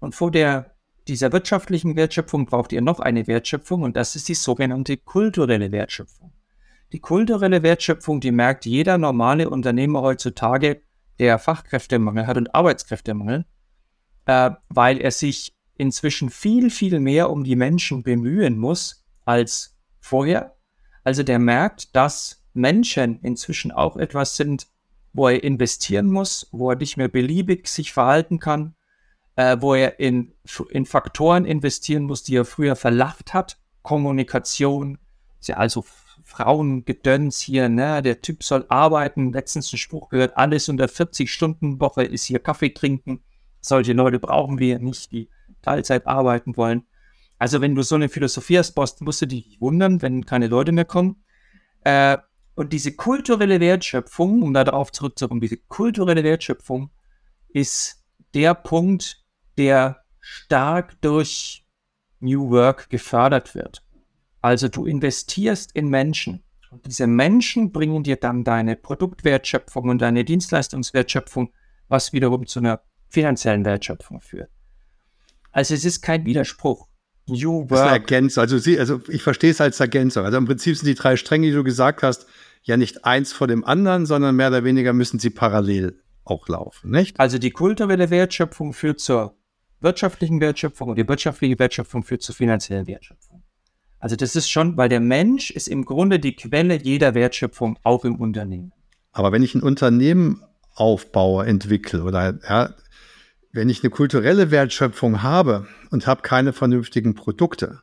und 0.01 0.15
vor 0.15 0.31
der, 0.31 0.75
dieser 1.09 1.33
wirtschaftlichen 1.33 1.97
Wertschöpfung 1.97 2.47
braucht 2.47 2.73
ihr 2.73 2.83
noch 2.83 3.01
eine 3.01 3.27
Wertschöpfung 3.27 3.83
und 3.83 3.97
das 3.97 4.17
ist 4.17 4.29
die 4.29 4.35
sogenannte 4.35 4.97
kulturelle 4.97 5.73
Wertschöpfung. 5.73 6.33
Die 6.93 7.01
kulturelle 7.01 7.63
Wertschöpfung, 7.63 8.21
die 8.21 8.31
merkt 8.31 8.67
jeder 8.67 8.99
normale 8.99 9.51
Unternehmer 9.51 10.03
heutzutage, 10.03 10.83
der 11.19 11.39
Fachkräftemangel 11.39 12.27
hat 12.27 12.37
und 12.37 12.55
Arbeitskräftemangel, 12.55 13.47
äh, 14.27 14.51
weil 14.69 15.01
er 15.01 15.11
sich 15.11 15.55
inzwischen 15.77 16.31
viel, 16.31 16.71
viel 16.71 17.01
mehr 17.01 17.31
um 17.31 17.45
die 17.45 17.57
Menschen 17.57 18.03
bemühen 18.03 18.59
muss 18.59 19.05
als 19.25 19.77
vorher. 20.01 20.57
Also 21.03 21.23
der 21.23 21.39
merkt, 21.39 21.95
dass 21.97 22.44
Menschen 22.55 23.21
inzwischen 23.21 23.73
auch 23.73 23.97
etwas 23.97 24.37
sind, 24.37 24.69
wo 25.13 25.29
er 25.29 25.43
investieren 25.45 26.07
muss, 26.07 26.49
wo 26.51 26.71
er 26.71 26.77
nicht 26.77 26.97
mehr 26.97 27.09
beliebig 27.09 27.69
sich 27.69 27.93
verhalten 27.93 28.39
kann, 28.39 28.75
äh, 29.37 29.57
wo 29.61 29.75
er 29.75 30.01
in, 30.01 30.33
in 30.71 30.87
Faktoren 30.87 31.45
investieren 31.45 32.05
muss, 32.05 32.23
die 32.23 32.37
er 32.37 32.45
früher 32.45 32.77
verlacht 32.77 33.35
hat. 33.35 33.59
Kommunikation, 33.83 34.99
ja 35.43 35.57
also 35.57 35.85
Frauengedöns 36.23 37.41
hier, 37.41 37.69
ne? 37.69 38.01
Der 38.01 38.23
Typ 38.23 38.43
soll 38.43 38.65
arbeiten. 38.69 39.33
Letztens 39.33 39.73
ein 39.73 39.79
Spruch 39.79 40.09
gehört, 40.09 40.37
alles 40.37 40.69
unter 40.69 40.87
40-Stunden-Woche 40.87 42.03
ist 42.03 42.25
hier 42.25 42.39
Kaffee 42.39 42.71
trinken. 42.71 43.23
Solche 43.61 43.93
Leute 43.93 44.19
brauchen 44.19 44.59
wir 44.59 44.79
nicht, 44.79 45.13
die 45.13 45.29
Teilzeit 45.63 46.07
arbeiten 46.07 46.57
wollen. 46.57 46.85
Also 47.39 47.61
wenn 47.61 47.75
du 47.75 47.83
so 47.83 47.95
eine 47.95 48.09
Philosophie 48.09 48.59
hast, 48.59 48.77
musst 49.03 49.23
du 49.23 49.27
dich 49.27 49.61
wundern, 49.61 50.01
wenn 50.03 50.25
keine 50.25 50.47
Leute 50.47 50.73
mehr 50.73 50.85
kommen. 50.85 51.23
Äh, 51.83 52.19
und 52.55 52.73
diese 52.73 52.93
kulturelle 52.93 53.61
Wertschöpfung, 53.61 54.43
um 54.43 54.55
da 54.55 54.65
darauf 54.65 54.93
zurückzukommen, 54.93 55.41
diese 55.41 55.57
kulturelle 55.57 56.23
Wertschöpfung 56.23 56.91
ist 57.49 58.05
der 58.35 58.55
Punkt, 58.55 59.25
der 59.59 60.05
stark 60.21 61.01
durch 61.01 61.67
New 62.21 62.51
Work 62.51 62.91
gefördert 62.91 63.55
wird. 63.55 63.85
Also 64.41 64.69
du 64.69 64.87
investierst 64.87 65.73
in 65.73 65.89
Menschen. 65.89 66.45
Und 66.71 66.87
diese 66.87 67.07
Menschen 67.07 67.73
bringen 67.73 68.03
dir 68.03 68.17
dann 68.17 68.45
deine 68.45 68.77
Produktwertschöpfung 68.77 69.89
und 69.89 70.03
deine 70.03 70.25
Dienstleistungswertschöpfung, 70.25 71.53
was 71.89 72.13
wiederum 72.13 72.47
zu 72.47 72.61
einer 72.61 72.83
finanziellen 73.09 73.65
Wertschöpfung 73.65 74.21
führt. 74.21 74.51
Also 75.53 75.75
es 75.75 75.85
ist 75.85 76.03
kein 76.03 76.25
Widerspruch. 76.25 76.89
New 77.27 77.61
Work. 77.61 77.69
Das 77.69 77.79
ist 77.79 77.85
eine 77.85 77.93
Ergänzung. 77.93 78.41
Also, 78.43 78.59
sie, 78.59 78.79
also 78.79 79.01
ich 79.09 79.23
verstehe 79.23 79.51
es 79.51 79.61
als 79.61 79.81
Ergänzung. 79.81 80.25
Also 80.25 80.37
im 80.37 80.45
Prinzip 80.45 80.77
sind 80.77 80.87
die 80.87 80.95
drei 80.95 81.17
Stränge, 81.17 81.47
die 81.47 81.53
du 81.53 81.65
gesagt 81.65 82.03
hast, 82.03 82.27
ja 82.63 82.77
nicht 82.77 83.05
eins 83.05 83.33
vor 83.33 83.47
dem 83.47 83.65
anderen, 83.65 84.07
sondern 84.07 84.37
mehr 84.37 84.49
oder 84.49 84.65
weniger 84.65 84.93
müssen 84.93 85.19
sie 85.19 85.31
parallel 85.31 86.01
auch 86.25 86.49
laufen, 86.49 86.91
nicht? 86.91 87.21
Also 87.21 87.39
die 87.39 87.51
kulturelle 87.51 88.11
Wertschöpfung 88.11 88.73
führt 88.73 89.01
zur 89.01 89.37
wirtschaftlichen 89.81 90.41
Wertschöpfung 90.41 90.89
und 90.89 90.97
die 90.97 91.07
wirtschaftliche 91.07 91.59
Wertschöpfung 91.59 92.03
führt 92.03 92.23
zur 92.23 92.35
finanziellen 92.35 92.87
Wertschöpfung. 92.87 93.43
Also 93.99 94.17
das 94.17 94.35
ist 94.35 94.51
schon, 94.51 94.77
weil 94.77 94.89
der 94.89 95.01
Mensch 95.01 95.51
ist 95.51 95.69
im 95.69 95.85
Grunde 95.85 96.19
die 96.19 96.35
Quelle 96.37 96.77
jeder 96.83 97.15
Wertschöpfung, 97.15 97.79
auch 97.85 98.05
im 98.05 98.17
Unternehmen. 98.17 98.73
Aber 99.13 99.33
wenn 99.33 99.43
ich 99.43 99.55
ein 99.55 99.63
Unternehmen 99.63 100.43
aufbaue, 100.75 101.47
entwickle 101.47 102.03
oder 102.03 102.39
ja, 102.49 102.75
wenn 103.55 103.69
ich 103.69 103.83
eine 103.83 103.91
kulturelle 103.91 104.51
Wertschöpfung 104.51 105.23
habe 105.23 105.67
und 105.91 106.09
habe 106.09 106.23
keine 106.23 106.53
vernünftigen 106.53 107.15
Produkte, 107.15 107.81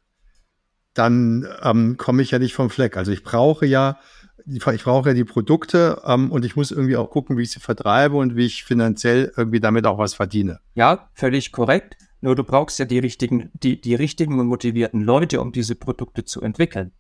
dann 0.94 1.48
ähm, 1.64 1.96
komme 1.96 2.22
ich 2.22 2.32
ja 2.32 2.40
nicht 2.40 2.54
vom 2.54 2.70
Fleck. 2.70 2.98
Also 2.98 3.14
ich 3.14 3.24
brauche 3.24 3.66
ja, 3.66 3.98
ich 4.46 4.60
brauche 4.84 5.10
ja 5.10 5.14
die 5.16 5.24
Produkte 5.24 6.02
ähm, 6.06 6.30
und 6.30 6.44
ich 6.44 6.58
muss 6.58 6.72
irgendwie 6.72 6.98
auch 6.98 7.10
gucken, 7.10 7.38
wie 7.38 7.44
ich 7.44 7.52
sie 7.52 7.62
vertreibe 7.62 8.18
und 8.18 8.36
wie 8.36 8.46
ich 8.46 8.66
finanziell 8.66 9.32
irgendwie 9.38 9.62
damit 9.62 9.86
auch 9.86 9.98
was 9.98 10.14
verdiene. 10.14 10.60
Ja, 10.76 11.10
völlig 11.14 11.54
korrekt. 11.54 11.96
Nur 12.20 12.36
du 12.36 12.44
brauchst 12.44 12.78
ja 12.78 12.86
die 12.86 13.00
richtigen, 13.00 13.50
die, 13.54 13.80
die 13.80 13.96
richtigen 13.96 14.40
und 14.40 14.48
motivierten 14.48 15.02
Leute, 15.02 15.40
um 15.40 15.54
diese 15.54 15.76
Produkte 15.76 16.26
zu 16.26 16.42
entwickeln. 16.42 16.92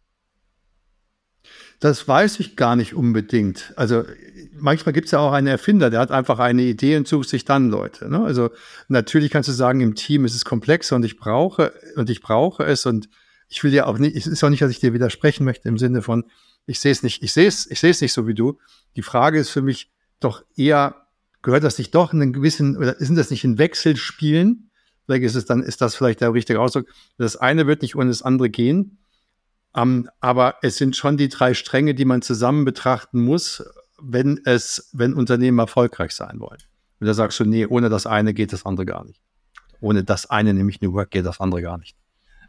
Das 1.79 2.07
weiß 2.07 2.39
ich 2.39 2.55
gar 2.55 2.75
nicht 2.75 2.93
unbedingt. 2.93 3.73
Also 3.75 4.03
manchmal 4.53 4.93
gibt 4.93 5.05
es 5.05 5.11
ja 5.11 5.19
auch 5.19 5.31
einen 5.31 5.47
Erfinder, 5.47 5.89
der 5.89 5.99
hat 5.99 6.11
einfach 6.11 6.39
eine 6.39 6.61
Idee 6.61 6.97
und 6.97 7.07
sucht 7.07 7.29
sich 7.29 7.45
dann 7.45 7.69
Leute. 7.69 8.09
Ne? 8.09 8.23
Also 8.23 8.51
natürlich 8.87 9.31
kannst 9.31 9.49
du 9.49 9.53
sagen, 9.53 9.81
im 9.81 9.95
Team 9.95 10.25
ist 10.25 10.35
es 10.35 10.45
komplexer 10.45 10.95
und 10.95 11.03
ich 11.03 11.17
brauche 11.17 11.73
und 11.95 12.09
ich 12.09 12.21
brauche 12.21 12.63
es 12.63 12.85
und 12.85 13.09
ich 13.49 13.63
will 13.63 13.73
ja 13.73 13.85
auch 13.85 13.97
nicht, 13.97 14.15
es 14.15 14.27
ist 14.27 14.43
auch 14.43 14.49
nicht, 14.49 14.61
dass 14.61 14.71
ich 14.71 14.79
dir 14.79 14.93
widersprechen 14.93 15.43
möchte 15.43 15.67
im 15.67 15.77
Sinne 15.77 16.01
von, 16.01 16.23
ich 16.67 16.79
sehe 16.79 16.91
es 16.91 17.03
nicht, 17.03 17.23
ich 17.23 17.33
sehe 17.33 17.47
es, 17.47 17.69
ich 17.69 17.79
sehe 17.79 17.91
es 17.91 17.99
nicht 17.99 18.13
so 18.13 18.27
wie 18.27 18.33
du. 18.33 18.59
Die 18.95 19.01
Frage 19.01 19.39
ist 19.39 19.49
für 19.49 19.61
mich 19.61 19.91
doch 20.19 20.43
eher, 20.55 21.07
gehört 21.41 21.63
das 21.63 21.77
nicht 21.77 21.93
doch 21.93 22.13
in 22.13 22.21
einen 22.21 22.33
gewissen, 22.33 22.77
oder 22.77 22.95
sind 22.99 23.15
das 23.15 23.29
nicht 23.29 23.43
in 23.43 23.57
Wechselspielen? 23.57 24.69
Vielleicht 25.05 25.23
ist 25.23 25.35
es 25.35 25.45
dann, 25.45 25.63
ist 25.63 25.81
das 25.81 25.95
vielleicht 25.95 26.21
der 26.21 26.33
richtige 26.33 26.61
Ausdruck. 26.61 26.85
Das 27.17 27.35
eine 27.35 27.67
wird 27.67 27.81
nicht 27.81 27.95
ohne 27.95 28.09
das 28.09 28.21
andere 28.21 28.49
gehen. 28.49 28.99
Um, 29.73 29.81
ähm, 29.81 30.09
aber 30.19 30.55
es 30.61 30.75
sind 30.75 30.97
schon 30.97 31.15
die 31.15 31.29
drei 31.29 31.53
Stränge, 31.53 31.93
die 31.93 32.03
man 32.03 32.21
zusammen 32.21 32.65
betrachten 32.65 33.21
muss, 33.21 33.63
wenn 34.01 34.41
es, 34.43 34.89
wenn 34.91 35.13
Unternehmen 35.13 35.59
erfolgreich 35.59 36.11
sein 36.11 36.39
wollen. 36.39 36.59
Und 36.99 37.07
da 37.07 37.13
sagst 37.13 37.39
du, 37.39 37.45
nee, 37.45 37.65
ohne 37.65 37.89
das 37.89 38.05
eine 38.05 38.33
geht 38.33 38.51
das 38.51 38.65
andere 38.65 38.85
gar 38.85 39.05
nicht. 39.05 39.21
Ohne 39.79 40.03
das 40.03 40.29
eine, 40.29 40.53
nämlich 40.53 40.81
New 40.81 40.93
Work, 40.93 41.11
geht 41.11 41.25
das 41.25 41.39
andere 41.39 41.61
gar 41.61 41.77
nicht. 41.77 41.95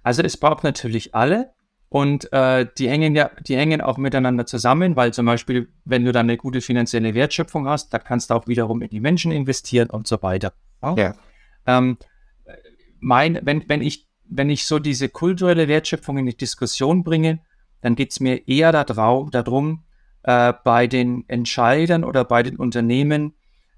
Also 0.03 0.23
es 0.23 0.37
braucht 0.37 0.65
natürlich 0.65 1.15
alle 1.15 1.53
und 1.89 2.33
äh, 2.33 2.67
die 2.79 2.89
hängen 2.89 3.15
ja, 3.15 3.31
die 3.47 3.57
hängen 3.57 3.81
auch 3.81 3.99
miteinander 3.99 4.47
zusammen, 4.47 4.97
weil 4.97 5.13
zum 5.13 5.27
Beispiel, 5.27 5.69
wenn 5.85 6.05
du 6.05 6.13
dann 6.13 6.27
eine 6.27 6.37
gute 6.37 6.61
finanzielle 6.61 7.15
Wertschöpfung 7.15 7.69
hast, 7.69 7.93
da 7.95 7.99
kannst 7.99 8.31
du 8.31 8.35
auch 8.35 8.47
wiederum 8.47 8.83
in 8.83 8.89
die 8.89 9.01
Menschen 9.01 9.31
investieren 9.31 9.91
und 9.91 10.07
so 10.07 10.23
weiter. 10.23 10.55
Ja. 10.83 10.95
ja. 10.97 11.15
Ähm, 11.67 11.99
mein, 12.99 13.39
wenn, 13.43 13.69
wenn 13.69 13.83
ich, 13.83 14.09
wenn 14.35 14.51
ich 14.51 14.67
so 14.67 14.79
diese 14.79 15.09
kulturelle 15.09 15.69
Wertschöpfung 15.69 16.19
in 16.19 16.27
die 16.27 16.37
Diskussion 16.37 17.05
bringe, 17.05 17.41
dann 17.81 17.95
geht 17.95 18.13
es 18.13 18.21
mir 18.21 18.49
eher 18.49 18.73
darum, 18.73 19.85
äh, 20.23 20.53
bei 20.65 20.87
den 20.87 21.29
Entscheidern 21.29 22.05
oder 22.05 22.25
bei 22.25 22.43
den 22.43 22.57
Unternehmen 22.57 23.35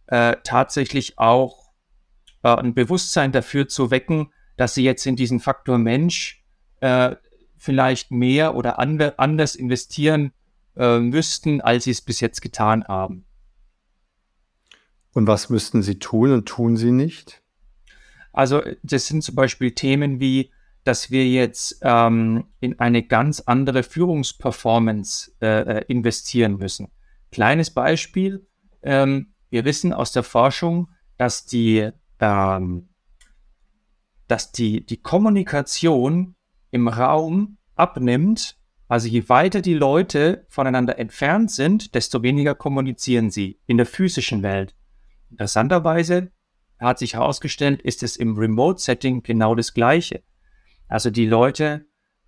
äh, 0.06 0.36
tatsächlich 0.44 1.18
auch 1.18 1.72
äh, 2.42 2.48
ein 2.48 2.74
Bewusstsein 2.74 3.32
dafür 3.32 3.68
zu 3.68 3.90
wecken, 3.90 4.32
dass 4.56 4.74
sie 4.74 4.84
jetzt 4.84 5.06
in 5.06 5.16
diesen 5.16 5.40
Faktor 5.40 5.78
Mensch 5.78 6.44
äh, 6.80 7.16
vielleicht 7.56 8.10
mehr 8.10 8.54
oder 8.54 8.78
andre, 8.78 9.18
anders 9.18 9.54
investieren 9.54 10.32
äh, 10.76 10.98
müssten, 10.98 11.60
als 11.60 11.84
sie 11.84 11.90
es 11.90 12.02
bis 12.02 12.20
jetzt 12.20 12.42
getan 12.42 12.84
haben. 12.84 13.24
Und 15.12 15.26
was 15.26 15.48
müssten 15.48 15.82
sie 15.82 15.98
tun 15.98 16.32
und 16.32 16.46
tun 16.46 16.76
sie 16.76 16.90
nicht? 16.90 17.43
Also 18.34 18.62
das 18.82 19.06
sind 19.06 19.22
zum 19.22 19.36
Beispiel 19.36 19.72
Themen 19.72 20.20
wie, 20.20 20.50
dass 20.82 21.10
wir 21.10 21.26
jetzt 21.26 21.78
ähm, 21.82 22.44
in 22.60 22.78
eine 22.80 23.04
ganz 23.04 23.40
andere 23.40 23.82
Führungsperformance 23.82 25.32
äh, 25.40 25.78
äh 25.78 25.84
investieren 25.86 26.56
müssen. 26.56 26.88
Kleines 27.30 27.70
Beispiel, 27.70 28.46
ähm, 28.82 29.32
wir 29.50 29.64
wissen 29.64 29.92
aus 29.92 30.12
der 30.12 30.24
Forschung, 30.24 30.90
dass 31.16 31.46
die, 31.46 31.90
ähm, 32.18 32.88
dass 34.26 34.52
die, 34.52 34.84
die 34.84 35.00
Kommunikation 35.00 36.34
im 36.70 36.88
Raum 36.88 37.58
abnimmt. 37.76 38.58
Also 38.88 39.08
je 39.08 39.28
weiter 39.28 39.62
die 39.62 39.74
Leute 39.74 40.44
voneinander 40.48 40.98
entfernt 40.98 41.50
sind, 41.50 41.94
desto 41.94 42.22
weniger 42.22 42.54
kommunizieren 42.54 43.30
sie 43.30 43.60
in 43.66 43.76
der 43.76 43.86
physischen 43.86 44.42
Welt. 44.42 44.74
Interessanterweise 45.30 46.30
hat 46.84 46.98
sich 46.98 47.14
herausgestellt, 47.14 47.82
ist 47.82 48.02
es 48.02 48.16
im 48.16 48.36
Remote-Setting 48.36 49.22
genau 49.22 49.54
das 49.54 49.74
Gleiche. 49.74 50.22
Also 50.88 51.10
die 51.10 51.26
Leute, 51.26 51.86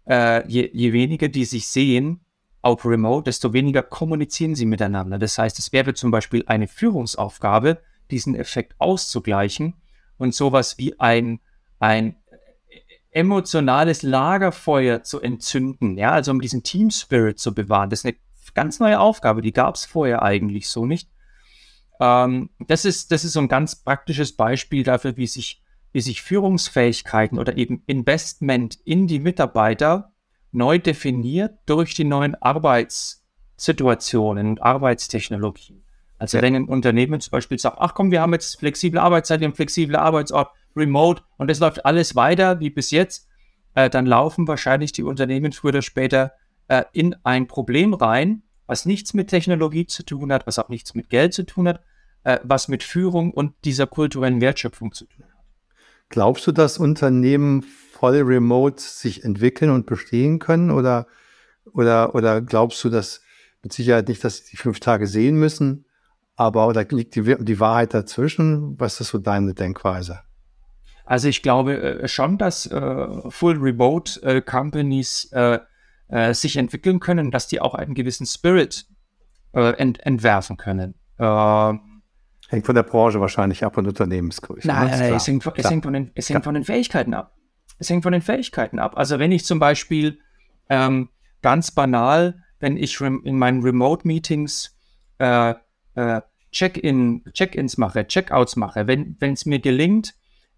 äh, 0.09 0.47
je, 0.49 0.71
je 0.73 0.93
weniger 0.93 1.29
die 1.29 1.45
sich 1.45 1.69
sehen, 1.69 2.21
auch 2.63 2.85
remote, 2.85 3.25
desto 3.25 3.53
weniger 3.53 3.83
kommunizieren 3.83 4.55
sie 4.55 4.67
miteinander. 4.67 5.19
Das 5.19 5.39
heißt, 5.39 5.59
es 5.59 5.73
wäre 5.73 5.95
zum 5.95 6.11
Beispiel 6.11 6.43
eine 6.47 6.67
Führungsaufgabe, 6.67 7.81
diesen 8.11 8.35
Effekt 8.35 8.75
auszugleichen 8.79 9.75
und 10.19 10.35
sowas 10.35 10.77
wie 10.79 10.99
ein, 10.99 11.41
ein 11.79 12.17
emotionales 13.11 14.03
Lagerfeuer 14.03 15.03
zu 15.03 15.21
entzünden, 15.21 15.97
ja, 15.97 16.11
also 16.11 16.33
um 16.33 16.41
diesen 16.41 16.63
Team 16.63 16.91
Spirit 16.91 17.39
zu 17.39 17.55
bewahren. 17.55 17.89
Das 17.89 18.01
ist 18.01 18.07
eine 18.07 18.17
ganz 18.55 18.81
neue 18.81 19.01
Aufgabe, 19.01 19.43
die 19.43 19.53
gab 19.53 19.77
es 19.77 19.85
vorher 19.85 20.23
eigentlich 20.23 20.69
so 20.69 20.87
nicht. 20.87 21.09
Ähm, 22.01 22.51
das, 22.67 22.85
ist, 22.85 23.13
das 23.13 23.25
ist 23.25 23.33
so 23.33 23.41
ein 23.41 23.49
ganz 23.49 23.77
praktisches 23.77 24.37
Beispiel 24.37 24.83
dafür, 24.83 25.17
wie 25.17 25.27
sich, 25.27 25.63
wie 25.93 26.01
sich 26.01 26.23
Führungsfähigkeiten 26.23 27.39
oder 27.39 27.57
eben 27.57 27.83
Investment 27.87 28.79
in 28.85 29.07
die 29.07 29.19
Mitarbeiter 29.19 30.13
neu 30.53 30.79
definiert 30.79 31.59
durch 31.67 31.95
die 31.95 32.05
neuen 32.05 32.35
Arbeitssituationen 32.35 34.49
und 34.49 34.63
Arbeitstechnologien. 34.63 35.83
Also 36.19 36.41
wenn 36.41 36.55
ein 36.55 36.69
Unternehmen 36.69 37.21
zum 37.21 37.31
Beispiel 37.31 37.59
sagt, 37.59 37.77
ach 37.79 37.95
komm, 37.95 38.11
wir 38.11 38.23
haben 38.23 38.33
jetzt 38.33 38.59
flexible 38.59 38.99
Arbeitszeit, 38.99 39.41
wir 39.41 39.49
haben 39.49 39.55
flexible 39.55 39.97
Arbeitsort, 39.97 40.51
remote 40.75 41.23
und 41.37 41.51
es 41.51 41.61
läuft 41.61 41.85
alles 41.85 42.17
weiter 42.17 42.61
wie 42.61 42.71
bis 42.71 42.91
jetzt, 42.91 43.29
äh, 43.75 43.91
dann 43.91 44.07
laufen 44.07 44.49
wahrscheinlich 44.49 44.93
die 44.93 45.03
Unternehmen 45.03 45.53
früher 45.53 45.71
oder 45.71 45.83
später 45.83 46.33
äh, 46.69 46.85
in 46.93 47.15
ein 47.23 47.47
Problem 47.47 47.95
rein, 47.95 48.43
was 48.67 48.87
nichts 48.87 49.15
mit 49.15 49.29
Technologie 49.29 49.87
zu 49.87 50.03
tun 50.05 50.33
hat, 50.33 50.47
was 50.47 50.59
auch 50.59 50.69
nichts 50.69 50.95
mit 50.95 51.09
Geld 51.09 51.35
zu 51.35 51.45
tun 51.45 51.69
hat, 51.69 51.81
äh, 52.25 52.39
was 52.43 52.69
mit 52.69 52.83
Führung 52.83 53.31
und 53.33 53.55
dieser 53.65 53.87
kulturellen 53.87 54.41
Wertschöpfung 54.41 54.93
zu 54.93 55.07
tun 55.07 55.25
hat. 55.25 55.33
Glaubst 56.09 56.47
du, 56.47 56.53
dass 56.53 56.79
Unternehmen 56.79 57.63
voll 57.63 58.21
remote 58.23 58.81
sich 58.81 59.25
entwickeln 59.25 59.71
und 59.71 59.87
bestehen 59.87 60.39
können? 60.39 60.71
Oder, 60.71 61.07
oder, 61.73 62.15
oder 62.15 62.41
glaubst 62.41 62.83
du, 62.85 62.91
dass 62.91 63.23
mit 63.63 63.73
Sicherheit 63.73 64.09
nicht, 64.09 64.23
dass 64.23 64.39
sie 64.39 64.51
die 64.53 64.57
fünf 64.57 64.81
Tage 64.81 65.07
sehen 65.07 65.37
müssen, 65.37 65.87
aber 66.37 66.73
da 66.73 66.83
liegt 66.83 67.17
die, 67.17 67.37
die 67.41 67.61
Wahrheit 67.61 67.95
dazwischen? 67.95 68.79
Was 68.79 69.01
ist 69.01 69.09
so 69.09 69.19
deine 69.19 69.55
Denkweise? 69.55 70.21
Also 71.05 71.29
ich 71.29 71.43
glaube 71.43 71.81
äh, 71.81 72.09
schon, 72.09 72.37
dass 72.37 72.67
äh, 72.67 73.31
Full 73.31 73.59
Remote 73.59 74.23
äh, 74.23 74.43
Companies 74.43 75.31
äh, 75.33 75.61
äh, 76.09 76.35
sich 76.35 76.57
entwickeln 76.57 77.01
können, 77.01 77.31
dass 77.31 77.49
die 77.49 77.61
auch 77.61 77.75
einen 77.75 77.95
gewissen 77.95 78.27
Spirit 78.27 78.87
äh, 79.53 79.73
ent 79.77 80.05
entwerfen 80.05 80.57
können. 80.57 80.95
hängt 82.49 82.67
von 82.67 82.75
der 82.75 82.83
Branche 82.83 83.21
wahrscheinlich 83.21 83.65
ab 83.65 83.77
und 83.77 83.87
Unternehmensgröße. 83.87 84.67
Ne? 84.67 84.73
Nein, 84.73 84.91
nein 84.91 85.15
es, 85.15 85.27
hängt, 85.27 85.47
es, 85.57 85.71
hängt, 85.71 85.85
von 85.85 85.93
den, 85.93 86.11
es 86.15 86.29
hängt 86.29 86.45
von 86.45 86.55
den 86.55 86.65
Fähigkeiten 86.65 87.15
ab. 87.15 87.35
Es 87.79 87.91
hängt 87.91 88.03
von 88.03 88.13
den 88.13 88.23
Fähigkeiten 88.23 88.79
ab. 88.79 88.97
Also 88.97 89.19
wenn 89.19 89.33
ich 89.33 89.45
zum 89.45 89.59
Beispiel 89.59 90.19
ähm, 90.69 91.09
ganz 91.43 91.71
banal, 91.71 92.43
wenn 92.59 92.77
ich 92.77 93.01
in 93.01 93.39
meinen 93.39 93.63
Remote-Meetings 93.63 94.77
äh, 95.19 95.55
äh, 95.95 96.21
Check-in, 96.53 97.23
Check-ins 97.33 97.77
mache, 97.77 98.07
Check-outs 98.07 98.57
mache, 98.57 98.87
wenn 98.87 99.17
es 99.21 99.45
mir 99.45 99.59
gelingt, 99.59 100.15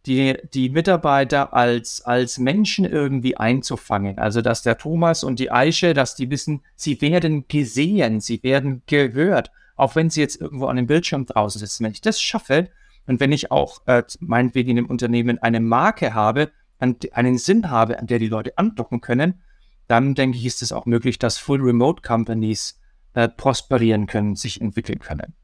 die, 0.08 0.36
die 0.54 0.70
Mitarbeiter 0.70 1.52
als, 1.54 2.00
als 2.00 2.38
Menschen 2.38 2.84
irgendwie 2.84 3.36
einzufangen. 3.36 4.18
Also, 4.18 4.40
dass 4.42 4.62
der 4.62 4.78
Thomas 4.78 5.22
und 5.22 5.38
die 5.38 5.50
Aische, 5.50 5.94
dass 5.94 6.16
die 6.16 6.30
wissen, 6.30 6.62
sie 6.74 7.00
werden 7.00 7.46
gesehen, 7.46 8.20
sie 8.20 8.42
werden 8.42 8.82
gehört, 8.86 9.52
auch 9.76 9.94
wenn 9.94 10.10
sie 10.10 10.20
jetzt 10.20 10.40
irgendwo 10.40 10.66
an 10.66 10.76
dem 10.76 10.86
Bildschirm 10.86 11.26
draußen 11.26 11.58
sitzen. 11.60 11.84
Wenn 11.84 11.92
ich 11.92 12.00
das 12.00 12.20
schaffe 12.20 12.70
und 13.06 13.20
wenn 13.20 13.32
ich 13.32 13.50
auch 13.52 13.82
äh, 13.86 14.02
meinetwegen 14.20 14.70
in 14.70 14.76
dem 14.76 14.86
Unternehmen 14.86 15.38
eine 15.38 15.60
Marke 15.60 16.14
habe, 16.14 16.50
einen 16.78 17.38
Sinn 17.38 17.70
habe, 17.70 17.98
an 17.98 18.06
der 18.06 18.18
die 18.18 18.28
Leute 18.28 18.56
andocken 18.56 19.00
können, 19.00 19.42
dann 19.88 20.14
denke 20.14 20.38
ich, 20.38 20.46
ist 20.46 20.62
es 20.62 20.72
auch 20.72 20.86
möglich, 20.86 21.18
dass 21.18 21.38
Full 21.38 21.60
Remote 21.60 22.02
Companies 22.02 22.80
äh, 23.14 23.28
prosperieren 23.28 24.06
können, 24.06 24.36
sich 24.36 24.60
entwickeln 24.60 25.00
können. 25.00 25.34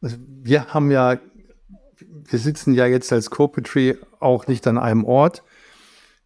Also 0.00 0.16
wir 0.20 0.66
haben 0.68 0.90
ja 0.90 1.18
wir 1.98 2.38
sitzen 2.38 2.74
ja 2.74 2.86
jetzt 2.86 3.12
als 3.12 3.30
Corpetry 3.30 3.98
auch 4.20 4.46
nicht 4.46 4.66
an 4.66 4.78
einem 4.78 5.04
Ort. 5.04 5.42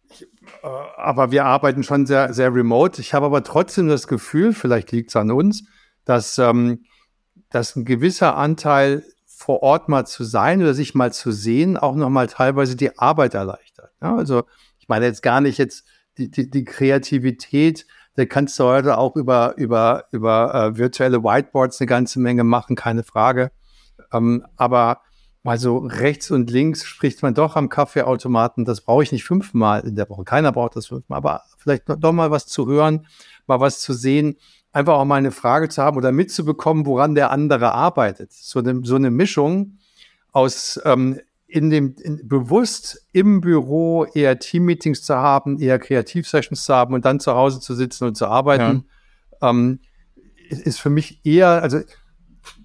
Ich, 0.09 0.23
äh, 0.23 0.67
aber 0.97 1.31
wir 1.31 1.45
arbeiten 1.45 1.83
schon 1.83 2.05
sehr, 2.05 2.33
sehr 2.33 2.53
remote. 2.53 3.01
Ich 3.01 3.13
habe 3.13 3.25
aber 3.25 3.43
trotzdem 3.43 3.87
das 3.87 4.07
Gefühl, 4.07 4.53
vielleicht 4.53 4.91
liegt 4.91 5.09
es 5.09 5.15
an 5.15 5.31
uns, 5.31 5.63
dass, 6.05 6.37
ähm, 6.37 6.85
dass 7.49 7.75
ein 7.75 7.85
gewisser 7.85 8.35
Anteil 8.35 9.03
vor 9.25 9.63
Ort 9.63 9.89
mal 9.89 10.05
zu 10.05 10.23
sein 10.23 10.61
oder 10.61 10.73
sich 10.73 10.95
mal 10.95 11.13
zu 11.13 11.31
sehen, 11.31 11.77
auch 11.77 11.95
nochmal 11.95 12.27
teilweise 12.27 12.75
die 12.75 12.97
Arbeit 12.99 13.33
erleichtert. 13.35 13.91
Ja, 14.01 14.15
also 14.15 14.43
ich 14.79 14.89
meine 14.89 15.05
jetzt 15.05 15.23
gar 15.23 15.39
nicht 15.39 15.57
jetzt 15.57 15.85
die, 16.17 16.29
die, 16.29 16.49
die 16.49 16.65
Kreativität, 16.65 17.85
da 18.15 18.25
kannst 18.25 18.59
du 18.59 18.65
heute 18.65 18.97
auch 18.97 19.15
über, 19.15 19.53
über, 19.55 20.05
über 20.11 20.53
äh, 20.53 20.77
virtuelle 20.77 21.23
Whiteboards 21.23 21.79
eine 21.79 21.87
ganze 21.87 22.19
Menge 22.19 22.43
machen, 22.43 22.75
keine 22.75 23.03
Frage. 23.03 23.51
Ähm, 24.11 24.45
aber 24.57 25.01
mal 25.43 25.57
so 25.57 25.77
rechts 25.77 26.31
und 26.31 26.49
links 26.49 26.85
spricht 26.85 27.23
man 27.23 27.33
doch 27.33 27.55
am 27.55 27.69
Kaffeeautomaten. 27.69 28.65
Das 28.65 28.81
brauche 28.81 29.03
ich 29.03 29.11
nicht 29.11 29.23
fünfmal 29.23 29.81
in 29.81 29.95
der 29.95 30.09
Woche. 30.09 30.23
Keiner 30.23 30.51
braucht 30.51 30.75
das 30.75 30.87
fünfmal. 30.87 31.17
Aber 31.17 31.43
vielleicht 31.57 31.83
doch 31.87 32.11
mal 32.11 32.31
was 32.31 32.45
zu 32.45 32.67
hören, 32.67 33.07
mal 33.47 33.59
was 33.59 33.79
zu 33.79 33.93
sehen, 33.93 34.37
einfach 34.71 34.93
auch 34.93 35.05
mal 35.05 35.15
eine 35.15 35.31
Frage 35.31 35.69
zu 35.69 35.81
haben 35.81 35.97
oder 35.97 36.11
mitzubekommen, 36.11 36.85
woran 36.85 37.15
der 37.15 37.31
andere 37.31 37.71
arbeitet. 37.71 38.33
So 38.33 38.59
eine, 38.59 38.81
so 38.83 38.95
eine 38.95 39.11
Mischung 39.11 39.77
aus 40.31 40.79
ähm, 40.85 41.19
in 41.47 41.71
dem 41.71 41.95
in, 41.99 42.27
bewusst 42.27 43.07
im 43.11 43.41
Büro 43.41 44.05
eher 44.05 44.37
Teammeetings 44.37 45.01
zu 45.01 45.15
haben, 45.15 45.59
eher 45.59 45.79
Kreativsessions 45.79 46.63
zu 46.63 46.73
haben 46.73 46.93
und 46.93 47.05
dann 47.05 47.19
zu 47.19 47.33
Hause 47.33 47.59
zu 47.59 47.73
sitzen 47.73 48.05
und 48.05 48.15
zu 48.15 48.27
arbeiten, 48.27 48.85
ja. 49.41 49.49
ähm, 49.49 49.79
ist 50.49 50.79
für 50.79 50.91
mich 50.91 51.25
eher, 51.25 51.61
also 51.63 51.79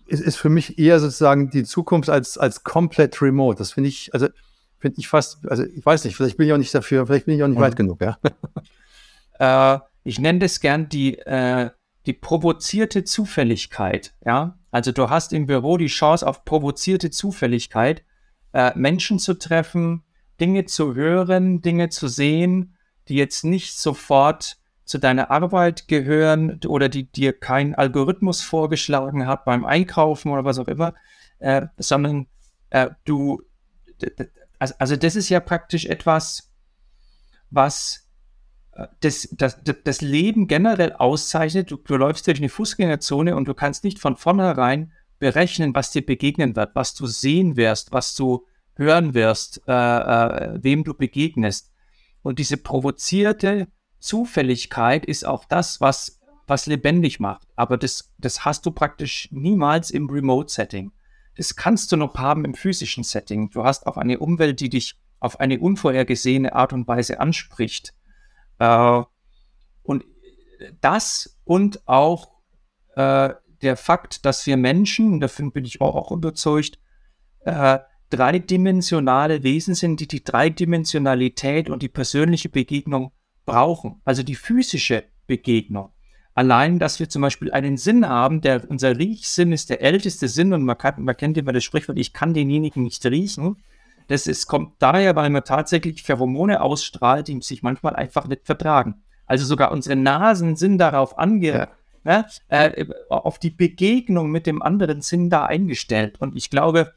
ist, 0.07 0.21
ist 0.21 0.37
für 0.37 0.49
mich 0.49 0.79
eher 0.79 1.01
sozusagen 1.01 1.51
die 1.51 1.65
Zukunft 1.65 2.11
als, 2.11 2.39
als 2.39 2.65
komplett 2.65 3.21
remote. 3.23 3.59
Das 3.59 3.73
finde 3.73 3.89
ich, 3.89 4.13
also 4.13 4.29
finde 4.79 4.99
ich 4.99 5.09
fast, 5.09 5.47
also 5.49 5.65
ich 5.65 5.85
weiß 5.85 6.05
nicht, 6.05 6.17
vielleicht 6.17 6.37
bin 6.37 6.47
ich 6.47 6.53
auch 6.53 6.59
nicht 6.59 6.75
dafür, 6.75 7.07
vielleicht 7.07 7.27
bin 7.27 7.37
ich 7.37 7.43
auch 7.43 7.49
nicht 7.49 7.59
mhm. 7.59 7.63
weit 7.63 7.77
genug, 7.77 8.01
ja. 8.01 8.19
Äh, 9.41 9.81
ich 10.05 10.21
nenne 10.21 10.39
das 10.39 10.61
gern 10.61 10.89
die, 10.89 11.19
äh, 11.19 11.71
die 12.07 12.13
provozierte 12.13 13.03
Zufälligkeit, 13.03 14.15
ja. 14.25 14.61
Also 14.71 14.93
du 14.93 15.11
hast 15.11 15.33
im 15.33 15.47
Büro 15.47 15.77
die 15.77 15.89
Chance 15.89 16.25
auf 16.25 16.45
provozierte 16.45 17.11
Zufälligkeit, 17.11 18.05
äh, 18.53 18.71
Menschen 18.77 19.19
zu 19.19 19.35
treffen, 19.35 20.05
Dinge 20.41 20.67
zu 20.67 20.95
hören, 20.95 21.63
Dinge 21.63 21.89
zu 21.89 22.07
sehen, 22.07 22.77
die 23.09 23.17
jetzt 23.17 23.45
nicht 23.45 23.77
sofort 23.77 24.57
zu 24.85 24.99
deiner 24.99 25.31
Arbeit 25.31 25.89
gehören 25.89 26.61
oder 26.67 26.89
die 26.89 27.11
dir 27.11 27.33
kein 27.33 27.75
Algorithmus 27.75 28.43
vorgeschlagen 28.43 29.27
hat 29.27 29.45
beim 29.45 29.65
Einkaufen 29.65 30.31
oder 30.31 30.45
was 30.45 30.59
auch 30.59 30.69
immer, 30.69 30.95
äh, 31.39 31.67
sondern 31.79 32.27
äh, 32.71 32.91
du, 33.05 33.43
also, 34.59 34.75
also 34.79 34.97
das 34.97 35.17
ist 35.17 35.29
ja 35.29 35.41
praktisch 35.41 35.87
etwas, 35.87 36.53
was 37.51 38.09
äh, 38.73 38.87
das, 39.01 39.29
das, 39.33 39.59
das 39.63 40.01
Leben 40.01 40.49
generell 40.49 40.93
auszeichnet. 40.93 41.71
Du, 41.71 41.77
du 41.77 41.97
läufst 41.97 42.27
durch 42.27 42.39
eine 42.39 42.49
Fußgängerzone 42.49 43.37
und 43.37 43.49
du 43.49 43.55
kannst 43.55 43.85
nicht 43.85 43.99
von 43.99 44.17
vornherein 44.17 44.93
berechnen, 45.19 45.75
was 45.75 45.91
dir 45.91 46.05
begegnen 46.05 46.57
wird, 46.57 46.75
was 46.75 46.95
du 46.95 47.07
sehen 47.07 47.57
wirst, 47.57 47.93
was 47.93 48.15
du 48.15 48.47
hören 48.77 49.15
wirst, 49.15 49.63
äh, 49.67 49.73
äh, 49.73 50.59
wem 50.63 50.85
du 50.85 50.95
begegnest. 50.95 51.73
Und 52.23 52.39
diese 52.39 52.57
provozierte 52.57 53.69
Zufälligkeit 54.05 55.07
ist 55.07 55.25
auch 55.25 55.47
das, 55.47 55.81
was, 55.81 56.21
was 56.47 56.67
lebendig 56.67 57.21
macht. 57.21 57.49
Aber 57.57 57.79
das, 57.79 58.13
das 58.19 58.45
hast 58.45 58.67
du 58.67 58.71
praktisch 58.71 59.29
niemals 59.33 59.91
im 59.91 60.11
Remote-Setting. 60.11 60.93
das 61.37 61.57
kannst 61.57 61.91
du 61.91 61.97
noch 61.97 62.15
haben 62.17 62.45
im 62.45 62.53
physischen 62.53 63.03
Setting. 63.03 63.49
Du 63.49 63.65
hast 63.65 63.87
auch 63.87 63.97
eine 63.97 64.19
Umwelt, 64.19 64.61
die 64.61 64.69
dich 64.69 65.01
auf 65.21 65.41
eine 65.41 65.59
unvorhergesehene 65.59 66.55
Art 66.55 66.75
und 66.75 66.87
Weise 66.87 67.19
anspricht. 67.19 67.95
Äh, 68.59 69.03
und 69.83 70.05
das 70.83 71.41
und 71.45 71.89
auch 71.89 72.43
äh, 72.97 73.31
der 73.63 73.77
Fakt, 73.79 74.27
dass 74.27 74.47
wir 74.47 74.59
Menschen, 74.59 75.19
davon 75.19 75.51
bin 75.51 75.65
ich 75.65 75.81
auch, 75.81 76.13
überzeugt, 76.13 76.79
äh, 77.41 77.79
dreidimensionale 78.11 79.43
Wesen 79.43 79.75
sind, 79.75 79.99
die 80.01 80.09
die 80.09 80.23
Dreidimensionalität 80.23 81.71
und 81.71 81.83
die 81.83 81.89
persönliche 81.89 82.51
Begegnung 82.51 83.13
brauchen. 83.45 84.01
Also 84.05 84.23
die 84.23 84.35
physische 84.35 85.05
Begegnung. 85.27 85.91
Allein, 86.35 86.81
dass 86.81 86.99
wir 86.99 87.09
zum 87.09 87.23
Beispiel 87.23 87.53
einen 87.53 87.77
Sinn 87.77 88.09
haben, 88.09 88.41
der 88.41 88.69
unser 88.69 88.99
Riechsinn 88.99 89.53
ist 89.53 89.71
der 89.71 89.83
älteste 89.83 90.27
Sinn 90.27 90.53
und 90.53 90.65
man, 90.65 90.77
kann, 90.77 91.03
man 91.03 91.17
kennt 91.17 91.39
immer 91.39 91.53
das 91.53 91.63
Sprichwort, 91.63 91.97
ich 91.97 92.13
kann 92.13 92.35
denjenigen 92.35 92.83
nicht 92.83 93.07
riechen. 93.07 93.57
Das 94.09 94.27
ist, 94.27 94.49
kommt 94.49 94.75
daher, 94.81 95.15
weil 95.17 95.31
man 95.31 95.45
tatsächlich 95.45 96.03
Pheromone 96.03 96.61
ausstrahlt, 96.61 97.29
die 97.29 97.41
sich 97.41 97.63
manchmal 97.63 97.95
einfach 97.95 98.27
nicht 98.27 98.47
vertragen. 98.47 99.03
Also 99.27 99.47
sogar 99.47 99.71
unsere 99.71 99.97
Nasen 99.97 100.57
sind 100.57 100.79
darauf 100.79 101.19
ange, 101.19 101.47
ja. 101.47 101.69
ne, 102.03 102.27
äh, 102.49 102.85
auf 103.09 103.39
die 103.39 103.51
Begegnung 103.51 104.31
mit 104.31 104.47
dem 104.47 104.61
anderen 104.61 105.01
Sinn 105.01 105.31
da 105.31 105.47
eingestellt. 105.47 106.21
Und 106.21 106.37
ich 106.37 106.51
glaube, 106.51 106.93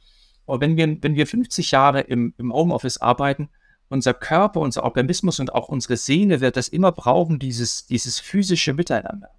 wenn 0.48 0.78
wir, 0.78 0.98
wenn 1.02 1.16
wir 1.16 1.28
50 1.28 1.72
Jahre 1.72 2.02
im, 2.02 2.34
im 2.38 2.52
Homeoffice 2.52 2.98
arbeiten, 2.98 3.50
unser 3.90 4.14
Körper, 4.14 4.60
unser 4.60 4.84
Organismus 4.84 5.40
und 5.40 5.54
auch 5.54 5.70
unsere 5.70 5.98
Seele 5.98 6.42
wird 6.42 6.58
das 6.58 6.68
immer 6.68 6.92
brauchen, 6.92 7.40
dieses, 7.40 7.86
dieses 7.86 8.20
physische 8.20 8.74
Miteinander. 8.74 9.30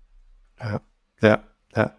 Ja, 0.61 0.81
ja, 1.21 1.43
ja. 1.75 1.95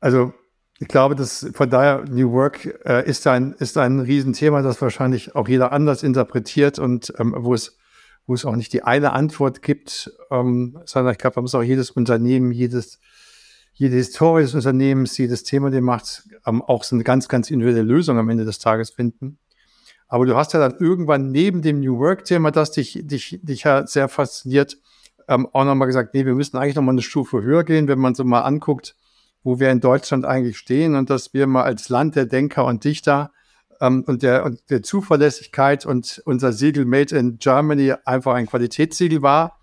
Also 0.00 0.32
ich 0.78 0.88
glaube, 0.88 1.14
dass 1.14 1.46
von 1.52 1.68
daher 1.68 2.04
New 2.08 2.32
Work 2.32 2.64
äh, 2.86 3.06
ist 3.06 3.26
ein 3.26 3.52
ist 3.52 3.76
ein 3.76 4.00
Riesenthema, 4.00 4.62
das 4.62 4.80
wahrscheinlich 4.80 5.34
auch 5.34 5.46
jeder 5.46 5.72
anders 5.72 6.02
interpretiert 6.02 6.78
und 6.78 7.12
ähm, 7.18 7.34
wo 7.36 7.52
es 7.52 7.76
wo 8.26 8.34
es 8.34 8.46
auch 8.46 8.56
nicht 8.56 8.72
die 8.72 8.82
eine 8.82 9.12
Antwort 9.12 9.60
gibt, 9.60 10.10
ähm, 10.30 10.78
sondern 10.86 11.12
ich 11.12 11.18
glaube, 11.18 11.34
da 11.34 11.42
muss 11.42 11.54
auch 11.54 11.62
jedes 11.62 11.90
Unternehmen, 11.90 12.50
jedes 12.50 12.98
jede 13.74 13.96
Historie 13.96 14.42
des 14.42 14.54
Unternehmens, 14.54 15.16
jedes 15.18 15.42
Thema, 15.42 15.70
den 15.70 15.84
macht, 15.84 16.28
ähm, 16.46 16.62
auch 16.62 16.84
so 16.84 16.96
eine 16.96 17.04
ganz 17.04 17.28
ganz 17.28 17.50
individuelle 17.50 17.86
Lösung 17.86 18.18
am 18.18 18.30
Ende 18.30 18.46
des 18.46 18.58
Tages 18.58 18.90
finden. 18.90 19.38
Aber 20.10 20.26
du 20.26 20.36
hast 20.36 20.52
ja 20.52 20.58
dann 20.58 20.74
irgendwann 20.78 21.30
neben 21.30 21.62
dem 21.62 21.78
New 21.78 21.98
Work-Thema, 21.98 22.50
das 22.50 22.72
dich, 22.72 22.98
dich, 23.04 23.38
dich 23.42 23.62
ja 23.62 23.86
sehr 23.86 24.08
fasziniert, 24.08 24.76
ähm, 25.28 25.48
auch 25.52 25.64
nochmal 25.64 25.86
gesagt, 25.86 26.14
nee, 26.14 26.26
wir 26.26 26.34
müssen 26.34 26.58
eigentlich 26.58 26.74
nochmal 26.74 26.94
eine 26.94 27.02
Stufe 27.02 27.42
höher 27.42 27.62
gehen, 27.62 27.86
wenn 27.86 28.00
man 28.00 28.16
so 28.16 28.24
mal 28.24 28.40
anguckt, 28.40 28.96
wo 29.44 29.60
wir 29.60 29.70
in 29.70 29.80
Deutschland 29.80 30.24
eigentlich 30.24 30.58
stehen 30.58 30.96
und 30.96 31.10
dass 31.10 31.32
wir 31.32 31.46
mal 31.46 31.62
als 31.62 31.88
Land 31.88 32.16
der 32.16 32.26
Denker 32.26 32.64
und 32.64 32.82
Dichter 32.82 33.30
ähm, 33.80 34.02
und, 34.04 34.24
der, 34.24 34.44
und 34.44 34.68
der 34.68 34.82
Zuverlässigkeit 34.82 35.86
und 35.86 36.20
unser 36.24 36.52
Siegel 36.52 36.86
Made 36.86 37.16
in 37.16 37.38
Germany 37.38 37.94
einfach 38.04 38.34
ein 38.34 38.48
Qualitätssiegel 38.48 39.22
war. 39.22 39.60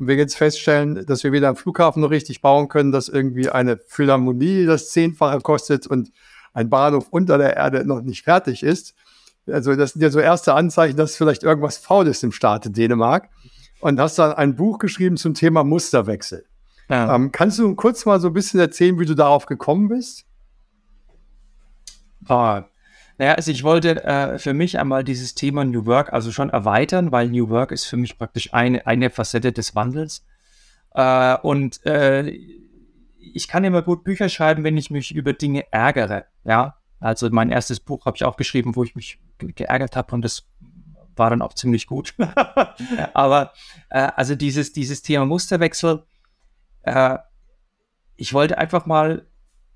Und 0.00 0.08
wir 0.08 0.16
jetzt 0.16 0.36
feststellen, 0.36 1.06
dass 1.06 1.22
wir 1.22 1.30
weder 1.30 1.46
einen 1.46 1.56
Flughafen 1.56 2.02
noch 2.02 2.10
richtig 2.10 2.40
bauen 2.40 2.66
können, 2.66 2.90
dass 2.90 3.08
irgendwie 3.08 3.48
eine 3.48 3.78
Philharmonie 3.86 4.66
das 4.66 4.90
Zehnfache 4.90 5.40
kostet 5.40 5.86
und 5.86 6.10
ein 6.52 6.68
Bahnhof 6.68 7.06
unter 7.10 7.38
der 7.38 7.56
Erde 7.56 7.84
noch 7.84 8.02
nicht 8.02 8.24
fertig 8.24 8.64
ist. 8.64 8.96
Also 9.46 9.74
das 9.76 9.92
sind 9.92 10.02
ja 10.02 10.10
so 10.10 10.20
erste 10.20 10.54
Anzeichen, 10.54 10.96
dass 10.96 11.16
vielleicht 11.16 11.42
irgendwas 11.42 11.76
faul 11.76 12.06
ist 12.06 12.24
im 12.24 12.32
Staate 12.32 12.70
Dänemark. 12.70 13.28
Und 13.80 14.00
hast 14.00 14.18
dann 14.18 14.32
ein 14.32 14.56
Buch 14.56 14.78
geschrieben 14.78 15.18
zum 15.18 15.34
Thema 15.34 15.62
Musterwechsel. 15.62 16.46
Ja. 16.88 17.14
Ähm, 17.14 17.32
kannst 17.32 17.58
du 17.58 17.74
kurz 17.74 18.06
mal 18.06 18.18
so 18.18 18.28
ein 18.28 18.32
bisschen 18.32 18.60
erzählen, 18.60 18.98
wie 18.98 19.04
du 19.04 19.14
darauf 19.14 19.46
gekommen 19.46 19.88
bist? 19.88 20.24
Oh, 22.28 22.60
naja, 23.18 23.34
also 23.34 23.50
ich 23.50 23.62
wollte 23.62 24.02
äh, 24.04 24.38
für 24.38 24.54
mich 24.54 24.78
einmal 24.78 25.04
dieses 25.04 25.34
Thema 25.34 25.64
New 25.64 25.86
Work 25.86 26.12
also 26.12 26.32
schon 26.32 26.50
erweitern, 26.50 27.12
weil 27.12 27.28
New 27.28 27.48
Work 27.48 27.70
ist 27.70 27.84
für 27.84 27.96
mich 27.96 28.18
praktisch 28.18 28.52
eine, 28.52 28.86
eine 28.86 29.10
Facette 29.10 29.52
des 29.52 29.74
Wandels. 29.74 30.24
Äh, 30.94 31.36
und 31.42 31.84
äh, 31.86 32.28
ich 33.18 33.48
kann 33.48 33.64
immer 33.64 33.82
gut 33.82 34.04
Bücher 34.04 34.28
schreiben, 34.28 34.64
wenn 34.64 34.76
ich 34.76 34.90
mich 34.90 35.14
über 35.14 35.32
Dinge 35.32 35.70
ärgere. 35.72 36.26
Ja, 36.44 36.78
also 37.00 37.28
mein 37.30 37.50
erstes 37.50 37.80
Buch 37.80 38.04
habe 38.06 38.16
ich 38.16 38.24
auch 38.24 38.36
geschrieben, 38.36 38.74
wo 38.74 38.82
ich 38.82 38.96
mich 38.96 39.20
geärgert 39.38 39.96
habe 39.96 40.14
und 40.14 40.22
das 40.22 40.46
war 41.16 41.30
dann 41.30 41.42
auch 41.42 41.54
ziemlich 41.54 41.86
gut. 41.86 42.14
Aber 43.14 43.52
äh, 43.90 44.10
also 44.16 44.34
dieses, 44.34 44.72
dieses 44.72 45.02
Thema 45.02 45.26
Musterwechsel, 45.26 46.04
äh, 46.82 47.18
ich 48.16 48.32
wollte 48.32 48.58
einfach 48.58 48.86
mal 48.86 49.26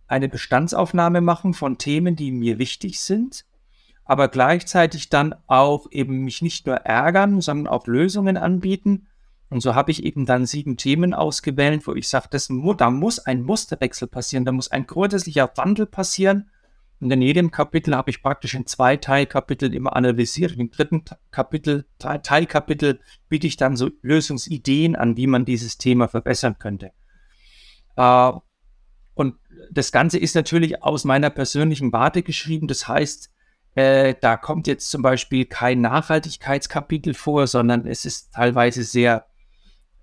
eine 0.06 0.28
Bestandsaufnahme 0.28 1.20
machen 1.20 1.54
von 1.54 1.78
Themen, 1.78 2.16
die 2.16 2.32
mir 2.32 2.58
wichtig 2.58 3.00
sind, 3.00 3.44
aber 4.04 4.28
gleichzeitig 4.28 5.10
dann 5.10 5.34
auch 5.46 5.86
eben 5.90 6.24
mich 6.24 6.40
nicht 6.40 6.66
nur 6.66 6.76
ärgern, 6.76 7.42
sondern 7.42 7.66
auch 7.66 7.86
Lösungen 7.86 8.38
anbieten. 8.38 9.06
Und 9.50 9.60
so 9.60 9.74
habe 9.74 9.90
ich 9.90 10.04
eben 10.04 10.24
dann 10.24 10.46
sieben 10.46 10.78
Themen 10.78 11.12
ausgewählt, 11.12 11.86
wo 11.86 11.94
ich 11.94 12.08
sage, 12.08 12.28
da 12.30 12.90
muss 12.90 13.18
ein 13.18 13.42
Musterwechsel 13.42 14.08
passieren, 14.08 14.46
da 14.46 14.52
muss 14.52 14.70
ein 14.70 14.86
grundsätzlicher 14.86 15.50
Wandel 15.56 15.84
passieren 15.84 16.50
und 17.00 17.10
in 17.12 17.22
jedem 17.22 17.50
Kapitel 17.50 17.94
habe 17.94 18.10
ich 18.10 18.22
praktisch 18.22 18.54
in 18.54 18.66
zwei 18.66 18.96
Teilkapiteln 18.96 19.72
immer 19.72 19.94
analysiert. 19.94 20.56
Im 20.56 20.70
dritten 20.70 21.04
Kapitel, 21.30 21.86
Teilkapitel 21.98 23.00
biete 23.28 23.46
ich 23.46 23.56
dann 23.56 23.76
so 23.76 23.90
Lösungsideen 24.02 24.96
an, 24.96 25.16
wie 25.16 25.28
man 25.28 25.44
dieses 25.44 25.78
Thema 25.78 26.08
verbessern 26.08 26.58
könnte. 26.58 26.90
Äh, 27.96 28.32
und 29.14 29.36
das 29.70 29.92
Ganze 29.92 30.18
ist 30.18 30.34
natürlich 30.34 30.82
aus 30.82 31.04
meiner 31.04 31.30
persönlichen 31.30 31.92
Warte 31.92 32.22
geschrieben. 32.22 32.66
Das 32.66 32.88
heißt, 32.88 33.30
äh, 33.76 34.16
da 34.20 34.36
kommt 34.36 34.66
jetzt 34.66 34.90
zum 34.90 35.02
Beispiel 35.02 35.44
kein 35.44 35.80
Nachhaltigkeitskapitel 35.80 37.14
vor, 37.14 37.46
sondern 37.46 37.86
es 37.86 38.04
ist 38.06 38.32
teilweise 38.34 38.82
sehr, 38.82 39.26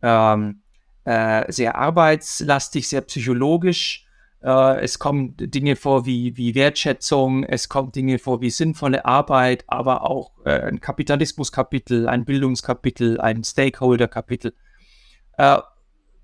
ähm, 0.01 0.61
äh, 1.03 1.51
sehr 1.51 1.75
arbeitslastig, 1.75 2.87
sehr 2.87 3.01
psychologisch 3.01 4.04
äh, 4.45 4.79
es 4.81 4.99
kommen 4.99 5.35
Dinge 5.37 5.75
vor 5.75 6.05
wie, 6.05 6.37
wie 6.37 6.53
Wertschätzung, 6.53 7.43
es 7.43 7.67
kommen 7.67 7.91
Dinge 7.91 8.19
vor 8.19 8.41
wie 8.41 8.51
sinnvolle 8.51 9.03
Arbeit, 9.03 9.63
aber 9.67 10.03
auch 10.03 10.31
äh, 10.45 10.61
ein 10.61 10.79
Kapitalismuskapitel, 10.79 12.07
ein 12.07 12.25
Bildungskapitel, 12.25 13.19
ein 13.19 13.43
Stakeholder-Kapitel. 13.43 14.53
Äh, 15.37 15.57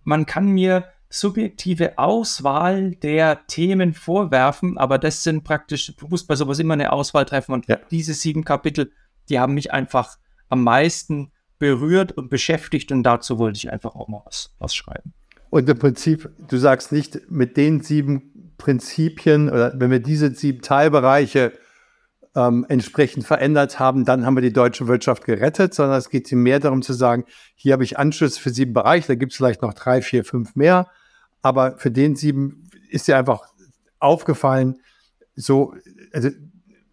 man 0.04 0.28
kann 0.28 0.50
mir 0.50 0.86
subjektive 1.10 1.98
Auswahl 1.98 2.92
der 2.92 3.48
Themen 3.48 3.94
vorwerfen, 3.94 4.78
aber 4.78 5.00
das 5.00 5.24
sind 5.24 5.44
praktisch, 5.44 5.94
du 5.98 6.08
musst 6.08 6.28
bei 6.28 6.36
sowas 6.36 6.60
immer 6.60 6.76
eine 6.76 6.94
Auswahl 6.94 7.26
treffen 7.26 7.54
und 7.54 7.68
ja. 7.68 7.80
diese 7.90 8.14
sieben 8.14 8.46
Kapitel, 8.46 8.92
die 9.30 9.40
haben 9.40 9.56
mich 9.56 9.74
einfach 9.74 10.18
am 10.48 10.64
meisten 10.64 11.32
berührt 11.58 12.12
und 12.12 12.30
beschäftigt 12.30 12.92
und 12.92 13.04
dazu 13.04 13.40
wollte 13.40 13.58
ich 13.58 13.72
einfach 13.72 13.96
auch 13.96 14.08
mal 14.08 14.22
was, 14.26 14.56
was 14.60 14.76
schreiben. 14.76 15.14
Und 15.52 15.70
im 15.70 15.78
Prinzip, 15.78 16.30
du 16.48 16.58
sagst 16.58 16.94
nicht, 16.94 17.30
mit 17.30 17.58
den 17.58 17.82
sieben 17.82 18.56
Prinzipien 18.58 19.50
oder 19.50 19.74
wenn 19.76 19.92
wir 19.92 20.00
diese 20.00 20.34
sieben 20.34 20.62
Teilbereiche 20.62 21.52
ähm, 22.36 22.66
entsprechend 22.70 23.26
verändert 23.26 23.78
haben, 23.78 24.06
dann 24.06 24.26
haben 24.26 24.36
wir 24.36 24.42
die 24.42 24.54
deutsche 24.54 24.88
Wirtschaft 24.88 25.26
gerettet, 25.26 25.74
sondern 25.74 25.98
es 25.98 26.10
geht 26.10 26.32
mehr 26.32 26.62
darum 26.62 26.82
zu 26.82 26.94
sagen, 26.94 27.26
hier 27.54 27.74
habe 27.74 27.84
ich 27.84 28.00
Anschlüsse 28.00 28.40
für 28.40 28.50
sieben 28.50 28.74
Bereiche, 28.74 29.08
da 29.08 29.16
gibt 29.16 29.34
es 29.34 29.38
vielleicht 29.38 29.62
noch 29.62 29.74
drei, 29.74 30.02
vier, 30.02 30.24
fünf 30.24 30.56
mehr, 30.56 30.88
aber 31.42 31.78
für 31.78 31.92
den 31.92 32.16
sieben 32.16 32.70
ist 32.90 33.10
dir 33.10 33.18
einfach 33.18 33.44
aufgefallen, 34.00 34.80
so, 35.36 35.74
also 36.14 36.30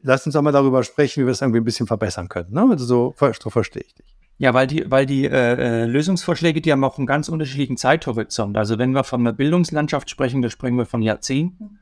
lass 0.03 0.27
uns 0.27 0.35
auch 0.35 0.42
mal 0.42 0.51
darüber 0.51 0.83
sprechen, 0.83 1.23
wie 1.23 1.27
wir 1.27 1.33
es 1.33 1.42
irgendwie 1.42 1.61
ein 1.61 1.64
bisschen 1.64 1.87
verbessern 1.87 2.29
können. 2.29 2.53
Ne? 2.53 2.66
Also 2.68 2.85
so, 2.85 3.14
so 3.40 3.51
verstehe 3.51 3.85
ich 3.87 3.94
dich. 3.94 4.08
Ja, 4.38 4.55
weil 4.55 4.68
die, 4.68 4.88
weil 4.88 5.05
die 5.05 5.24
äh, 5.24 5.83
äh, 5.83 5.85
Lösungsvorschläge, 5.85 6.61
die 6.61 6.70
haben 6.70 6.85
auch 6.85 6.96
einen 6.96 7.09
ganz 7.09 7.29
unterschiedlichen 7.29 7.77
Zeithorizont. 7.77 8.57
Also 8.57 8.79
wenn 8.79 8.92
wir 8.92 9.03
von 9.03 9.20
einer 9.20 9.33
Bildungslandschaft 9.33 10.09
sprechen, 10.09 10.42
da 10.42 10.48
sprechen 10.48 10.77
wir 10.77 10.87
von 10.87 11.03
Jahrzehnten. 11.03 11.81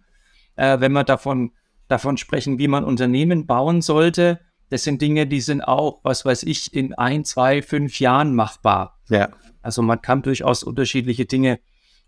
Äh, 0.56 0.80
wenn 0.80 0.92
wir 0.92 1.04
davon, 1.04 1.52
davon 1.88 2.16
sprechen, 2.16 2.58
wie 2.58 2.68
man 2.68 2.82
Unternehmen 2.82 3.46
bauen 3.46 3.82
sollte, 3.82 4.40
das 4.70 4.84
sind 4.84 5.02
Dinge, 5.02 5.26
die 5.26 5.42
sind 5.42 5.60
auch, 5.60 6.00
was 6.02 6.24
weiß 6.24 6.44
ich, 6.44 6.74
in 6.74 6.94
ein, 6.94 7.24
zwei, 7.24 7.60
fünf 7.60 8.00
Jahren 8.00 8.34
machbar. 8.34 8.98
Ja. 9.10 9.28
Also 9.60 9.82
man 9.82 10.00
kann 10.00 10.22
durchaus 10.22 10.62
unterschiedliche 10.62 11.26
Dinge 11.26 11.60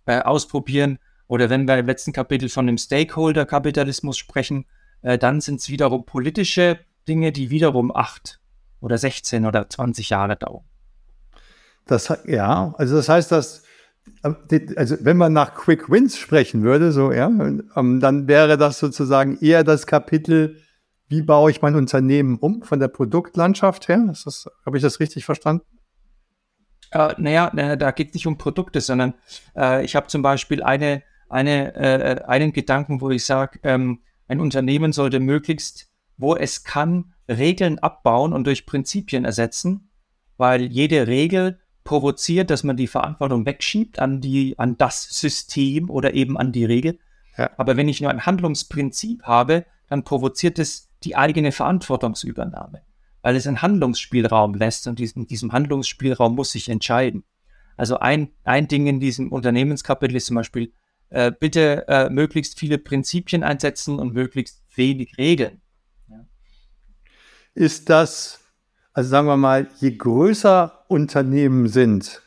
äh, 0.06 0.20
ausprobieren. 0.20 0.98
Oder 1.26 1.50
wenn 1.50 1.68
wir 1.68 1.76
im 1.76 1.86
letzten 1.86 2.14
Kapitel 2.14 2.48
von 2.48 2.66
dem 2.66 2.78
Stakeholder-Kapitalismus 2.78 4.16
sprechen, 4.16 4.64
äh, 5.02 5.18
dann 5.18 5.42
sind 5.42 5.60
es 5.60 5.68
wiederum 5.68 6.06
politische 6.06 6.78
Dinge, 7.06 7.32
die 7.32 7.50
wiederum 7.50 7.94
acht 7.94 8.40
oder 8.80 8.98
16 8.98 9.46
oder 9.46 9.68
20 9.68 10.10
Jahre 10.10 10.36
dauern. 10.36 10.64
Das, 11.86 12.12
ja, 12.26 12.74
also 12.76 12.96
das 12.96 13.08
heißt, 13.08 13.32
dass, 13.32 13.62
also 14.22 14.96
wenn 15.00 15.16
man 15.16 15.32
nach 15.32 15.54
Quick 15.54 15.90
Wins 15.90 16.18
sprechen 16.18 16.62
würde, 16.62 16.92
so, 16.92 17.12
ja, 17.12 17.26
ähm, 17.28 18.00
dann 18.00 18.28
wäre 18.28 18.58
das 18.58 18.78
sozusagen 18.78 19.38
eher 19.40 19.64
das 19.64 19.86
Kapitel, 19.86 20.60
wie 21.08 21.22
baue 21.22 21.50
ich 21.50 21.62
mein 21.62 21.74
Unternehmen 21.74 22.38
um 22.38 22.62
von 22.62 22.78
der 22.78 22.88
Produktlandschaft 22.88 23.88
her? 23.88 24.12
Habe 24.66 24.76
ich 24.76 24.82
das 24.82 25.00
richtig 25.00 25.24
verstanden? 25.24 25.64
Äh, 26.90 27.14
naja, 27.18 27.50
da 27.76 27.90
geht 27.90 28.08
es 28.08 28.14
nicht 28.14 28.26
um 28.26 28.38
Produkte, 28.38 28.80
sondern 28.80 29.14
äh, 29.56 29.84
ich 29.84 29.96
habe 29.96 30.06
zum 30.08 30.22
Beispiel 30.22 30.62
eine, 30.62 31.02
eine, 31.28 31.74
äh, 31.74 32.24
einen 32.24 32.52
Gedanken, 32.52 33.00
wo 33.00 33.10
ich 33.10 33.24
sage, 33.24 33.58
ähm, 33.62 34.00
ein 34.26 34.40
Unternehmen 34.40 34.92
sollte 34.92 35.20
möglichst, 35.20 35.90
wo 36.18 36.36
es 36.36 36.64
kann, 36.64 37.14
Regeln 37.28 37.78
abbauen 37.78 38.32
und 38.32 38.46
durch 38.46 38.66
Prinzipien 38.66 39.24
ersetzen, 39.24 39.90
weil 40.36 40.62
jede 40.62 41.06
Regel 41.06 41.58
provoziert, 41.84 42.50
dass 42.50 42.64
man 42.64 42.76
die 42.76 42.86
Verantwortung 42.86 43.46
wegschiebt 43.46 43.98
an 43.98 44.20
die, 44.20 44.58
an 44.58 44.76
das 44.76 45.04
System 45.04 45.88
oder 45.90 46.14
eben 46.14 46.36
an 46.36 46.52
die 46.52 46.64
Regel. 46.64 46.98
Ja. 47.36 47.50
Aber 47.56 47.76
wenn 47.76 47.88
ich 47.88 48.00
nur 48.00 48.10
ein 48.10 48.26
Handlungsprinzip 48.26 49.22
habe, 49.22 49.64
dann 49.88 50.04
provoziert 50.04 50.58
es 50.58 50.90
die 51.02 51.16
eigene 51.16 51.52
Verantwortungsübernahme, 51.52 52.82
weil 53.22 53.36
es 53.36 53.46
einen 53.46 53.62
Handlungsspielraum 53.62 54.54
lässt 54.54 54.86
und 54.86 54.98
diesen, 54.98 55.26
diesem 55.26 55.52
Handlungsspielraum 55.52 56.34
muss 56.34 56.52
sich 56.52 56.68
entscheiden. 56.68 57.24
Also 57.76 57.98
ein, 57.98 58.32
ein 58.44 58.68
Ding 58.68 58.86
in 58.86 59.00
diesem 59.00 59.32
Unternehmenskapitel 59.32 60.16
ist 60.16 60.26
zum 60.26 60.36
Beispiel, 60.36 60.72
äh, 61.10 61.32
bitte 61.32 61.86
äh, 61.88 62.10
möglichst 62.10 62.58
viele 62.58 62.76
Prinzipien 62.76 63.42
einsetzen 63.42 63.98
und 63.98 64.12
möglichst 64.12 64.62
wenig 64.74 65.16
Regeln. 65.16 65.62
Ist 67.54 67.90
das, 67.90 68.40
also 68.92 69.08
sagen 69.08 69.26
wir 69.26 69.36
mal, 69.36 69.68
je 69.80 69.96
größer 69.96 70.84
Unternehmen 70.88 71.68
sind, 71.68 72.22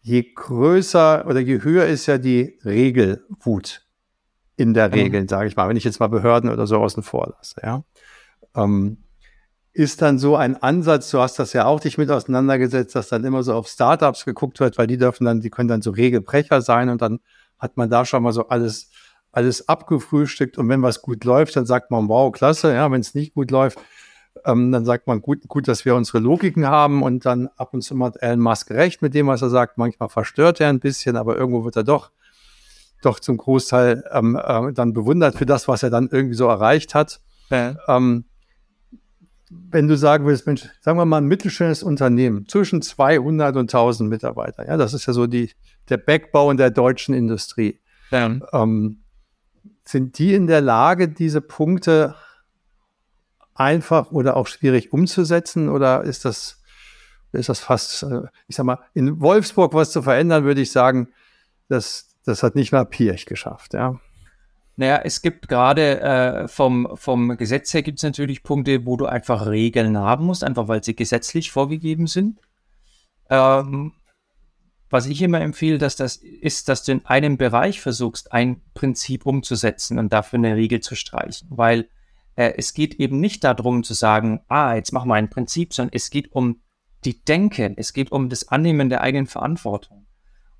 je 0.00 0.22
größer 0.34 1.26
oder 1.26 1.40
je 1.40 1.62
höher 1.62 1.86
ist 1.86 2.06
ja 2.06 2.18
die 2.18 2.58
Regelwut 2.64 3.82
in 4.56 4.74
der 4.74 4.92
Regel, 4.92 5.22
mhm. 5.22 5.28
sage 5.28 5.48
ich 5.48 5.56
mal, 5.56 5.68
wenn 5.68 5.76
ich 5.76 5.84
jetzt 5.84 6.00
mal 6.00 6.08
Behörden 6.08 6.50
oder 6.50 6.66
so 6.66 6.78
außen 6.78 7.02
vor 7.02 7.34
lasse, 7.36 7.60
ja. 7.62 7.84
Ähm, 8.56 8.98
ist 9.72 10.02
dann 10.02 10.18
so 10.18 10.34
ein 10.34 10.60
Ansatz, 10.60 11.10
du 11.10 11.20
hast 11.20 11.38
das 11.38 11.52
ja 11.52 11.66
auch 11.66 11.78
dich 11.78 11.98
mit 11.98 12.10
auseinandergesetzt, 12.10 12.96
dass 12.96 13.08
dann 13.08 13.24
immer 13.24 13.44
so 13.44 13.54
auf 13.54 13.68
Startups 13.68 14.24
geguckt 14.24 14.58
wird, 14.58 14.76
weil 14.76 14.88
die 14.88 14.96
dürfen 14.96 15.24
dann, 15.24 15.40
die 15.40 15.50
können 15.50 15.68
dann 15.68 15.82
so 15.82 15.92
Regelbrecher 15.92 16.62
sein 16.62 16.88
und 16.88 17.00
dann 17.00 17.20
hat 17.60 17.76
man 17.76 17.88
da 17.88 18.04
schon 18.04 18.24
mal 18.24 18.32
so 18.32 18.48
alles, 18.48 18.90
alles 19.30 19.68
abgefrühstückt 19.68 20.58
und 20.58 20.68
wenn 20.68 20.82
was 20.82 21.02
gut 21.02 21.24
läuft, 21.24 21.54
dann 21.54 21.66
sagt 21.66 21.92
man, 21.92 22.08
wow, 22.08 22.32
klasse, 22.32 22.72
ja, 22.74 22.90
wenn 22.90 23.00
es 23.00 23.14
nicht 23.14 23.34
gut 23.34 23.52
läuft, 23.52 23.78
ähm, 24.44 24.72
dann 24.72 24.84
sagt 24.84 25.06
man, 25.06 25.20
gut, 25.20 25.46
gut, 25.48 25.68
dass 25.68 25.84
wir 25.84 25.94
unsere 25.94 26.18
Logiken 26.18 26.66
haben 26.66 27.02
und 27.02 27.26
dann 27.26 27.48
ab 27.56 27.74
und 27.74 27.82
zu 27.82 27.94
mal 27.94 28.12
Elon 28.20 28.40
Musk 28.40 28.70
recht 28.70 29.02
mit 29.02 29.14
dem, 29.14 29.26
was 29.26 29.42
er 29.42 29.50
sagt, 29.50 29.78
manchmal 29.78 30.08
verstört 30.08 30.60
er 30.60 30.68
ein 30.68 30.80
bisschen, 30.80 31.16
aber 31.16 31.36
irgendwo 31.36 31.64
wird 31.64 31.76
er 31.76 31.84
doch 31.84 32.10
doch 33.02 33.20
zum 33.20 33.36
Großteil 33.36 34.04
ähm, 34.10 34.40
äh, 34.42 34.72
dann 34.72 34.92
bewundert 34.92 35.36
für 35.36 35.46
das, 35.46 35.68
was 35.68 35.82
er 35.82 35.90
dann 35.90 36.08
irgendwie 36.10 36.34
so 36.34 36.46
erreicht 36.46 36.94
hat. 36.94 37.20
Ja. 37.50 37.76
Ähm, 37.86 38.24
wenn 39.50 39.88
du 39.88 39.96
sagen 39.96 40.26
willst, 40.26 40.46
Mensch, 40.46 40.68
sagen 40.80 40.98
wir 40.98 41.04
mal 41.04 41.18
ein 41.18 41.26
mittelständisches 41.26 41.82
Unternehmen 41.82 42.46
zwischen 42.48 42.82
200 42.82 43.56
und 43.56 43.72
1000 43.72 44.10
Mitarbeiter, 44.10 44.66
ja, 44.66 44.76
das 44.76 44.92
ist 44.94 45.06
ja 45.06 45.12
so 45.12 45.26
die, 45.26 45.52
der 45.88 45.96
Backbone 45.96 46.56
der 46.56 46.70
deutschen 46.70 47.14
Industrie. 47.14 47.80
Ja. 48.10 48.36
Ähm, 48.52 49.02
sind 49.84 50.18
die 50.18 50.34
in 50.34 50.46
der 50.46 50.60
Lage, 50.60 51.08
diese 51.08 51.40
Punkte 51.40 52.14
einfach 53.58 54.10
oder 54.12 54.36
auch 54.36 54.46
schwierig 54.46 54.92
umzusetzen 54.92 55.68
oder 55.68 56.04
ist 56.04 56.24
das, 56.24 56.62
ist 57.32 57.48
das 57.48 57.60
fast, 57.60 58.02
äh, 58.04 58.22
ich 58.46 58.56
sag 58.56 58.64
mal, 58.64 58.78
in 58.94 59.20
Wolfsburg 59.20 59.74
was 59.74 59.92
zu 59.92 60.02
verändern, 60.02 60.44
würde 60.44 60.60
ich 60.60 60.72
sagen, 60.72 61.08
das, 61.68 62.16
das 62.24 62.42
hat 62.42 62.54
nicht 62.54 62.72
mal 62.72 62.84
Pirch 62.84 63.26
geschafft, 63.26 63.74
ja. 63.74 64.00
Naja, 64.76 65.00
es 65.02 65.22
gibt 65.22 65.48
gerade 65.48 66.00
äh, 66.00 66.48
vom, 66.48 66.88
vom 66.94 67.36
Gesetz 67.36 67.74
her 67.74 67.82
gibt 67.82 67.98
es 67.98 68.04
natürlich 68.04 68.44
Punkte, 68.44 68.86
wo 68.86 68.96
du 68.96 69.06
einfach 69.06 69.46
Regeln 69.46 69.98
haben 69.98 70.26
musst, 70.26 70.44
einfach 70.44 70.68
weil 70.68 70.84
sie 70.84 70.94
gesetzlich 70.94 71.50
vorgegeben 71.50 72.06
sind. 72.06 72.38
Ähm, 73.28 73.92
was 74.88 75.06
ich 75.06 75.20
immer 75.20 75.40
empfehle, 75.40 75.78
dass 75.78 75.96
das 75.96 76.16
ist, 76.16 76.68
dass 76.68 76.84
du 76.84 76.92
in 76.92 77.06
einem 77.06 77.36
Bereich 77.36 77.80
versuchst, 77.80 78.32
ein 78.32 78.62
Prinzip 78.74 79.26
umzusetzen 79.26 79.98
und 79.98 80.12
dafür 80.12 80.38
eine 80.38 80.54
Regel 80.54 80.78
zu 80.78 80.94
streichen. 80.94 81.48
Weil 81.50 81.88
es 82.38 82.72
geht 82.72 82.94
eben 82.94 83.18
nicht 83.18 83.42
darum 83.42 83.82
zu 83.82 83.94
sagen, 83.94 84.40
ah, 84.48 84.74
jetzt 84.74 84.92
machen 84.92 85.08
wir 85.08 85.14
ein 85.14 85.30
Prinzip, 85.30 85.74
sondern 85.74 85.94
es 85.94 86.10
geht 86.10 86.32
um 86.32 86.60
die 87.04 87.24
Denke, 87.24 87.74
es 87.76 87.92
geht 87.92 88.12
um 88.12 88.28
das 88.28 88.48
Annehmen 88.48 88.88
der 88.88 89.00
eigenen 89.00 89.26
Verantwortung. 89.26 90.06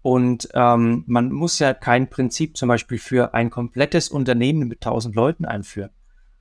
Und 0.02 0.48
ähm, 0.54 1.04
man 1.06 1.30
muss 1.30 1.58
ja 1.58 1.74
kein 1.74 2.08
Prinzip 2.08 2.56
zum 2.56 2.68
Beispiel 2.68 2.98
für 2.98 3.34
ein 3.34 3.50
komplettes 3.50 4.08
Unternehmen 4.08 4.68
mit 4.68 4.84
1000 4.84 5.14
Leuten 5.14 5.44
einführen. 5.44 5.90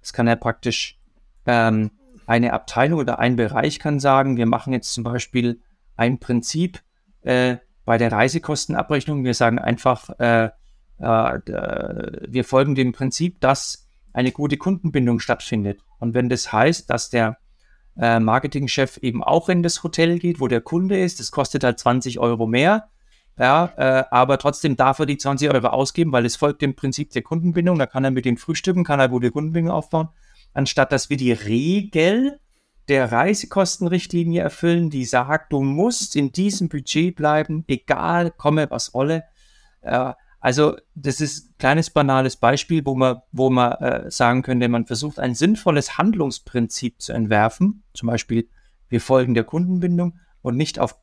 Es 0.02 0.13
kann 0.13 0.28
ja 0.28 0.36
praktisch 0.36 1.00
ähm, 1.45 1.91
eine 2.26 2.54
Abteilung 2.54 3.00
oder 3.00 3.19
ein 3.19 3.36
Bereich 3.36 3.80
kann 3.80 4.00
sagen, 4.00 4.38
wir 4.38 4.45
machen 4.45 4.73
jetzt 4.73 4.93
zum 4.93 5.04
Beispiel 5.04 5.62
ein 5.95 6.19
Prinzip 6.19 6.82
äh, 7.21 7.58
bei 7.86 7.97
der 7.97 8.12
Reisekostenabrechnung. 8.12 9.23
Wir 9.23 9.34
sagen 9.34 9.60
einfach, 9.60 10.10
äh, 10.19 10.50
äh, 11.00 11.39
wir 12.28 12.43
folgen 12.43 12.76
dem 12.76 12.91
Prinzip, 12.91 13.39
dass 13.41 13.87
eine 14.17 14.32
gute 14.32 14.58
Kundenbindung 14.58 15.19
stattfindet. 15.19 15.80
Und 15.99 16.15
wenn 16.15 16.27
das 16.27 16.51
heißt, 16.51 16.89
dass 16.89 17.12
der 17.12 17.38
äh, 17.99 18.19
Marketingchef 18.19 18.97
eben 18.97 19.23
auch 19.23 19.47
in 19.47 19.62
das 19.62 19.84
Hotel 19.84 20.17
geht, 20.17 20.39
wo 20.39 20.47
der 20.47 20.62
Kunde 20.62 20.99
ist, 20.99 21.19
das 21.19 21.30
kostet 21.30 21.63
halt 21.63 21.77
20 21.77 22.17
Euro 22.17 22.47
mehr, 22.47 22.89
ja, 23.38 23.71
äh, 23.77 24.06
aber 24.10 24.39
trotzdem 24.39 24.75
darf 24.75 24.97
er 24.97 25.06
die 25.06 25.19
20 25.19 25.53
Euro 25.53 25.67
ausgeben, 25.67 26.12
weil 26.12 26.25
es 26.25 26.36
folgt 26.36 26.63
dem 26.63 26.75
Prinzip 26.75 27.12
der 27.12 27.21
Kundenbindung. 27.21 27.77
Da 27.77 27.86
kann 27.86 28.03
er 28.03 28.10
mit 28.10 28.25
den 28.25 28.38
Frühstücken, 28.38 28.84
kann 28.84 28.99
er 28.99 29.08
gute 29.08 29.30
Kundenbindung 29.30 29.71
aufbauen, 29.71 30.10
anstatt 30.56 30.91
dass 30.91 31.12
wir 31.12 31.17
die 31.17 31.34
Regel 31.34 32.39
der 32.88 33.12
Reisekostenrichtlinie 33.12 34.41
erfüllen, 34.41 34.89
die 34.89 35.06
sagt, 35.06 35.53
du 35.53 35.62
musst 35.62 36.15
in 36.15 36.32
diesem 36.32 36.69
Budget 36.69 37.15
bleiben, 37.15 37.65
egal, 37.67 38.32
komme 38.32 38.65
was 38.71 38.95
wolle. 38.95 39.25
Äh, 39.82 40.13
also 40.48 40.78
das 40.96 41.20
ist 41.20 41.50
ein 41.50 41.56
kleines 41.58 41.90
banales 41.90 42.38
Beispiel, 42.38 42.86
wo 42.86 42.96
man, 42.96 43.22
wo 43.34 43.50
man 43.50 43.74
äh, 43.82 44.10
sagen 44.10 44.44
könnte, 44.44 44.70
man 44.70 44.86
versucht 44.86 45.20
ein 45.20 45.36
sinnvolles 45.36 45.98
Handlungsprinzip 45.98 47.02
zu 47.02 47.12
entwerfen, 47.12 47.84
zum 47.94 48.08
Beispiel 48.08 48.48
wir 48.88 49.02
folgen 49.02 49.34
der 49.34 49.44
Kundenbindung 49.44 50.18
und 50.42 50.56
nicht 50.56 50.80
auf 50.80 50.96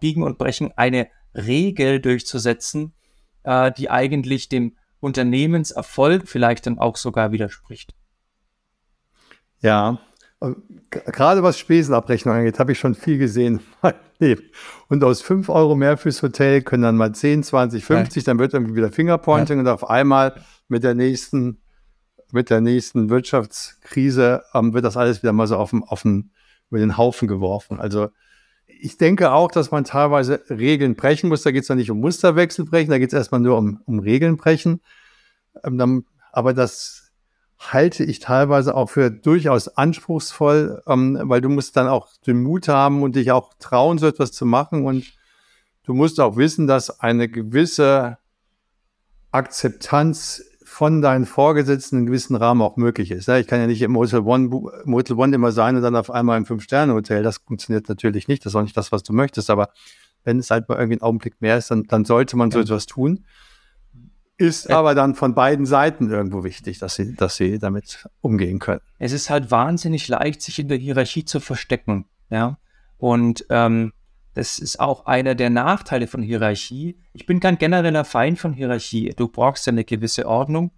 Biegen 0.00 0.24
und 0.24 0.36
Brechen 0.36 0.72
eine 0.76 1.06
Regel 1.32 2.00
durchzusetzen, 2.00 2.92
äh, 3.44 3.70
die 3.70 3.88
eigentlich 3.88 4.48
dem 4.48 4.76
Unternehmenserfolg 4.98 6.26
vielleicht 6.26 6.66
dann 6.66 6.80
auch 6.80 6.96
sogar 6.96 7.30
widerspricht. 7.30 7.94
Ja, 9.60 10.00
gerade 10.90 11.42
was 11.42 11.58
Spesenabrechnung 11.58 12.34
angeht, 12.34 12.58
habe 12.58 12.72
ich 12.72 12.78
schon 12.78 12.94
viel 12.94 13.18
gesehen. 13.18 13.60
und 14.88 15.04
aus 15.04 15.22
5 15.22 15.48
Euro 15.48 15.74
mehr 15.74 15.96
fürs 15.96 16.22
Hotel 16.22 16.62
können 16.62 16.82
dann 16.82 16.96
mal 16.96 17.12
10, 17.12 17.42
20, 17.42 17.84
50, 17.84 18.22
ja. 18.22 18.30
dann 18.30 18.38
wird 18.38 18.54
irgendwie 18.54 18.76
wieder 18.76 18.92
Fingerpointing 18.92 19.58
ja. 19.58 19.62
und 19.62 19.68
auf 19.68 19.88
einmal 19.88 20.40
mit 20.68 20.84
der 20.84 20.94
nächsten, 20.94 21.60
mit 22.32 22.50
der 22.50 22.60
nächsten 22.60 23.10
Wirtschaftskrise 23.10 24.42
ähm, 24.54 24.74
wird 24.74 24.84
das 24.84 24.96
alles 24.96 25.22
wieder 25.22 25.32
mal 25.32 25.46
so 25.46 25.56
auf 25.56 25.70
den, 25.70 25.82
auf 25.82 26.02
den, 26.02 26.30
über 26.70 26.78
den 26.78 26.96
Haufen 26.96 27.26
geworfen. 27.26 27.80
Also 27.80 28.10
ich 28.66 28.96
denke 28.96 29.32
auch, 29.32 29.50
dass 29.50 29.70
man 29.70 29.84
teilweise 29.84 30.42
Regeln 30.50 30.94
brechen 30.94 31.28
muss. 31.28 31.42
Da 31.42 31.50
geht 31.50 31.62
es 31.62 31.68
ja 31.68 31.74
nicht 31.74 31.90
um 31.90 32.00
Musterwechsel 32.00 32.64
brechen, 32.64 32.90
da 32.90 32.98
geht 32.98 33.12
es 33.12 33.18
erstmal 33.18 33.40
nur 33.40 33.58
um, 33.58 33.80
um 33.86 33.98
Regeln 33.98 34.36
brechen. 34.36 34.80
Ähm, 35.64 35.78
dann, 35.78 36.04
aber 36.32 36.54
das 36.54 37.07
halte 37.58 38.04
ich 38.04 38.20
teilweise 38.20 38.74
auch 38.74 38.88
für 38.88 39.10
durchaus 39.10 39.68
anspruchsvoll, 39.68 40.82
ähm, 40.86 41.18
weil 41.24 41.40
du 41.40 41.48
musst 41.48 41.76
dann 41.76 41.88
auch 41.88 42.08
den 42.26 42.42
Mut 42.42 42.68
haben 42.68 43.02
und 43.02 43.16
dich 43.16 43.32
auch 43.32 43.52
trauen, 43.58 43.98
so 43.98 44.06
etwas 44.06 44.32
zu 44.32 44.46
machen. 44.46 44.84
Und 44.84 45.12
du 45.84 45.94
musst 45.94 46.20
auch 46.20 46.36
wissen, 46.36 46.66
dass 46.66 47.00
eine 47.00 47.28
gewisse 47.28 48.18
Akzeptanz 49.32 50.44
von 50.64 51.02
deinen 51.02 51.26
Vorgesetzten 51.26 52.00
in 52.00 52.06
gewissen 52.06 52.36
Rahmen 52.36 52.62
auch 52.62 52.76
möglich 52.76 53.10
ist. 53.10 53.28
Ich 53.28 53.46
kann 53.46 53.58
ja 53.58 53.66
nicht 53.66 53.82
im 53.82 53.92
Motel 53.92 54.20
One, 54.20 54.48
Motel 54.84 55.16
One 55.16 55.34
immer 55.34 55.50
sein 55.50 55.74
und 55.74 55.82
dann 55.82 55.96
auf 55.96 56.10
einmal 56.10 56.38
im 56.38 56.46
Fünf-Sterne-Hotel. 56.46 57.22
Das 57.22 57.38
funktioniert 57.38 57.88
natürlich 57.88 58.28
nicht. 58.28 58.44
Das 58.44 58.52
ist 58.52 58.56
auch 58.56 58.62
nicht 58.62 58.76
das, 58.76 58.92
was 58.92 59.02
du 59.02 59.12
möchtest. 59.12 59.50
Aber 59.50 59.70
wenn 60.24 60.38
es 60.38 60.50
halt 60.50 60.68
mal 60.68 60.76
irgendwie 60.76 60.98
ein 60.98 61.02
Augenblick 61.02 61.40
mehr 61.40 61.58
ist, 61.58 61.70
dann, 61.70 61.84
dann 61.84 62.04
sollte 62.04 62.36
man 62.36 62.50
so 62.50 62.60
etwas 62.60 62.86
tun. 62.86 63.24
Ist 64.40 64.70
aber 64.70 64.94
dann 64.94 65.16
von 65.16 65.34
beiden 65.34 65.66
Seiten 65.66 66.08
irgendwo 66.08 66.44
wichtig, 66.44 66.78
dass 66.78 66.94
sie, 66.94 67.16
dass 67.16 67.34
sie 67.36 67.58
damit 67.58 68.08
umgehen 68.20 68.60
können. 68.60 68.80
Es 69.00 69.12
ist 69.12 69.30
halt 69.30 69.50
wahnsinnig 69.50 70.06
leicht, 70.06 70.42
sich 70.42 70.60
in 70.60 70.68
der 70.68 70.78
Hierarchie 70.78 71.24
zu 71.24 71.40
verstecken. 71.40 72.04
Ja. 72.30 72.56
Und 72.98 73.44
ähm, 73.50 73.92
das 74.34 74.60
ist 74.60 74.78
auch 74.78 75.06
einer 75.06 75.34
der 75.34 75.50
Nachteile 75.50 76.06
von 76.06 76.22
Hierarchie. 76.22 76.96
Ich 77.12 77.26
bin 77.26 77.40
kein 77.40 77.58
genereller 77.58 78.04
Feind 78.04 78.38
von 78.38 78.52
Hierarchie. 78.52 79.12
Du 79.16 79.26
brauchst 79.26 79.66
ja 79.66 79.72
eine 79.72 79.82
gewisse 79.82 80.28
Ordnung. 80.28 80.70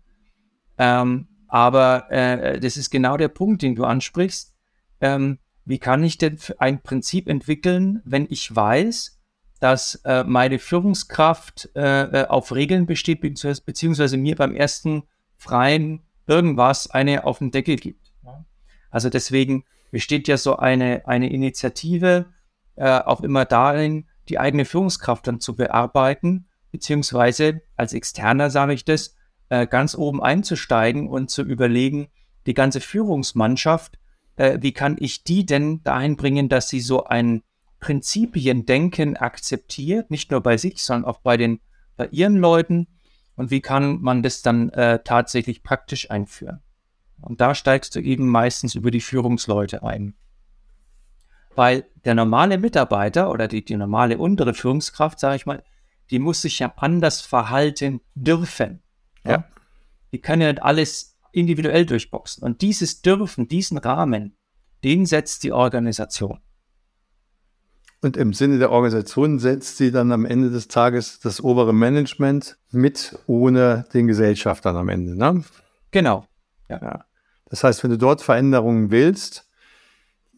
Ähm, 0.78 1.28
aber 1.46 2.10
äh, 2.10 2.58
das 2.60 2.78
ist 2.78 2.88
genau 2.88 3.18
der 3.18 3.28
Punkt, 3.28 3.60
den 3.60 3.74
du 3.74 3.84
ansprichst. 3.84 4.54
Ähm, 5.02 5.38
wie 5.66 5.78
kann 5.78 6.02
ich 6.02 6.16
denn 6.16 6.38
ein 6.58 6.80
Prinzip 6.82 7.28
entwickeln, 7.28 8.00
wenn 8.06 8.26
ich 8.30 8.56
weiß, 8.56 9.19
dass 9.60 9.96
äh, 10.04 10.24
meine 10.24 10.58
Führungskraft 10.58 11.70
äh, 11.76 12.22
äh 12.22 12.26
auf 12.26 12.52
Regeln 12.52 12.86
besteht, 12.86 13.20
beziehungsweise, 13.20 13.62
beziehungsweise 13.64 14.16
mir 14.16 14.36
beim 14.36 14.54
ersten 14.54 15.04
freien 15.36 16.02
irgendwas 16.26 16.90
eine 16.90 17.24
auf 17.24 17.38
den 17.38 17.50
Deckel 17.50 17.76
gibt. 17.76 18.12
Also 18.90 19.08
deswegen 19.08 19.64
besteht 19.90 20.28
ja 20.28 20.36
so 20.36 20.56
eine, 20.56 21.06
eine 21.06 21.30
Initiative, 21.30 22.26
äh, 22.76 22.98
auch 23.00 23.20
immer 23.20 23.44
darin, 23.44 24.06
die 24.28 24.38
eigene 24.38 24.64
Führungskraft 24.64 25.26
dann 25.26 25.40
zu 25.40 25.56
bearbeiten, 25.56 26.46
beziehungsweise 26.70 27.62
als 27.76 27.92
Externer 27.92 28.50
sage 28.50 28.72
ich 28.72 28.84
das, 28.84 29.16
äh, 29.48 29.66
ganz 29.66 29.94
oben 29.94 30.22
einzusteigen 30.22 31.08
und 31.08 31.30
zu 31.30 31.42
überlegen, 31.42 32.08
die 32.46 32.54
ganze 32.54 32.80
Führungsmannschaft, 32.80 33.98
äh, 34.36 34.58
wie 34.60 34.72
kann 34.72 34.96
ich 34.98 35.24
die 35.24 35.44
denn 35.44 35.82
dahin 35.82 36.16
bringen, 36.16 36.48
dass 36.48 36.68
sie 36.68 36.80
so 36.80 37.04
ein 37.04 37.42
Prinzipiendenken 37.80 39.16
akzeptiert, 39.16 40.10
nicht 40.10 40.30
nur 40.30 40.42
bei 40.42 40.56
sich, 40.56 40.82
sondern 40.82 41.10
auch 41.10 41.20
bei 41.20 41.36
den 41.36 41.60
bei 41.96 42.08
ihren 42.12 42.36
Leuten 42.36 42.86
und 43.36 43.50
wie 43.50 43.60
kann 43.60 44.00
man 44.00 44.22
das 44.22 44.42
dann 44.42 44.70
äh, 44.70 45.00
tatsächlich 45.02 45.62
praktisch 45.62 46.10
einführen. 46.10 46.60
Und 47.20 47.40
da 47.40 47.54
steigst 47.54 47.94
du 47.94 48.00
eben 48.00 48.28
meistens 48.28 48.74
über 48.74 48.90
die 48.90 49.00
Führungsleute 49.00 49.82
ein. 49.82 50.14
Weil 51.54 51.84
der 52.04 52.14
normale 52.14 52.58
Mitarbeiter 52.58 53.30
oder 53.30 53.48
die, 53.48 53.64
die 53.64 53.76
normale 53.76 54.16
untere 54.18 54.54
Führungskraft, 54.54 55.20
sage 55.20 55.36
ich 55.36 55.46
mal, 55.46 55.62
die 56.10 56.18
muss 56.18 56.42
sich 56.42 56.58
ja 56.58 56.72
anders 56.76 57.20
verhalten 57.20 58.00
dürfen. 58.14 58.82
Ja. 59.24 59.30
ja. 59.30 59.44
Die 60.12 60.20
kann 60.20 60.40
ja 60.40 60.48
nicht 60.48 60.62
alles 60.62 61.18
individuell 61.32 61.86
durchboxen. 61.86 62.42
Und 62.42 62.62
dieses 62.62 63.02
Dürfen, 63.02 63.46
diesen 63.46 63.78
Rahmen, 63.78 64.36
den 64.82 65.06
setzt 65.06 65.44
die 65.44 65.52
Organisation. 65.52 66.40
Und 68.02 68.16
im 68.16 68.32
Sinne 68.32 68.58
der 68.58 68.70
Organisation 68.70 69.38
setzt 69.38 69.76
sie 69.76 69.90
dann 69.90 70.10
am 70.10 70.24
Ende 70.24 70.50
des 70.50 70.68
Tages 70.68 71.20
das 71.20 71.42
obere 71.42 71.74
Management 71.74 72.56
mit, 72.70 73.18
ohne 73.26 73.84
den 73.92 74.06
Gesellschaftern 74.06 74.76
am 74.76 74.88
Ende. 74.88 75.16
Ne? 75.16 75.44
Genau. 75.90 76.26
Ja. 76.68 76.80
ja. 76.80 77.04
Das 77.50 77.62
heißt, 77.62 77.82
wenn 77.82 77.90
du 77.90 77.98
dort 77.98 78.22
Veränderungen 78.22 78.90
willst, 78.90 79.46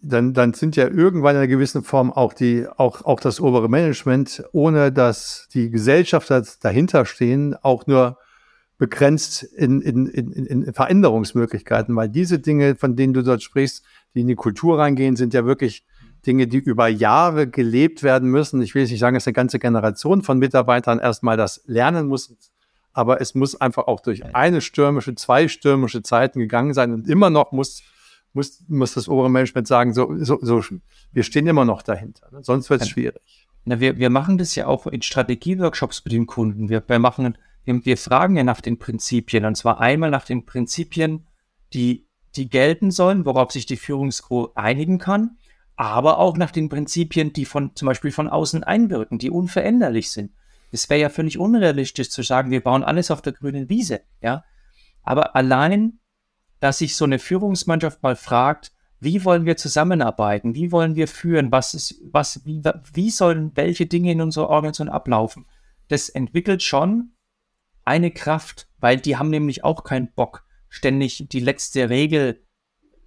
dann, 0.02 0.34
dann 0.34 0.52
sind 0.54 0.74
ja 0.74 0.88
irgendwann 0.88 1.36
in 1.36 1.42
einer 1.42 1.46
gewissen 1.46 1.84
Form 1.84 2.12
auch 2.12 2.32
die, 2.32 2.66
auch, 2.76 3.04
auch 3.04 3.20
das 3.20 3.40
obere 3.40 3.68
Management, 3.68 4.42
ohne 4.52 4.90
dass 4.90 5.46
die 5.54 5.70
Gesellschafter 5.70 6.44
dahinter 6.60 7.04
stehen, 7.06 7.54
auch 7.62 7.86
nur 7.86 8.18
begrenzt 8.78 9.44
in, 9.44 9.80
in, 9.80 10.06
in, 10.06 10.32
in 10.32 10.74
Veränderungsmöglichkeiten, 10.74 11.94
weil 11.94 12.08
diese 12.08 12.40
Dinge, 12.40 12.74
von 12.74 12.96
denen 12.96 13.12
du 13.12 13.22
dort 13.22 13.40
sprichst, 13.40 13.84
die 14.14 14.22
in 14.22 14.26
die 14.26 14.34
Kultur 14.34 14.80
reingehen, 14.80 15.14
sind 15.14 15.34
ja 15.34 15.44
wirklich 15.44 15.86
Dinge, 16.27 16.47
die 16.47 16.59
über 16.59 16.89
Jahre 16.89 17.49
gelebt 17.49 18.03
werden 18.03 18.31
müssen. 18.31 18.62
Ich 18.62 18.75
will 18.75 18.83
jetzt 18.83 18.91
nicht 18.91 19.01
sagen, 19.01 19.14
dass 19.14 19.27
eine 19.27 19.35
ganze 19.35 19.59
Generation 19.59 20.23
von 20.23 20.39
Mitarbeitern 20.39 21.01
erstmal 21.01 21.37
das 21.37 21.62
lernen 21.66 22.07
muss, 22.07 22.35
aber 22.93 23.20
es 23.20 23.35
muss 23.35 23.61
einfach 23.61 23.87
auch 23.87 24.01
durch 24.01 24.35
eine 24.35 24.61
stürmische, 24.61 25.14
zwei 25.14 25.49
stürmische 25.49 26.03
Zeiten 26.03 26.39
gegangen 26.39 26.75
sein 26.75 26.93
und 26.93 27.09
immer 27.09 27.31
noch 27.31 27.53
muss, 27.53 27.83
muss, 28.33 28.62
muss 28.68 28.95
das 28.95 29.09
obere 29.09 29.31
Management 29.31 29.66
sagen, 29.66 29.95
so, 29.95 30.14
so, 30.18 30.39
so 30.43 30.62
wir 31.12 31.23
stehen 31.23 31.47
immer 31.47 31.64
noch 31.64 31.83
dahinter. 31.83 32.29
Ne? 32.31 32.43
Sonst 32.43 32.70
wird 32.70 32.83
es 32.83 32.89
schwierig. 32.89 33.49
Na, 33.64 33.81
wir, 33.81 33.99
wir 33.99 34.11
machen 34.11 34.39
das 34.39 34.55
ja 34.55 34.66
auch 34.66 34.87
in 34.87 35.03
Strategieworkshops 35.03 36.05
mit 36.05 36.12
den 36.12 36.27
Kunden. 36.27 36.68
Wir, 36.68 36.83
wir 36.87 36.99
machen, 36.99 37.37
wir, 37.64 37.85
wir 37.85 37.97
fragen 37.97 38.37
ja 38.37 38.45
nach 38.45 38.61
den 38.61 38.79
Prinzipien 38.79 39.45
und 39.45 39.57
zwar 39.57 39.81
einmal 39.81 40.11
nach 40.11 40.25
den 40.25 40.45
Prinzipien, 40.45 41.27
die, 41.73 42.07
die 42.37 42.49
gelten 42.49 42.91
sollen, 42.91 43.25
worauf 43.25 43.51
sich 43.53 43.66
die 43.66 43.77
Führungscrew 43.77 44.49
einigen 44.55 44.99
kann 44.99 45.37
aber 45.77 46.18
auch 46.18 46.37
nach 46.37 46.51
den 46.51 46.68
Prinzipien, 46.68 47.33
die 47.33 47.45
von 47.45 47.75
zum 47.75 47.87
Beispiel 47.87 48.12
von 48.12 48.29
außen 48.29 48.62
einwirken, 48.64 49.18
die 49.18 49.31
unveränderlich 49.31 50.11
sind. 50.11 50.33
Es 50.70 50.89
wäre 50.89 51.01
ja 51.01 51.09
völlig 51.09 51.39
unrealistisch 51.39 52.11
zu 52.11 52.23
sagen, 52.23 52.51
wir 52.51 52.62
bauen 52.62 52.85
alles 52.85 53.11
auf 53.11 53.23
der 53.23 53.33
grünen 53.33 53.68
Wiese, 53.68 54.01
ja. 54.20 54.45
Aber 55.03 55.35
allein, 55.35 55.99
dass 56.61 56.79
sich 56.79 56.97
so 56.97 57.05
eine 57.05 57.18
Führungsmannschaft 57.18 58.03
mal 58.03 58.16
fragt, 58.16 58.73
wie 59.01 59.25
wollen 59.25 59.47
wir 59.47 59.57
zusammenarbeiten, 59.57 60.55
wie 60.55 60.70
wollen 60.70 60.95
wir 60.95 61.09
führen, 61.09 61.51
was 61.51 61.75
ist, 61.75 62.01
was, 62.12 62.47
wie, 62.47 62.62
wie 62.93 63.11
sollen 63.11 63.51
welche 63.57 63.87
Dinge 63.87 64.12
in 64.12 64.20
unserer 64.20 64.49
Organisation 64.49 64.89
ablaufen, 64.89 65.47
das 65.89 66.09
entwickelt 66.09 66.62
schon 66.62 67.12
eine 67.85 68.12
Kraft, 68.12 68.68
weil 68.79 68.99
die 68.99 69.16
haben 69.16 69.31
nämlich 69.31 69.64
auch 69.64 69.83
keinen 69.83 70.12
Bock, 70.12 70.45
ständig 70.68 71.27
die 71.31 71.41
letzte 71.41 71.91
Regel 71.91 72.45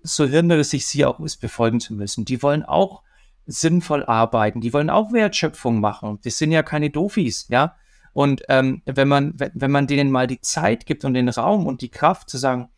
so 0.05 0.25
hirnrissig 0.25 0.85
sie 0.85 1.05
auch 1.05 1.19
ist, 1.19 1.37
befolgen 1.37 1.79
zu 1.79 1.93
müssen. 1.93 2.25
Die 2.25 2.41
wollen 2.41 2.63
auch 2.63 3.01
sinnvoll 3.47 4.03
arbeiten, 4.03 4.61
die 4.61 4.73
wollen 4.73 4.89
auch 4.89 5.11
Wertschöpfung 5.11 5.79
machen. 5.79 6.19
Das 6.23 6.37
sind 6.37 6.51
ja 6.51 6.63
keine 6.63 6.89
Dofis, 6.89 7.47
ja. 7.49 7.75
Und 8.13 8.43
ähm, 8.47 8.81
wenn 8.85 9.09
man, 9.09 9.33
wenn 9.37 9.71
man 9.71 9.87
denen 9.87 10.09
mal 10.09 10.25
die 10.25 10.39
Zeit 10.39 10.85
gibt 10.85 11.03
und 11.03 11.15
den 11.15 11.27
Raum 11.27 11.67
und 11.67 11.81
die 11.81 11.89
Kraft 11.89 12.29
zu 12.29 12.37
sagen, 12.37 12.69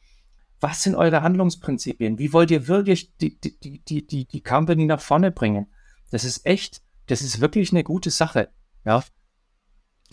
was 0.59 0.81
sind 0.81 0.95
eure 0.95 1.21
Handlungsprinzipien? 1.21 2.17
Wie 2.17 2.33
wollt 2.33 2.49
ihr 2.49 2.67
wirklich 2.67 3.15
die, 3.17 3.39
die, 3.39 3.59
die, 3.59 4.07
die, 4.07 4.25
die, 4.25 4.41
Company 4.41 4.85
nach 4.85 4.99
vorne 4.99 5.31
bringen? 5.31 5.67
Das 6.09 6.23
ist 6.23 6.45
echt, 6.45 6.81
das 7.05 7.21
ist 7.21 7.39
wirklich 7.39 7.71
eine 7.71 7.83
gute 7.83 8.09
Sache, 8.09 8.49
ja. 8.83 9.03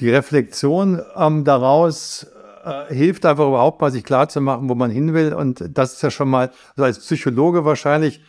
Die 0.00 0.10
Reflexion 0.10 1.00
ähm, 1.16 1.44
daraus 1.44 2.26
äh, 2.64 2.94
hilft 2.94 3.26
einfach 3.26 3.46
überhaupt 3.46 3.80
mal, 3.80 3.90
sich 3.90 4.04
klarzumachen, 4.04 4.68
wo 4.68 4.74
man 4.74 4.90
hin 4.90 5.14
will. 5.14 5.32
Und 5.34 5.64
das 5.68 5.94
ist 5.94 6.02
ja 6.02 6.10
schon 6.10 6.28
mal, 6.28 6.50
also 6.70 6.84
als 6.84 6.98
Psychologe 6.98 7.64
wahrscheinlich, 7.64 8.20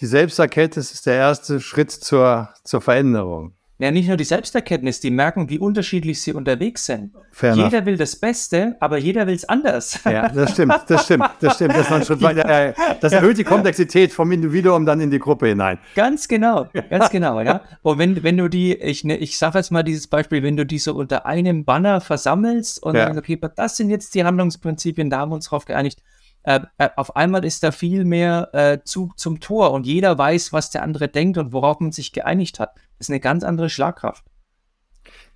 die 0.00 0.06
Selbsterkenntnis 0.06 0.92
ist 0.92 1.06
der 1.06 1.14
erste 1.14 1.60
Schritt 1.60 1.90
zur, 1.90 2.50
zur 2.64 2.80
Veränderung. 2.80 3.57
Ja, 3.80 3.92
nicht 3.92 4.08
nur 4.08 4.16
die 4.16 4.24
Selbsterkenntnis, 4.24 4.98
die 4.98 5.12
merken, 5.12 5.48
wie 5.50 5.60
unterschiedlich 5.60 6.20
sie 6.20 6.32
unterwegs 6.32 6.86
sind. 6.86 7.12
Fair 7.30 7.54
jeder 7.54 7.68
enough. 7.68 7.86
will 7.86 7.96
das 7.96 8.16
Beste, 8.16 8.76
aber 8.80 8.98
jeder 8.98 9.28
will 9.28 9.36
es 9.36 9.48
anders. 9.48 10.00
Ja, 10.04 10.28
das 10.28 10.52
stimmt, 10.52 10.74
das 10.88 11.04
stimmt, 11.04 11.30
das 11.40 11.54
stimmt. 11.54 11.76
Das, 11.76 11.88
man 11.88 12.04
schon, 12.04 12.18
ja. 12.18 12.72
das 13.00 13.12
erhöht 13.12 13.38
die 13.38 13.44
Komplexität 13.44 14.12
vom 14.12 14.32
Individuum 14.32 14.84
dann 14.84 15.00
in 15.00 15.12
die 15.12 15.20
Gruppe 15.20 15.46
hinein. 15.46 15.78
Ganz 15.94 16.26
genau, 16.26 16.66
ganz 16.90 17.08
genau, 17.10 17.40
ja. 17.40 17.60
Und 17.82 17.98
wenn, 17.98 18.20
wenn 18.24 18.36
du 18.36 18.48
die, 18.48 18.74
ich, 18.74 19.04
ne, 19.04 19.16
ich 19.16 19.38
sage 19.38 19.58
jetzt 19.58 19.70
mal 19.70 19.84
dieses 19.84 20.08
Beispiel, 20.08 20.42
wenn 20.42 20.56
du 20.56 20.66
die 20.66 20.78
so 20.78 20.94
unter 20.94 21.24
einem 21.26 21.64
Banner 21.64 22.00
versammelst 22.00 22.82
und 22.82 22.96
ja. 22.96 23.06
sagst, 23.06 23.18
okay, 23.18 23.38
das 23.54 23.76
sind 23.76 23.90
jetzt 23.90 24.12
die 24.16 24.24
Handlungsprinzipien, 24.24 25.08
da 25.08 25.18
haben 25.18 25.30
wir 25.30 25.36
uns 25.36 25.50
drauf 25.50 25.66
geeinigt, 25.66 26.02
äh, 26.42 26.60
äh, 26.78 26.88
auf 26.96 27.16
einmal 27.16 27.44
ist 27.44 27.62
da 27.62 27.72
viel 27.72 28.04
mehr 28.04 28.50
äh, 28.52 28.78
Zug 28.84 29.18
zum 29.18 29.40
Tor 29.40 29.72
und 29.72 29.86
jeder 29.86 30.16
weiß, 30.16 30.52
was 30.52 30.70
der 30.70 30.82
andere 30.82 31.08
denkt 31.08 31.38
und 31.38 31.52
worauf 31.52 31.80
man 31.80 31.92
sich 31.92 32.12
geeinigt 32.12 32.60
hat. 32.60 32.74
Das 32.98 33.06
ist 33.06 33.10
eine 33.10 33.20
ganz 33.20 33.44
andere 33.44 33.70
Schlagkraft. 33.70 34.24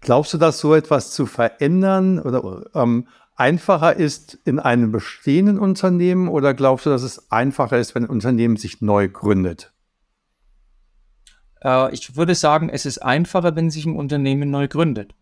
Glaubst 0.01 0.35
du, 0.35 0.39
dass 0.39 0.59
so 0.59 0.75
etwas 0.75 1.13
zu 1.13 1.27
verändern 1.27 2.19
oder 2.19 2.65
ähm, 2.75 3.09
einfacher 3.37 3.97
ist 3.97 4.39
in 4.45 4.59
einem 4.59 4.93
bestehenden 4.93 5.59
Unternehmen 5.59 6.29
oder 6.29 6.55
glaubst 6.55 6.87
du, 6.87 6.91
dass 6.91 7.03
es 7.03 7.31
einfacher 7.31 7.79
ist, 7.79 7.95
wenn 7.95 8.05
ein 8.05 8.11
Unternehmen 8.11 8.57
sich 8.57 8.81
neu 8.81 9.09
gründet? 9.09 9.73
Äh, 11.63 11.93
ich 11.95 12.17
würde 12.17 12.35
sagen, 12.35 12.69
es 12.69 12.87
ist 12.87 12.99
einfacher, 12.99 13.55
wenn 13.57 13.71
sich 13.71 13.87
ein 13.87 13.97
Unternehmen 13.97 14.51
neu 14.51 14.69
gründet. 14.69 15.15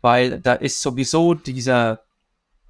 Weil 0.00 0.40
da 0.40 0.54
ist 0.54 0.82
sowieso 0.82 1.34
dieser 1.34 2.00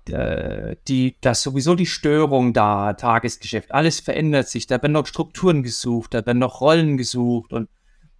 die, 0.09 1.17
dass 1.21 1.43
sowieso 1.43 1.75
die 1.77 1.87
Störung 1.87 2.53
da, 2.53 2.95
Tagesgeschäft, 2.95 3.73
alles 3.73 4.01
verändert 4.01 4.49
sich. 4.49 4.67
Da 4.67 4.83
werden 4.83 4.93
noch 4.93 5.07
Strukturen 5.07 5.63
gesucht, 5.63 6.15
da 6.15 6.27
werden 6.27 6.39
noch 6.39 6.61
Rollen 6.61 6.97
gesucht 6.97 7.53
und 7.53 7.69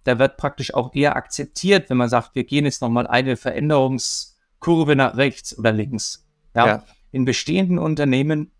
da 0.03 0.19
wird 0.19 0.37
praktisch 0.37 0.73
auch 0.73 0.93
eher 0.93 1.15
akzeptiert, 1.15 1.89
wenn 1.89 1.97
man 1.97 2.09
sagt, 2.09 2.35
wir 2.35 2.43
gehen 2.43 2.65
jetzt 2.65 2.81
nochmal 2.81 3.07
eine 3.07 3.37
Veränderungskurve 3.37 4.95
nach 4.95 5.17
rechts 5.17 5.57
oder 5.57 5.71
links. 5.71 6.27
Ja. 6.55 6.67
ja. 6.67 6.83
In 7.11 7.25
bestehenden 7.25 7.79
Unternehmen 7.79 8.51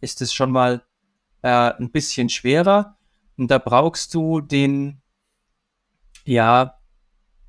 ist 0.00 0.22
es 0.22 0.32
schon 0.32 0.50
mal 0.50 0.82
äh, 1.42 1.48
ein 1.48 1.90
bisschen 1.90 2.28
schwerer 2.28 2.96
und 3.36 3.50
da 3.50 3.58
brauchst 3.58 4.14
du 4.14 4.40
den, 4.40 5.00
ja, 6.24 6.78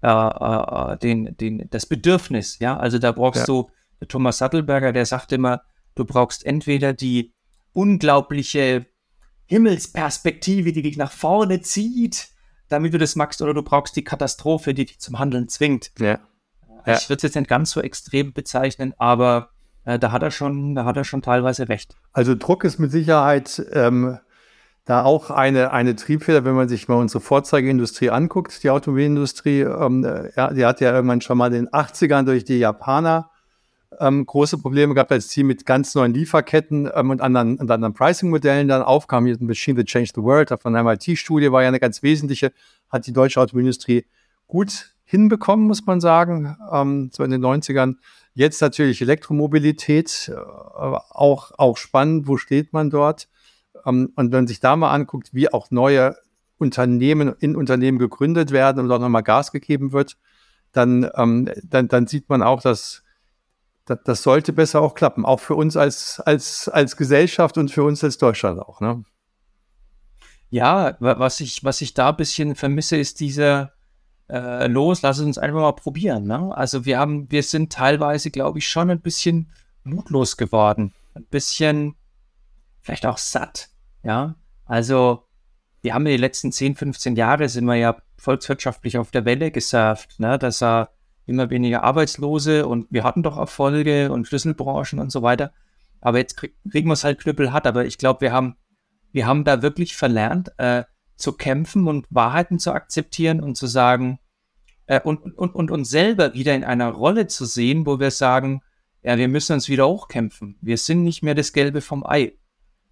äh, 0.01 0.07
äh, 0.07 0.97
den, 0.97 1.37
den, 1.37 1.69
das 1.69 1.85
Bedürfnis, 1.85 2.59
ja, 2.59 2.77
also 2.77 2.97
da 2.97 3.11
brauchst 3.11 3.41
ja. 3.41 3.45
du 3.45 3.69
Thomas 4.07 4.37
Sattelberger, 4.37 4.93
der 4.93 5.05
sagt 5.05 5.31
immer, 5.31 5.61
du 5.95 6.05
brauchst 6.05 6.45
entweder 6.45 6.93
die 6.93 7.33
unglaubliche 7.73 8.85
Himmelsperspektive, 9.45 10.71
die 10.71 10.81
dich 10.81 10.97
nach 10.97 11.11
vorne 11.11 11.61
zieht, 11.61 12.29
damit 12.69 12.93
du 12.93 12.97
das 12.97 13.15
magst, 13.15 13.41
oder 13.41 13.53
du 13.53 13.61
brauchst 13.61 13.95
die 13.95 14.03
Katastrophe, 14.03 14.73
die 14.73 14.85
dich 14.85 14.99
zum 14.99 15.19
Handeln 15.19 15.47
zwingt. 15.49 15.91
Ja. 15.99 16.19
ja. 16.85 16.97
Ich 16.97 17.09
würde 17.09 17.17
es 17.17 17.23
jetzt 17.23 17.35
nicht 17.35 17.49
ganz 17.49 17.71
so 17.71 17.81
extrem 17.81 18.33
bezeichnen, 18.33 18.93
aber 18.97 19.49
äh, 19.85 19.99
da 19.99 20.11
hat 20.11 20.23
er 20.23 20.31
schon, 20.31 20.75
da 20.75 20.85
hat 20.85 20.97
er 20.97 21.03
schon 21.03 21.21
teilweise 21.21 21.69
recht. 21.69 21.95
Also 22.13 22.35
Druck 22.35 22.63
ist 22.63 22.79
mit 22.79 22.91
Sicherheit 22.91 23.61
ähm, 23.73 24.17
da 24.85 25.03
auch 25.03 25.29
eine, 25.29 25.71
eine 25.71 25.95
Triebfeder, 25.95 26.45
wenn 26.45 26.55
man 26.55 26.67
sich 26.67 26.87
mal 26.87 26.95
unsere 26.95 27.21
Vorzeigeindustrie 27.21 28.09
anguckt, 28.09 28.63
die 28.63 28.69
Automobilindustrie, 28.69 29.61
ähm, 29.61 30.03
ja, 30.35 30.53
die 30.53 30.65
hat 30.65 30.81
ja 30.81 30.93
irgendwann 30.93 31.21
schon 31.21 31.37
mal 31.37 31.53
in 31.53 31.65
den 31.65 31.69
80ern 31.69 32.23
durch 32.23 32.43
die 32.43 32.59
Japaner 32.59 33.29
ähm, 33.99 34.25
große 34.25 34.57
Probleme 34.57 34.93
gehabt, 34.93 35.11
als 35.11 35.27
Team 35.27 35.47
mit 35.47 35.65
ganz 35.65 35.95
neuen 35.95 36.13
Lieferketten 36.13 36.89
ähm, 36.93 37.09
und 37.09 37.21
anderen, 37.21 37.57
und 37.57 37.69
anderen 37.69 37.93
Pricing-Modellen 37.93 38.67
dann 38.67 38.81
aufkam. 38.81 39.25
Hier 39.25 39.35
ein 39.35 39.45
Machine 39.45 39.77
that 39.77 39.87
changed 39.87 40.15
the 40.15 40.21
world 40.21 40.49
von 40.61 40.75
einer 40.75 40.83
MIT-Studie 40.83 41.51
war 41.51 41.61
ja 41.61 41.67
eine 41.67 41.79
ganz 41.79 42.03
wesentliche, 42.03 42.51
hat 42.89 43.07
die 43.07 43.13
deutsche 43.13 43.39
Automobilindustrie 43.39 44.05
gut 44.47 44.93
hinbekommen, 45.05 45.67
muss 45.67 45.85
man 45.85 46.01
sagen, 46.01 46.57
ähm, 46.71 47.09
so 47.13 47.23
in 47.23 47.31
den 47.31 47.41
90ern. 47.41 47.95
Jetzt 48.33 48.61
natürlich 48.61 49.01
Elektromobilität, 49.01 50.31
äh, 50.33 50.35
auch, 50.35 51.51
auch 51.57 51.77
spannend, 51.77 52.27
wo 52.27 52.37
steht 52.37 52.73
man 52.73 52.89
dort? 52.89 53.27
Ähm, 53.85 54.11
und 54.15 54.31
wenn 54.31 54.39
man 54.39 54.47
sich 54.47 54.59
da 54.59 54.75
mal 54.75 54.91
anguckt, 54.91 55.33
wie 55.33 55.51
auch 55.51 55.71
neue 55.71 56.15
Unternehmen 56.57 57.33
in 57.39 57.55
Unternehmen 57.55 57.99
gegründet 57.99 58.51
werden 58.51 58.83
und 58.83 58.91
auch 58.91 58.99
nochmal 58.99 59.23
Gas 59.23 59.51
gegeben 59.51 59.91
wird, 59.91 60.17
dann, 60.71 61.09
ähm, 61.15 61.49
dann, 61.63 61.87
dann 61.87 62.07
sieht 62.07 62.29
man 62.29 62.41
auch, 62.41 62.61
dass 62.61 63.02
das, 63.85 63.99
das, 64.05 64.23
sollte 64.23 64.53
besser 64.53 64.81
auch 64.81 64.95
klappen, 64.95 65.25
auch 65.25 65.39
für 65.39 65.55
uns 65.55 65.77
als, 65.77 66.19
als, 66.21 66.69
als 66.69 66.95
Gesellschaft 66.97 67.57
und 67.57 67.71
für 67.71 67.83
uns 67.83 68.03
als 68.03 68.17
Deutschland 68.17 68.59
auch. 68.59 68.81
Ne? 68.81 69.03
Ja, 70.49 70.95
was 70.99 71.39
ich, 71.39 71.63
was 71.63 71.81
ich 71.81 71.93
da 71.93 72.09
ein 72.09 72.17
bisschen 72.17 72.55
vermisse, 72.55 72.97
ist 72.97 73.19
dieser 73.19 73.73
äh, 74.29 74.67
Los, 74.67 75.01
lass 75.01 75.19
uns 75.19 75.37
einfach 75.37 75.59
mal 75.59 75.73
probieren. 75.73 76.25
Ne? 76.25 76.55
Also 76.55 76.85
wir 76.85 76.99
haben, 76.99 77.29
wir 77.31 77.43
sind 77.43 77.73
teilweise, 77.73 78.31
glaube 78.31 78.59
ich, 78.59 78.67
schon 78.67 78.89
ein 78.89 79.01
bisschen 79.01 79.51
mutlos 79.83 80.37
geworden. 80.37 80.93
Ein 81.15 81.25
bisschen 81.25 81.95
vielleicht 82.81 83.05
auch 83.05 83.17
satt. 83.17 83.69
Ja, 84.03 84.35
also 84.65 85.27
wir 85.81 85.93
haben 85.93 86.05
in 86.05 86.13
den 86.13 86.21
letzten 86.21 86.51
10, 86.51 86.75
15 86.75 87.15
Jahre 87.15 87.49
sind 87.49 87.65
wir 87.65 87.75
ja 87.75 87.97
volkswirtschaftlich 88.17 88.97
auf 88.97 89.11
der 89.11 89.25
Welle 89.25 89.51
gesurft, 89.51 90.19
ne? 90.19 90.39
dass 90.39 90.63
er 90.63 90.89
immer 91.25 91.49
weniger 91.49 91.83
Arbeitslose 91.83 92.67
und 92.67 92.87
wir 92.89 93.03
hatten 93.03 93.23
doch 93.23 93.37
Erfolge 93.37 94.11
und 94.11 94.27
Schlüsselbranchen 94.27 94.99
und 94.99 95.11
so 95.11 95.21
weiter. 95.21 95.53
Aber 96.01 96.17
jetzt 96.17 96.35
krieg, 96.35 96.53
kriegen 96.69 96.89
wir 96.89 96.93
es 96.93 97.03
halt 97.03 97.19
knüppelhart. 97.19 97.65
Aber 97.65 97.85
ich 97.85 97.97
glaube, 97.97 98.21
wir 98.21 98.33
haben, 98.33 98.57
wir 99.11 99.25
haben 99.25 99.45
da 99.45 99.61
wirklich 99.61 99.95
verlernt, 99.95 100.51
äh, 100.57 100.83
zu 101.15 101.33
kämpfen 101.33 101.87
und 101.87 102.07
Wahrheiten 102.09 102.59
zu 102.59 102.73
akzeptieren 102.73 103.41
und 103.41 103.55
zu 103.55 103.67
sagen, 103.67 104.19
äh, 104.85 104.99
und, 104.99 105.37
und, 105.37 105.55
und 105.55 105.71
uns 105.71 105.89
selber 105.89 106.33
wieder 106.33 106.53
in 106.55 106.63
einer 106.63 106.89
Rolle 106.89 107.27
zu 107.27 107.45
sehen, 107.45 107.85
wo 107.85 107.99
wir 107.99 108.11
sagen, 108.11 108.61
ja, 109.01 109.17
wir 109.17 109.27
müssen 109.27 109.53
uns 109.53 109.69
wieder 109.69 109.87
hochkämpfen. 109.87 110.57
Wir 110.61 110.77
sind 110.77 111.03
nicht 111.03 111.23
mehr 111.23 111.35
das 111.35 111.53
Gelbe 111.53 111.81
vom 111.81 112.05
Ei. 112.05 112.33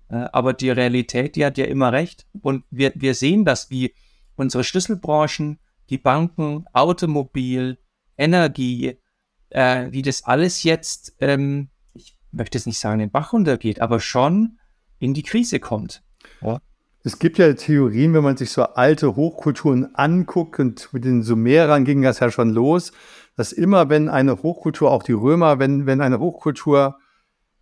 Äh, 0.09 0.27
aber 0.31 0.53
die 0.53 0.69
Realität, 0.69 1.35
die 1.35 1.45
hat 1.45 1.57
ja 1.57 1.65
immer 1.65 1.91
recht. 1.91 2.27
Und 2.41 2.63
wir, 2.69 2.91
wir 2.95 3.13
sehen 3.13 3.45
das, 3.45 3.69
wie 3.69 3.93
unsere 4.35 4.63
Schlüsselbranchen, 4.63 5.59
die 5.89 5.97
Banken, 5.97 6.65
Automobil, 6.73 7.77
Energie, 8.21 8.97
äh, 9.49 9.87
wie 9.91 10.01
das 10.01 10.23
alles 10.23 10.63
jetzt, 10.63 11.15
ähm, 11.19 11.69
ich 11.93 12.17
möchte 12.31 12.57
es 12.57 12.65
nicht 12.65 12.79
sagen, 12.79 12.99
den 12.99 13.11
Bach 13.11 13.33
runtergeht, 13.33 13.81
aber 13.81 13.99
schon 13.99 14.59
in 14.99 15.13
die 15.13 15.23
Krise 15.23 15.59
kommt. 15.59 16.03
Ja. 16.41 16.59
Es 17.03 17.17
gibt 17.17 17.39
ja 17.39 17.51
Theorien, 17.53 18.13
wenn 18.13 18.23
man 18.23 18.37
sich 18.37 18.51
so 18.51 18.61
alte 18.61 19.15
Hochkulturen 19.15 19.95
anguckt 19.95 20.59
und 20.59 20.93
mit 20.93 21.03
den 21.03 21.23
Sumerern 21.23 21.83
ging 21.83 22.03
das 22.03 22.19
ja 22.19 22.29
schon 22.29 22.51
los, 22.51 22.91
dass 23.35 23.51
immer, 23.51 23.89
wenn 23.89 24.07
eine 24.07 24.43
Hochkultur, 24.43 24.91
auch 24.91 25.01
die 25.01 25.13
Römer, 25.13 25.57
wenn, 25.57 25.87
wenn 25.87 25.99
eine 25.99 26.19
Hochkultur, 26.19 26.99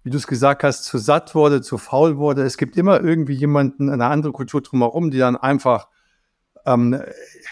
wie 0.03 0.09
du 0.09 0.17
es 0.17 0.27
gesagt 0.27 0.63
hast, 0.63 0.83
zu 0.83 0.97
satt 0.97 1.35
wurde, 1.35 1.61
zu 1.61 1.77
faul 1.77 2.17
wurde, 2.17 2.43
es 2.43 2.57
gibt 2.57 2.75
immer 2.75 2.99
irgendwie 2.99 3.33
jemanden, 3.33 3.89
eine 3.89 4.07
andere 4.07 4.33
Kultur 4.33 4.61
drumherum, 4.61 5.09
die 5.09 5.19
dann 5.19 5.37
einfach 5.37 5.87
ähm, 6.65 7.01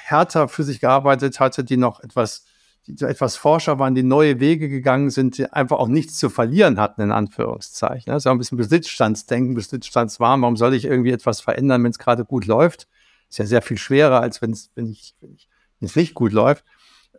härter 0.04 0.50
für 0.50 0.64
sich 0.64 0.82
gearbeitet 0.82 1.40
hatte, 1.40 1.64
die 1.64 1.78
noch 1.78 2.02
etwas 2.02 2.46
die 2.88 3.04
etwas 3.06 3.36
Forscher 3.36 3.80
waren, 3.80 3.96
die 3.96 4.04
neue 4.04 4.40
Wege 4.40 4.70
gegangen 4.70 5.10
sind, 5.10 5.38
die 5.38 5.52
einfach 5.52 5.78
auch 5.78 5.90
nichts 5.90 6.18
zu 6.18 6.30
verlieren 6.30 6.80
hatten, 6.80 7.02
in 7.02 7.12
Anführungszeichen. 7.12 8.12
Das 8.12 8.22
ist 8.22 8.26
ja 8.26 8.32
ein 8.32 8.38
bisschen 8.38 8.58
Besitzstandsdenken, 8.58 9.56
Besitzstandswahn. 9.56 10.42
Warum 10.42 10.56
soll 10.56 10.74
ich 10.74 10.86
irgendwie 10.86 11.12
etwas 11.12 11.42
verändern, 11.42 11.84
wenn 11.84 11.92
es 11.92 12.00
gerade 12.00 12.26
gut 12.26 12.46
läuft? 12.46 12.88
Ist 13.30 13.40
ja 13.40 13.46
sehr 13.46 13.62
viel 13.62 13.78
schwerer, 13.78 14.22
als 14.22 14.42
wenn 14.42 14.52
es, 14.52 14.72
wenn 14.76 14.90
ich, 14.90 15.16
wenn 15.20 15.90
nicht 15.94 16.14
gut 16.14 16.32
läuft. 16.32 16.64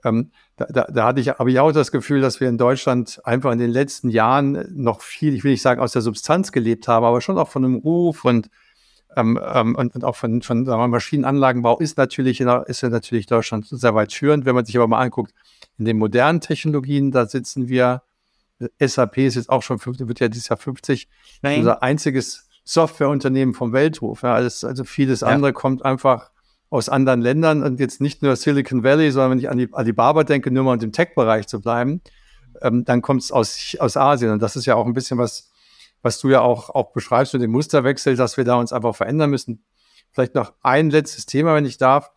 Ähm, 0.05 0.31
da, 0.57 0.67
da, 0.67 0.85
da 0.85 1.07
hatte 1.07 1.21
ich, 1.21 1.29
habe 1.29 1.51
ich 1.51 1.59
auch 1.59 1.73
das 1.73 1.93
Gefühl, 1.93 2.21
dass 2.21 2.41
wir 2.41 2.49
in 2.49 2.57
Deutschland 2.57 3.21
einfach 3.25 3.53
in 3.53 3.59
den 3.59 3.71
letzten 3.71 4.09
Jahren 4.09 4.65
noch 4.71 5.03
viel, 5.03 5.35
ich 5.35 5.45
will 5.45 5.51
nicht 5.51 5.63
sagen 5.63 5.81
aus 5.81 5.93
der 5.93 6.03
Substanz 6.03 6.53
gelebt 6.53 6.89
haben, 6.89 7.05
aber 7.05 7.21
schon 7.21 7.39
auch 7.39 7.49
von 7.49 7.65
einem 7.65 7.77
Ruf 7.77 8.25
und 8.25 8.49
ähm, 9.17 9.41
ähm, 9.43 9.75
und, 9.75 9.95
und, 9.95 10.05
auch 10.05 10.17
von, 10.17 10.43
von 10.43 10.65
Maschinenanlagenbau 10.65 11.79
ist 11.79 11.97
natürlich, 11.97 12.41
in, 12.41 12.49
ist 12.67 12.83
natürlich 12.83 13.27
Deutschland 13.27 13.67
sehr 13.67 13.95
weit 13.95 14.13
führend. 14.13 14.45
Wenn 14.45 14.55
man 14.55 14.65
sich 14.65 14.77
aber 14.77 14.87
mal 14.87 15.01
anguckt, 15.01 15.33
in 15.79 15.85
den 15.85 15.99
modernen 15.99 16.41
Technologien, 16.41 17.11
da 17.11 17.27
sitzen 17.27 17.69
wir, 17.69 18.03
SAP 18.81 19.19
ist 19.19 19.37
jetzt 19.37 19.49
auch 19.49 19.63
schon, 19.63 19.79
wird 19.85 20.21
ja 20.21 20.29
dieses 20.29 20.49
Jahr 20.49 20.57
50, 20.57 21.09
Nein. 21.43 21.61
unser 21.61 21.83
einziges 21.83 22.49
Softwareunternehmen 22.65 23.55
vom 23.55 23.73
Weltruf. 23.73 24.23
Ja, 24.23 24.35
alles, 24.35 24.65
also 24.65 24.85
vieles 24.85 25.21
ja. 25.21 25.29
andere 25.29 25.53
kommt 25.53 25.85
einfach 25.85 26.31
aus 26.71 26.89
anderen 26.89 27.23
Ländern 27.23 27.63
und 27.63 27.81
jetzt 27.81 28.01
nicht 28.01 28.23
nur 28.23 28.37
Silicon 28.37 28.83
Valley, 28.83 29.11
sondern 29.11 29.33
wenn 29.33 29.39
ich 29.39 29.49
an 29.49 29.59
die 29.59 29.73
Alibaba 29.73 30.25
denke, 30.25 30.51
nur 30.51 30.65
mal 30.65 30.83
im 30.83 30.93
Tech-Bereich 30.93 31.47
zu 31.47 31.61
bleiben, 31.61 32.03
ähm, 32.61 32.85
dann 32.85 33.01
kommt 33.01 33.23
es 33.23 33.33
aus, 33.33 33.77
aus 33.79 33.97
Asien. 33.97 34.33
Und 34.33 34.43
das 34.43 34.57
ist 34.57 34.67
ja 34.67 34.75
auch 34.75 34.87
ein 34.87 34.93
bisschen 34.93 35.19
was, 35.19 35.51
was 36.03 36.21
du 36.21 36.29
ja 36.29 36.41
auch, 36.41 36.71
auch 36.71 36.93
beschreibst 36.93 37.33
mit 37.33 37.43
dem 37.43 37.53
Musterwechsel, 37.53 38.17
dass 38.17 38.37
wir 38.37 38.45
da 38.45 38.57
uns 38.57 38.73
einfach 38.73 38.95
verändern 38.95 39.31
müssen. 39.31 39.65
Vielleicht 40.13 40.35
noch 40.35 40.53
ein 40.63 40.91
letztes 40.91 41.27
Thema, 41.27 41.55
wenn 41.55 41.65
ich 41.65 41.79
darf. 41.79 42.11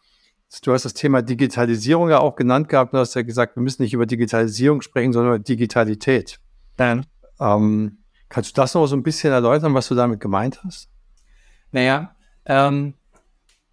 Du 0.60 0.74
hast 0.74 0.84
das 0.84 0.94
Thema 0.94 1.22
Digitalisierung 1.22 2.10
ja 2.10 2.20
auch 2.20 2.36
genannt 2.36 2.68
gehabt. 2.68 2.94
Du 2.94 2.98
hast 2.98 3.14
ja 3.16 3.22
gesagt, 3.22 3.56
wir 3.56 3.64
müssen 3.64 3.84
nicht 3.84 3.94
über 3.94 4.06
Digitalisierung 4.06 4.82
sprechen, 4.82 5.14
sondern 5.14 5.36
über 5.36 5.44
Digitalität. 5.44 6.40
Dann. 6.76 7.06
Ähm, 7.40 8.00
kannst 8.28 8.52
du 8.52 8.62
das 8.62 8.74
noch 8.74 8.86
so 8.88 8.96
ein 8.96 9.04
bisschen 9.04 9.32
erläutern, 9.32 9.74
was 9.74 9.88
du 9.88 9.96
damit 9.96 10.20
gemeint 10.20 10.62
hast? 10.64 10.90
Naja, 11.72 12.16
ähm, 12.46 12.96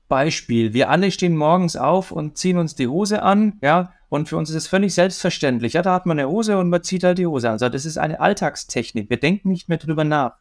Beispiel. 0.08 0.72
Wir 0.72 0.88
alle 0.88 1.10
stehen 1.10 1.36
morgens 1.36 1.76
auf 1.76 2.12
und 2.12 2.38
ziehen 2.38 2.58
uns 2.58 2.74
die 2.74 2.88
Hose 2.88 3.22
an, 3.22 3.58
ja, 3.60 3.92
und 4.08 4.28
für 4.28 4.36
uns 4.36 4.48
ist 4.48 4.56
es 4.56 4.66
völlig 4.66 4.94
selbstverständlich. 4.94 5.74
Ja, 5.74 5.82
da 5.82 5.92
hat 5.92 6.06
man 6.06 6.18
eine 6.18 6.28
Hose 6.28 6.58
und 6.58 6.70
man 6.70 6.82
zieht 6.82 7.04
halt 7.04 7.18
die 7.18 7.26
Hose 7.26 7.48
an. 7.48 7.52
Also 7.54 7.68
das 7.68 7.84
ist 7.84 7.98
eine 7.98 8.20
Alltagstechnik. 8.20 9.10
Wir 9.10 9.18
denken 9.18 9.50
nicht 9.50 9.68
mehr 9.68 9.78
drüber 9.78 10.04
nach. 10.04 10.36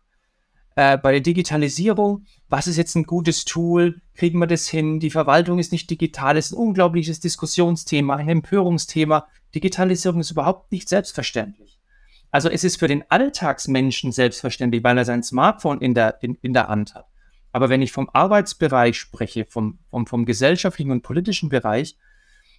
Äh, 0.78 1.00
bei 1.00 1.12
der 1.12 1.22
Digitalisierung, 1.22 2.28
was 2.50 2.68
ist 2.68 2.78
jetzt 2.78 2.94
ein 2.96 3.06
gutes 3.06 3.46
Tool? 3.46 4.00
Kriegen 4.14 4.38
wir 4.38 4.46
das 4.46 4.68
hin? 4.68 5.00
Die 5.00 5.10
Verwaltung 5.10 5.58
ist 5.58 5.72
nicht 5.72 5.90
digital. 5.90 6.36
Das 6.36 6.46
ist 6.46 6.52
ein 6.52 6.60
unglaubliches 6.60 7.20
Diskussionsthema, 7.20 8.16
ein 8.16 8.30
Empörungsthema. 8.30 9.26
Digitalisierung 9.56 10.20
ist 10.20 10.30
überhaupt 10.30 10.72
nicht 10.72 10.88
selbstverständlich. 10.88 11.80
Also 12.30 12.48
es 12.48 12.64
ist 12.64 12.78
für 12.78 12.88
den 12.88 13.04
Alltagsmenschen 13.10 14.12
selbstverständlich, 14.12 14.84
weil 14.84 15.00
er 15.00 15.06
sein 15.06 15.24
Smartphone 15.24 15.82
in 15.82 15.96
der, 15.96 16.22
in, 16.22 16.38
in 16.44 16.54
der 16.54 16.68
Hand 16.68 16.94
hat. 16.94 17.08
Aber 17.52 17.70
wenn 17.70 17.82
ich 17.82 17.92
vom 17.92 18.08
Arbeitsbereich 18.14 19.00
spreche, 19.00 19.48
vom, 19.50 19.80
vom, 19.90 20.06
vom 20.06 20.26
gesellschaftlichen 20.26 20.92
und 20.92 21.02
politischen 21.02 21.50
Bereich, 21.50 21.98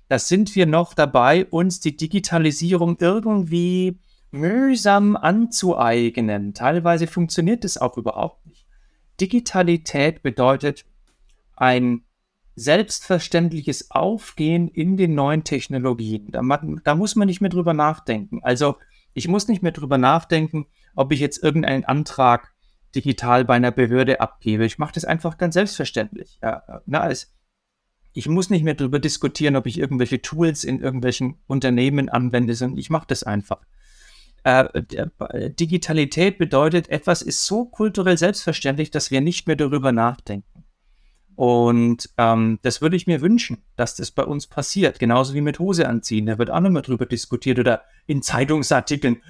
da 0.09 0.19
sind 0.19 0.57
wir 0.57 0.67
noch 0.67 0.93
dabei, 0.93 1.47
uns 1.47 1.79
die 1.79 1.97
Digitalisierung 1.97 2.97
irgendwie 2.99 4.01
mühsam 4.31 5.17
anzueignen. 5.17 6.55
Teilweise 6.55 7.07
funktioniert 7.07 7.65
es 7.65 7.79
auch 7.79 7.97
überhaupt 7.97 8.47
nicht. 8.47 8.67
Digitalität 9.21 10.23
bedeutet 10.23 10.85
ein 11.57 12.03
selbstverständliches 12.55 13.91
Aufgehen 13.91 14.69
in 14.69 14.97
den 14.97 15.15
neuen 15.15 15.45
Technologien. 15.45 16.31
Da, 16.31 16.43
da, 16.85 16.95
muss 16.95 17.17
man 17.17 17.27
nicht 17.27 17.41
mehr 17.41 17.51
drüber 17.51 17.73
nachdenken. 17.73 18.41
Also 18.43 18.77
ich 19.15 19.29
muss 19.29 19.49
nicht 19.49 19.63
mehr 19.63 19.73
drüber 19.73 19.99
nachdenken, 19.99 20.67
ob 20.95 21.13
ich 21.13 21.21
jetzt 21.21 21.43
irgendeinen 21.43 21.85
Antrag 21.85 22.53
digital 22.95 23.45
bei 23.45 23.55
einer 23.55 23.71
Behörde 23.71 24.21
abgebe. 24.21 24.65
Ich 24.65 24.79
mache 24.79 24.95
das 24.95 25.05
einfach 25.05 25.39
ganz 25.39 25.55
selbstverständlich. 25.55 26.39
Ja, 26.43 26.83
na, 26.87 27.09
es, 27.11 27.33
ich 28.13 28.29
muss 28.29 28.51
nicht 28.51 28.65
mehr 28.65 28.75
darüber 28.75 28.99
diskutieren, 28.99 29.57
ob 29.57 29.67
ich 29.67 29.79
irgendwelche 29.79 30.21
Tools 30.21 30.65
in 30.65 30.81
irgendwelchen 30.81 31.39
Unternehmen 31.47 32.09
anwende, 32.09 32.55
sondern 32.55 32.79
ich 32.79 32.91
mache 32.91 33.07
das 33.07 33.23
einfach. 33.23 33.61
Äh, 34.45 34.83
Digitalität 35.51 36.39
bedeutet, 36.39 36.89
etwas 36.89 37.23
ist 37.23 37.45
so 37.45 37.65
kulturell 37.65 38.17
selbstverständlich, 38.17 38.91
dass 38.91 39.11
wir 39.11 39.21
nicht 39.21 39.47
mehr 39.47 39.57
darüber 39.57 39.93
nachdenken. 39.93 40.65
Und 41.35 42.11
ähm, 42.19 42.59
das 42.63 42.81
würde 42.81 42.97
ich 42.97 43.07
mir 43.07 43.21
wünschen, 43.21 43.63
dass 43.77 43.95
das 43.95 44.11
bei 44.11 44.25
uns 44.25 44.49
passiert. 44.49 44.99
Genauso 44.99 45.35
wie 45.35 45.41
mit 45.41 45.59
Hose 45.61 45.89
anziehen. 45.89 46.27
Da 46.27 46.39
wird 46.39 46.51
auch 46.51 46.61
noch 46.61 46.71
mal 46.71 46.83
drüber 46.83 47.07
diskutiert 47.07 47.59
oder 47.59 47.83
in 48.07 48.23
Zeitungsartikeln 48.23 49.23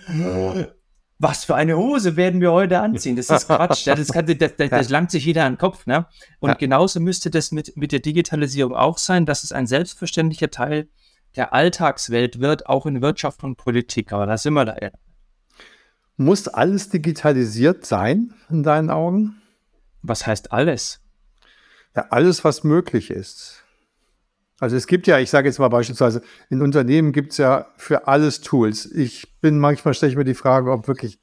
was 1.18 1.44
für 1.44 1.56
eine 1.56 1.76
Hose 1.76 2.16
werden 2.16 2.40
wir 2.40 2.52
heute 2.52 2.78
anziehen? 2.78 3.16
Das 3.16 3.28
ist 3.28 3.46
Quatsch. 3.46 3.86
Das, 3.86 4.08
kann, 4.08 4.26
das, 4.26 4.56
das, 4.56 4.70
das 4.70 4.88
langt 4.88 5.10
sich 5.10 5.24
jeder 5.24 5.44
an 5.44 5.54
den 5.54 5.58
Kopf. 5.58 5.86
Ne? 5.86 6.06
Und 6.38 6.58
genauso 6.58 7.00
müsste 7.00 7.30
das 7.30 7.50
mit, 7.50 7.76
mit 7.76 7.90
der 7.90 7.98
Digitalisierung 7.98 8.74
auch 8.74 8.98
sein, 8.98 9.26
dass 9.26 9.42
es 9.42 9.50
ein 9.52 9.66
selbstverständlicher 9.66 10.50
Teil 10.50 10.88
der 11.36 11.52
Alltagswelt 11.52 12.40
wird, 12.40 12.66
auch 12.66 12.86
in 12.86 13.02
Wirtschaft 13.02 13.44
und 13.44 13.56
Politik. 13.56 14.12
Aber 14.12 14.26
da 14.26 14.36
sind 14.36 14.54
wir 14.54 14.64
da. 14.64 14.76
Muss 16.16 16.48
alles 16.48 16.88
digitalisiert 16.88 17.86
sein, 17.86 18.34
in 18.50 18.62
deinen 18.62 18.90
Augen? 18.90 19.40
Was 20.02 20.26
heißt 20.26 20.52
alles? 20.52 21.00
Ja, 21.94 22.06
alles, 22.10 22.44
was 22.44 22.64
möglich 22.64 23.10
ist. 23.10 23.64
Also 24.60 24.76
es 24.76 24.88
gibt 24.88 25.06
ja, 25.06 25.18
ich 25.18 25.30
sage 25.30 25.48
jetzt 25.48 25.58
mal 25.58 25.68
beispielsweise, 25.68 26.22
in 26.50 26.62
Unternehmen 26.62 27.12
gibt 27.12 27.32
es 27.32 27.38
ja 27.38 27.66
für 27.76 28.08
alles 28.08 28.40
Tools. 28.40 28.86
Ich 28.86 29.40
bin 29.40 29.58
manchmal 29.58 29.94
stelle 29.94 30.10
ich 30.10 30.18
mir 30.18 30.24
die 30.24 30.34
Frage, 30.34 30.72
ob 30.72 30.88
wirklich 30.88 31.20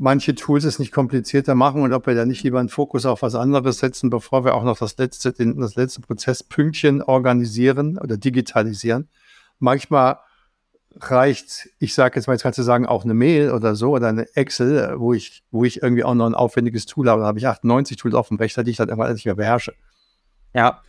manche 0.00 0.34
Tools 0.34 0.64
es 0.64 0.78
nicht 0.78 0.92
komplizierter 0.92 1.54
machen 1.54 1.82
und 1.82 1.92
ob 1.92 2.06
wir 2.06 2.14
da 2.14 2.24
nicht 2.24 2.42
lieber 2.42 2.58
einen 2.58 2.70
Fokus 2.70 3.04
auf 3.04 3.20
was 3.20 3.34
anderes 3.34 3.80
setzen, 3.80 4.08
bevor 4.08 4.46
wir 4.46 4.54
auch 4.54 4.64
noch 4.64 4.78
das 4.78 4.96
letzte, 4.96 5.32
den, 5.34 5.60
das 5.60 5.74
letzte 5.74 6.00
Prozesspünktchen 6.00 7.02
organisieren 7.02 7.98
oder 7.98 8.16
digitalisieren. 8.16 9.10
Manchmal 9.58 10.18
reicht, 10.96 11.68
ich 11.78 11.92
sage 11.92 12.16
jetzt 12.16 12.26
mal, 12.26 12.32
jetzt 12.32 12.42
kannst 12.42 12.58
du 12.58 12.62
sagen, 12.62 12.86
auch 12.86 13.04
eine 13.04 13.12
Mail 13.12 13.52
oder 13.52 13.74
so 13.74 13.90
oder 13.90 14.08
eine 14.08 14.26
Excel, 14.34 14.98
wo 14.98 15.12
ich, 15.12 15.44
wo 15.50 15.64
ich 15.64 15.82
irgendwie 15.82 16.02
auch 16.02 16.14
noch 16.14 16.26
ein 16.26 16.34
aufwendiges 16.34 16.86
Tool 16.86 17.08
habe. 17.10 17.20
Da 17.20 17.28
habe 17.28 17.38
ich 17.38 17.46
98 17.46 17.98
Tools 17.98 18.14
auf 18.14 18.28
dem 18.28 18.38
Rechner, 18.38 18.64
die 18.64 18.70
ich 18.70 18.78
dann 18.78 18.88
irgendwann 18.88 19.12
nicht 19.12 19.26
mehr 19.26 19.34
beherrsche. 19.34 19.74
Ja, 20.54 20.80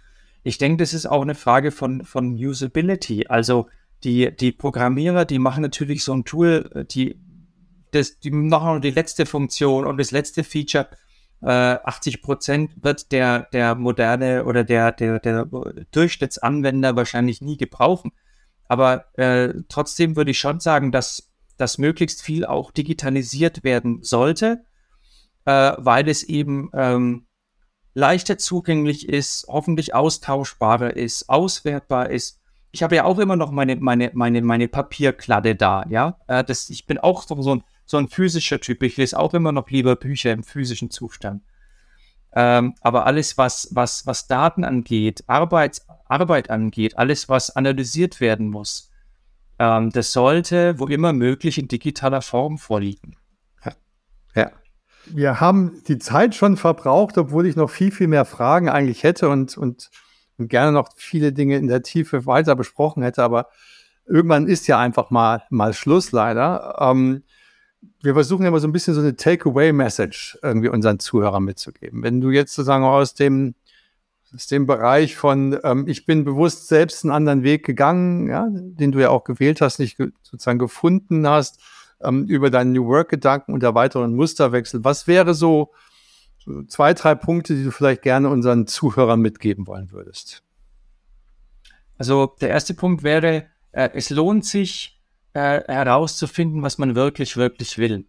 ich 0.44 0.58
denke, 0.58 0.78
das 0.78 0.94
ist 0.94 1.06
auch 1.06 1.22
eine 1.22 1.36
Frage 1.36 1.72
von, 1.72 2.06
von 2.06 2.34
Usability. 2.34 3.28
Also 3.28 3.68
die, 4.06 4.34
die 4.34 4.54
Programmierer, 4.54 5.26
die 5.26 5.38
machen 5.38 5.64
natürlich 5.64 6.06
so 6.06 6.14
ein 6.14 6.24
Tool, 6.24 6.86
die 6.90 7.20
das, 7.92 8.20
die 8.20 8.32
noch 8.32 8.80
die 8.80 8.92
letzte 8.92 9.26
Funktion 9.26 9.86
und 9.86 9.98
das 9.98 10.12
letzte 10.12 10.44
Feature. 10.44 10.90
Äh, 11.44 11.80
80 11.84 12.22
Prozent 12.22 12.72
wird 12.84 13.12
der, 13.12 13.48
der 13.52 13.74
moderne 13.76 14.46
oder 14.46 14.64
der, 14.64 14.92
der, 14.92 15.20
der 15.20 15.48
Durchschnittsanwender 15.92 16.96
wahrscheinlich 16.96 17.42
nie 17.42 17.58
gebrauchen. 17.58 18.12
Aber 18.68 19.06
äh, 19.18 19.54
trotzdem 19.68 20.16
würde 20.16 20.32
ich 20.32 20.40
schon 20.40 20.60
sagen, 20.60 20.92
dass, 20.92 21.32
dass 21.58 21.78
möglichst 21.78 22.22
viel 22.22 22.46
auch 22.46 22.72
digitalisiert 22.72 23.64
werden 23.64 24.04
sollte, 24.04 24.64
äh, 25.46 25.74
weil 25.78 26.08
es 26.08 26.24
eben 26.24 26.70
ähm, 26.74 27.26
leichter 27.94 28.38
zugänglich 28.38 29.10
ist, 29.10 29.46
hoffentlich 29.50 29.94
austauschbarer 29.94 30.96
ist, 30.96 31.30
auswertbar 31.30 32.10
ist. 32.10 32.40
Ich 32.72 32.84
habe 32.84 32.96
ja 32.96 33.04
auch 33.04 33.20
immer 33.20 33.36
noch 33.36 33.52
meine, 33.52 33.76
meine, 33.76 34.12
meine, 34.14 34.42
meine 34.42 34.68
Papierkladde 34.68 35.56
da, 35.56 35.86
ja. 35.90 36.18
Äh, 36.28 36.44
das, 36.44 36.70
ich 36.70 36.86
bin 36.86 36.98
auch 36.98 37.24
so, 37.24 37.56
ein, 37.56 37.64
so 37.92 37.98
ein 37.98 38.08
physischer 38.08 38.60
Typ. 38.60 38.82
Ich 38.84 38.98
lese 38.98 39.20
auch 39.20 39.34
immer 39.34 39.52
noch 39.52 39.70
lieber 39.70 39.96
Bücher 39.96 40.32
im 40.32 40.44
physischen 40.44 40.90
Zustand. 40.90 41.44
Ähm, 42.34 42.74
aber 42.82 43.06
alles, 43.06 43.38
was, 43.38 43.68
was, 43.72 44.08
was 44.08 44.28
Daten 44.28 44.64
angeht, 44.64 45.24
Arbeit, 45.28 45.82
Arbeit 46.06 46.50
angeht, 46.50 46.98
alles, 46.98 47.28
was 47.28 47.56
analysiert 47.56 48.22
werden 48.22 48.50
muss, 48.50 48.90
ähm, 49.60 49.90
das 49.92 50.14
sollte, 50.14 50.80
wo 50.80 50.88
immer 50.88 51.12
möglich, 51.12 51.58
in 51.58 51.68
digitaler 51.68 52.22
Form 52.22 52.58
vorliegen. 52.58 53.18
Ja. 53.66 53.74
ja 54.36 54.52
wir 55.08 55.42
haben 55.42 55.84
die 55.90 56.00
Zeit 56.00 56.34
schon 56.34 56.56
verbraucht, 56.56 57.18
obwohl 57.18 57.46
ich 57.46 57.58
noch 57.58 57.70
viel, 57.70 57.92
viel 57.92 58.08
mehr 58.08 58.24
Fragen 58.24 58.70
eigentlich 58.70 59.04
hätte 59.04 59.28
und, 59.28 59.58
und, 59.58 59.90
und 60.38 60.48
gerne 60.50 60.72
noch 60.72 60.90
viele 60.96 61.34
Dinge 61.34 61.58
in 61.58 61.68
der 61.68 61.84
Tiefe 61.84 62.26
weiter 62.26 62.56
besprochen 62.56 63.04
hätte. 63.04 63.24
Aber 63.24 63.50
irgendwann 64.06 64.48
ist 64.48 64.68
ja 64.68 64.80
einfach 64.80 65.10
mal, 65.10 65.44
mal 65.50 65.74
Schluss 65.74 66.14
leider. 66.14 66.78
Ähm, 66.80 67.24
wir 68.02 68.14
versuchen 68.14 68.46
immer 68.46 68.60
so 68.60 68.68
ein 68.68 68.72
bisschen 68.72 68.94
so 68.94 69.02
eine 69.02 69.16
Takeaway-Message 69.16 70.40
irgendwie 70.42 70.70
unseren 70.70 71.00
Zuhörern 71.00 71.44
mitzugeben. 71.44 72.04
Wenn 72.04 72.22
du 72.22 72.30
jetzt 72.30 72.54
sozusagen 72.54 72.84
aus 72.84 73.14
dem, 73.14 73.56
aus 74.34 74.48
dem 74.48 74.66
Bereich 74.66 75.16
von, 75.16 75.60
ähm, 75.64 75.88
ich 75.88 76.06
bin 76.06 76.24
bewusst 76.24 76.68
selbst 76.68 77.04
einen 77.04 77.12
anderen 77.12 77.44
Weg 77.44 77.66
gegangen, 77.66 78.30
ja, 78.30 78.48
den 78.52 78.92
du 78.92 79.00
ja 79.00 79.10
auch 79.10 79.24
gewählt 79.24 79.62
hast, 79.62 79.80
nicht 79.80 79.98
sozusagen 80.24 80.60
gefunden 80.60 81.28
hast, 81.28 81.60
ähm, 82.02 82.26
über 82.26 82.50
deinen 82.50 82.72
New 82.72 82.88
Work-Gedanken 82.88 83.54
und 83.54 83.62
der 83.64 83.76
weiteren 83.76 84.16
Musterwechsel. 84.16 84.84
Was 84.84 85.08
wäre 85.08 85.34
so, 85.34 85.72
so 86.40 86.64
zwei, 86.64 86.94
drei 86.94 87.16
Punkte, 87.16 87.56
die 87.56 87.64
du 87.64 87.72
vielleicht 87.72 88.02
gerne 88.02 88.30
unseren 88.30 88.68
Zuhörern 88.68 89.22
mitgeben 89.22 89.68
wollen 89.68 89.92
würdest? 89.92 90.44
Also 91.98 92.36
der 92.42 92.50
erste 92.50 92.74
Punkt 92.74 93.04
wäre, 93.04 93.46
äh, 93.72 93.90
es 93.94 94.10
lohnt 94.10 94.46
sich 94.46 95.01
äh, 95.34 95.62
herauszufinden, 95.68 96.62
was 96.62 96.78
man 96.78 96.96
wirklich, 96.96 97.38
wirklich 97.38 97.78
will. 97.78 98.06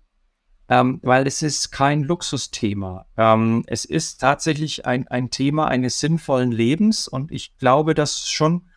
Ähm, 0.69 1.01
weil 1.03 1.27
es 1.27 1.43
ist 1.43 1.71
kein 1.71 2.03
Luxusthema. 2.03 3.07
Ähm, 3.17 3.65
es 3.67 3.85
ist 3.85 4.21
tatsächlich 4.21 4.87
ein, 4.87 5.07
ein 5.09 5.31
Thema 5.31 5.69
eines 5.69 6.01
sinnvollen 6.01 6.53
Lebens 6.53 7.09
und 7.09 7.31
ich 7.33 7.57
glaube, 7.59 7.95
dass 7.95 8.29
schon 8.29 8.69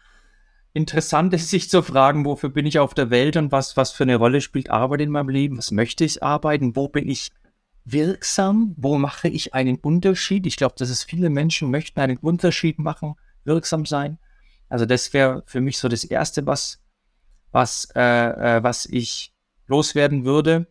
interessant 0.74 1.34
ist, 1.34 1.50
sich 1.50 1.70
zu 1.70 1.82
fragen, 1.82 2.26
wofür 2.26 2.50
bin 2.50 2.66
ich 2.66 2.80
auf 2.80 2.94
der 2.94 3.10
Welt 3.10 3.38
und 3.38 3.52
was, 3.52 3.78
was 3.78 3.92
für 3.92 4.04
eine 4.04 4.18
Rolle 4.18 4.42
spielt 4.42 4.70
Arbeit 4.70 5.02
in 5.02 5.12
meinem 5.12 5.30
Leben? 5.30 5.58
Was 5.58 5.72
möchte 5.72 6.04
ich 6.04 6.22
arbeiten? 6.22 6.76
Wo 6.76 6.88
bin 6.88 7.08
ich 7.08 7.32
wirksam? 7.86 8.74
Wo 8.78 8.98
mache 8.98 9.30
ich 9.30 9.54
einen 9.54 9.78
Unterschied? 9.78 10.46
Ich 10.46 10.58
glaube, 10.58 10.76
dass 10.78 10.90
es 10.90 11.04
viele 11.04 11.30
Menschen 11.30 11.72
möchten 11.72 12.00
einen 12.00 12.18
Unterschied 12.18 12.80
machen, 12.80 13.16
wirksam 13.44 13.86
sein. 13.86 14.18
Also 14.70 14.86
das 14.86 15.14
wäre 15.14 15.44
für 15.46 15.62
mich 15.62 15.78
so 15.78 15.88
das 15.88 16.04
Erste, 16.04 16.46
was, 16.46 16.82
was, 17.56 17.88
äh, 17.96 18.02
äh, 18.58 18.64
was 18.64 18.86
ich 18.86 19.34
loswerden 19.66 20.26
würde. 20.26 20.68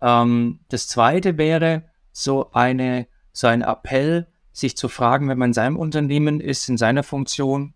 Ähm, 0.00 0.60
das 0.68 0.86
Zweite 0.86 1.36
wäre 1.38 1.90
so 2.12 2.52
eine, 2.52 3.08
so 3.32 3.48
ein 3.48 3.62
Appell, 3.62 4.28
sich 4.52 4.76
zu 4.76 4.88
fragen, 4.88 5.28
wenn 5.28 5.38
man 5.38 5.50
in 5.50 5.54
seinem 5.54 5.76
Unternehmen 5.76 6.40
ist, 6.40 6.68
in 6.68 6.76
seiner 6.76 7.02
Funktion, 7.02 7.74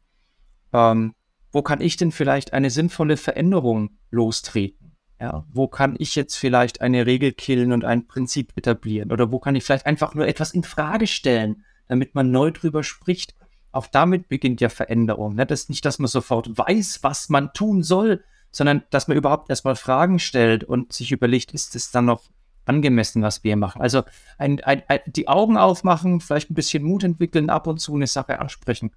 ähm, 0.73 1.15
wo 1.51 1.63
kann 1.63 1.81
ich 1.81 1.97
denn 1.97 2.13
vielleicht 2.13 2.53
eine 2.53 2.71
sinnvolle 2.71 3.17
Veränderung 3.17 3.99
lostreten? 4.11 4.97
Ja, 5.21 5.45
wo 5.53 5.67
kann 5.67 5.97
ich 5.99 6.15
jetzt 6.15 6.37
vielleicht 6.37 6.81
eine 6.81 7.07
Regel 7.07 7.33
killen 7.33 7.73
und 7.73 7.85
ein 7.85 8.07
Prinzip 8.07 8.53
etablieren? 8.57 9.11
Oder 9.11 9.33
wo 9.33 9.41
kann 9.41 9.57
ich 9.57 9.65
vielleicht 9.65 9.87
einfach 9.87 10.15
nur 10.15 10.29
etwas 10.29 10.55
in 10.55 10.63
Frage 10.63 11.09
stellen, 11.09 11.65
damit 11.89 12.15
man 12.15 12.31
neu 12.31 12.53
drüber 12.53 12.85
spricht? 12.85 13.35
Auch 13.73 13.87
damit 13.87 14.29
beginnt 14.29 14.61
ja 14.61 14.69
Veränderung. 14.69 15.35
Ne? 15.35 15.47
Das 15.47 15.63
ist 15.63 15.71
nicht, 15.71 15.85
dass 15.85 15.99
man 15.99 16.09
sofort 16.09 16.57
weiß, 16.57 17.01
was 17.03 17.29
man 17.29 17.53
tun 17.53 17.83
soll, 17.83 18.23
sondern 18.51 18.83
dass 18.91 19.09
man 19.09 19.17
überhaupt 19.17 19.51
erstmal 19.51 19.77
Fragen 19.77 20.19
stellt 20.19 20.63
und 20.63 20.93
sich 20.93 21.11
überlegt, 21.11 21.53
ist 21.55 21.75
es 21.75 21.91
dann 21.91 22.05
noch 22.05 22.23
angemessen, 22.65 23.23
was 23.23 23.43
wir 23.43 23.57
machen? 23.57 23.83
Also 23.83 24.03
ein, 24.39 24.63
ein, 24.63 24.83
ein, 24.89 25.01
die 25.07 25.27
Augen 25.27 25.57
aufmachen, 25.57 26.21
vielleicht 26.21 26.51
ein 26.51 26.55
bisschen 26.55 26.85
Mut 26.85 27.03
entwickeln, 27.03 27.51
ab 27.51 27.67
und 27.67 27.79
zu 27.79 27.95
eine 27.95 28.07
Sache 28.07 28.39
ansprechen 28.39 28.93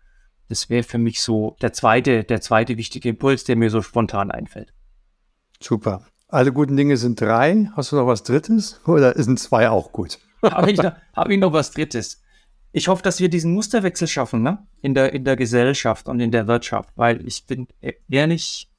das 0.47 0.69
wäre 0.69 0.83
für 0.83 0.97
mich 0.97 1.21
so 1.21 1.55
der 1.61 1.73
zweite, 1.73 2.23
der 2.23 2.41
zweite 2.41 2.77
wichtige 2.77 3.09
Impuls, 3.09 3.43
der 3.43 3.55
mir 3.55 3.69
so 3.69 3.81
spontan 3.81 4.31
einfällt. 4.31 4.73
Super. 5.61 6.05
Alle 6.27 6.51
guten 6.51 6.75
Dinge 6.75 6.97
sind 6.97 7.19
drei. 7.21 7.69
Hast 7.75 7.91
du 7.91 7.95
noch 7.95 8.07
was 8.07 8.23
Drittes? 8.23 8.81
Oder 8.85 9.21
sind 9.21 9.39
zwei 9.39 9.69
auch 9.69 9.91
gut? 9.91 10.19
Habe 10.43 10.71
ich, 10.71 10.77
noch, 10.77 10.93
hab 11.15 11.29
ich 11.29 11.39
noch 11.39 11.53
was 11.53 11.71
Drittes? 11.71 12.21
Ich 12.77 12.89
hoffe, 12.89 13.03
dass 13.03 13.21
wir 13.21 13.29
diesen 13.29 13.53
Musterwechsel 13.53 14.05
schaffen, 14.05 14.41
ne? 14.41 14.67
In 14.81 14.93
der, 14.93 15.13
in 15.13 15.23
der 15.23 15.37
Gesellschaft 15.37 16.09
und 16.09 16.19
in 16.19 16.31
der 16.31 16.45
Wirtschaft, 16.45 16.89
weil 16.97 17.25
ich 17.25 17.45
bin 17.45 17.69
ehrlich 18.09 18.69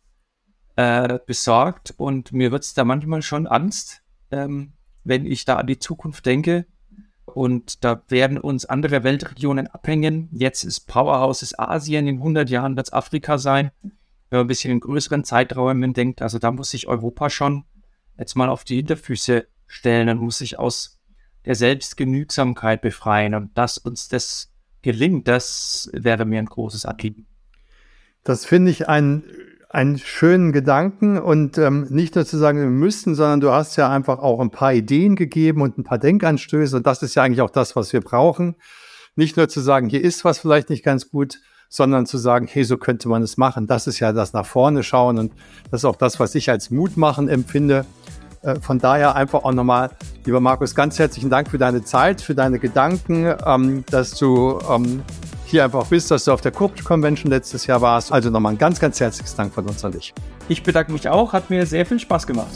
äh, 0.77 1.19
besorgt 1.25 1.95
und 1.97 2.31
mir 2.31 2.53
wird 2.53 2.63
es 2.63 2.75
da 2.75 2.85
manchmal 2.85 3.23
schon 3.23 3.47
Angst, 3.47 4.03
ähm, 4.31 4.75
wenn 5.03 5.25
ich 5.25 5.47
da 5.47 5.57
an 5.57 5.67
die 5.67 5.79
Zukunft 5.79 6.27
denke, 6.27 6.67
und 7.25 7.85
da 7.85 8.03
werden 8.09 8.37
uns 8.37 8.67
andere 8.67 9.03
Weltregionen 9.03 9.67
abhängen. 9.67 10.29
Jetzt 10.31 10.65
ist 10.65 10.81
Powerhouse 10.81 11.59
Asien, 11.59 12.07
in 12.07 12.17
100 12.17 12.51
Jahren 12.51 12.77
wird 12.77 12.89
es 12.89 12.93
Afrika 12.93 13.39
sein. 13.39 13.71
Wenn 13.83 14.41
man 14.41 14.41
ein 14.41 14.49
bisschen 14.49 14.73
in 14.73 14.81
größeren 14.81 15.25
Zeiträumen 15.25 15.95
denkt, 15.95 16.21
also 16.21 16.39
da 16.39 16.53
muss 16.53 16.69
sich 16.69 16.87
Europa 16.87 17.31
schon 17.31 17.65
jetzt 18.19 18.35
mal 18.35 18.51
auf 18.51 18.65
die 18.65 18.77
Hinterfüße 18.77 19.47
stellen 19.67 20.11
und 20.11 20.19
muss 20.19 20.37
sich 20.37 20.59
aus 20.59 20.96
der 21.47 21.55
Selbstgenügsamkeit 21.55 22.83
befreien. 22.83 23.35
Und 23.35 23.57
dass 23.57 23.79
uns 23.79 24.09
das 24.09 24.53
gelingt, 24.83 25.29
das 25.29 25.89
wäre 25.93 26.25
mir 26.25 26.41
ein 26.41 26.47
großes 26.47 26.85
Anliegen. 26.85 27.27
Das 28.25 28.45
finde 28.45 28.71
ich 28.71 28.89
ein 28.89 29.25
einen 29.69 29.99
schönen 29.99 30.53
Gedanken 30.53 31.19
und 31.19 31.59
ähm, 31.59 31.87
nicht 31.91 32.15
nur 32.15 32.25
zu 32.25 32.39
sagen, 32.39 32.59
wir 32.59 32.67
müssten, 32.67 33.15
sondern 33.15 33.41
du 33.41 33.51
hast 33.51 33.77
ja 33.77 33.91
einfach 33.91 34.21
auch 34.21 34.41
ein 34.41 34.51
paar 34.51 34.73
Ideen 34.73 35.17
gegeben 35.17 35.61
und 35.61 35.77
ein 35.77 35.85
paar 35.85 35.99
Denkanstöße 35.99 36.77
und 36.77 36.87
das 36.87 37.03
ist 37.03 37.15
ja 37.15 37.25
eigentlich 37.25 37.43
auch 37.43 37.51
das, 37.51 37.77
was 37.77 37.93
wir 37.93 38.01
brauchen. 38.01 38.55
Nicht 39.17 39.37
nur 39.37 39.49
zu 39.49 39.61
sagen, 39.61 39.89
hier 39.89 40.03
ist 40.03 40.25
was 40.25 40.39
vielleicht 40.39 40.71
nicht 40.71 40.85
ganz 40.85 41.11
gut, 41.11 41.41
sondern 41.69 42.07
zu 42.07 42.17
sagen, 42.17 42.47
hey, 42.47 42.65
so 42.65 42.79
könnte 42.79 43.09
man 43.09 43.23
es 43.23 43.37
machen. 43.37 43.67
Das 43.67 43.87
ist 43.87 43.99
ja 43.99 44.13
das 44.13 44.33
nach 44.33 44.47
vorne 44.47 44.83
schauen 44.83 45.19
und 45.19 45.33
das 45.71 45.81
ist 45.81 45.85
auch 45.85 45.97
das, 45.97 46.21
was 46.21 46.35
ich 46.35 46.49
als 46.49 46.71
Mut 46.71 46.97
machen 46.97 47.29
empfinde. 47.29 47.85
Äh, 48.47 48.61
von 48.61 48.79
daher 48.79 49.17
einfach 49.17 49.45
auch 49.45 49.53
nochmal, 49.53 49.91
lieber 50.25 50.41
Markus, 50.41 50.75
ganz 50.75 50.99
herzlichen 50.99 51.31
Dank 51.31 51.51
für 51.51 51.59
deine 51.59 51.83
Zeit, 51.83 52.21
für 52.21 52.35
deine 52.35 52.59
Gedanken, 52.59 53.35
ähm, 53.45 53.85
dass 53.91 54.13
du 54.13 54.59
ähm, 54.71 55.03
hier 55.45 55.65
einfach 55.65 55.87
bist, 55.87 56.11
dass 56.11 56.25
du 56.25 56.33
auf 56.33 56.41
der 56.41 56.53
Corporate 56.53 56.85
Convention 56.85 57.31
letztes 57.31 57.67
Jahr 57.67 57.81
warst. 57.81 58.13
Also 58.13 58.31
nochmal 58.31 58.53
ein 58.53 58.59
ganz, 58.59 58.79
ganz 58.79 59.01
herzliches 59.01 59.35
Dank 59.35 59.53
von 59.53 59.67
uns 59.67 59.85
an 59.85 59.93
dich. 59.93 60.15
Ich 60.49 60.63
bedanke 60.63 60.93
mich 60.93 61.09
auch, 61.09 61.33
hat 61.33 61.51
mir 61.51 61.67
sehr 61.67 61.85
viel 61.85 61.99
Spaß 61.99 62.27
gemacht. 62.27 62.53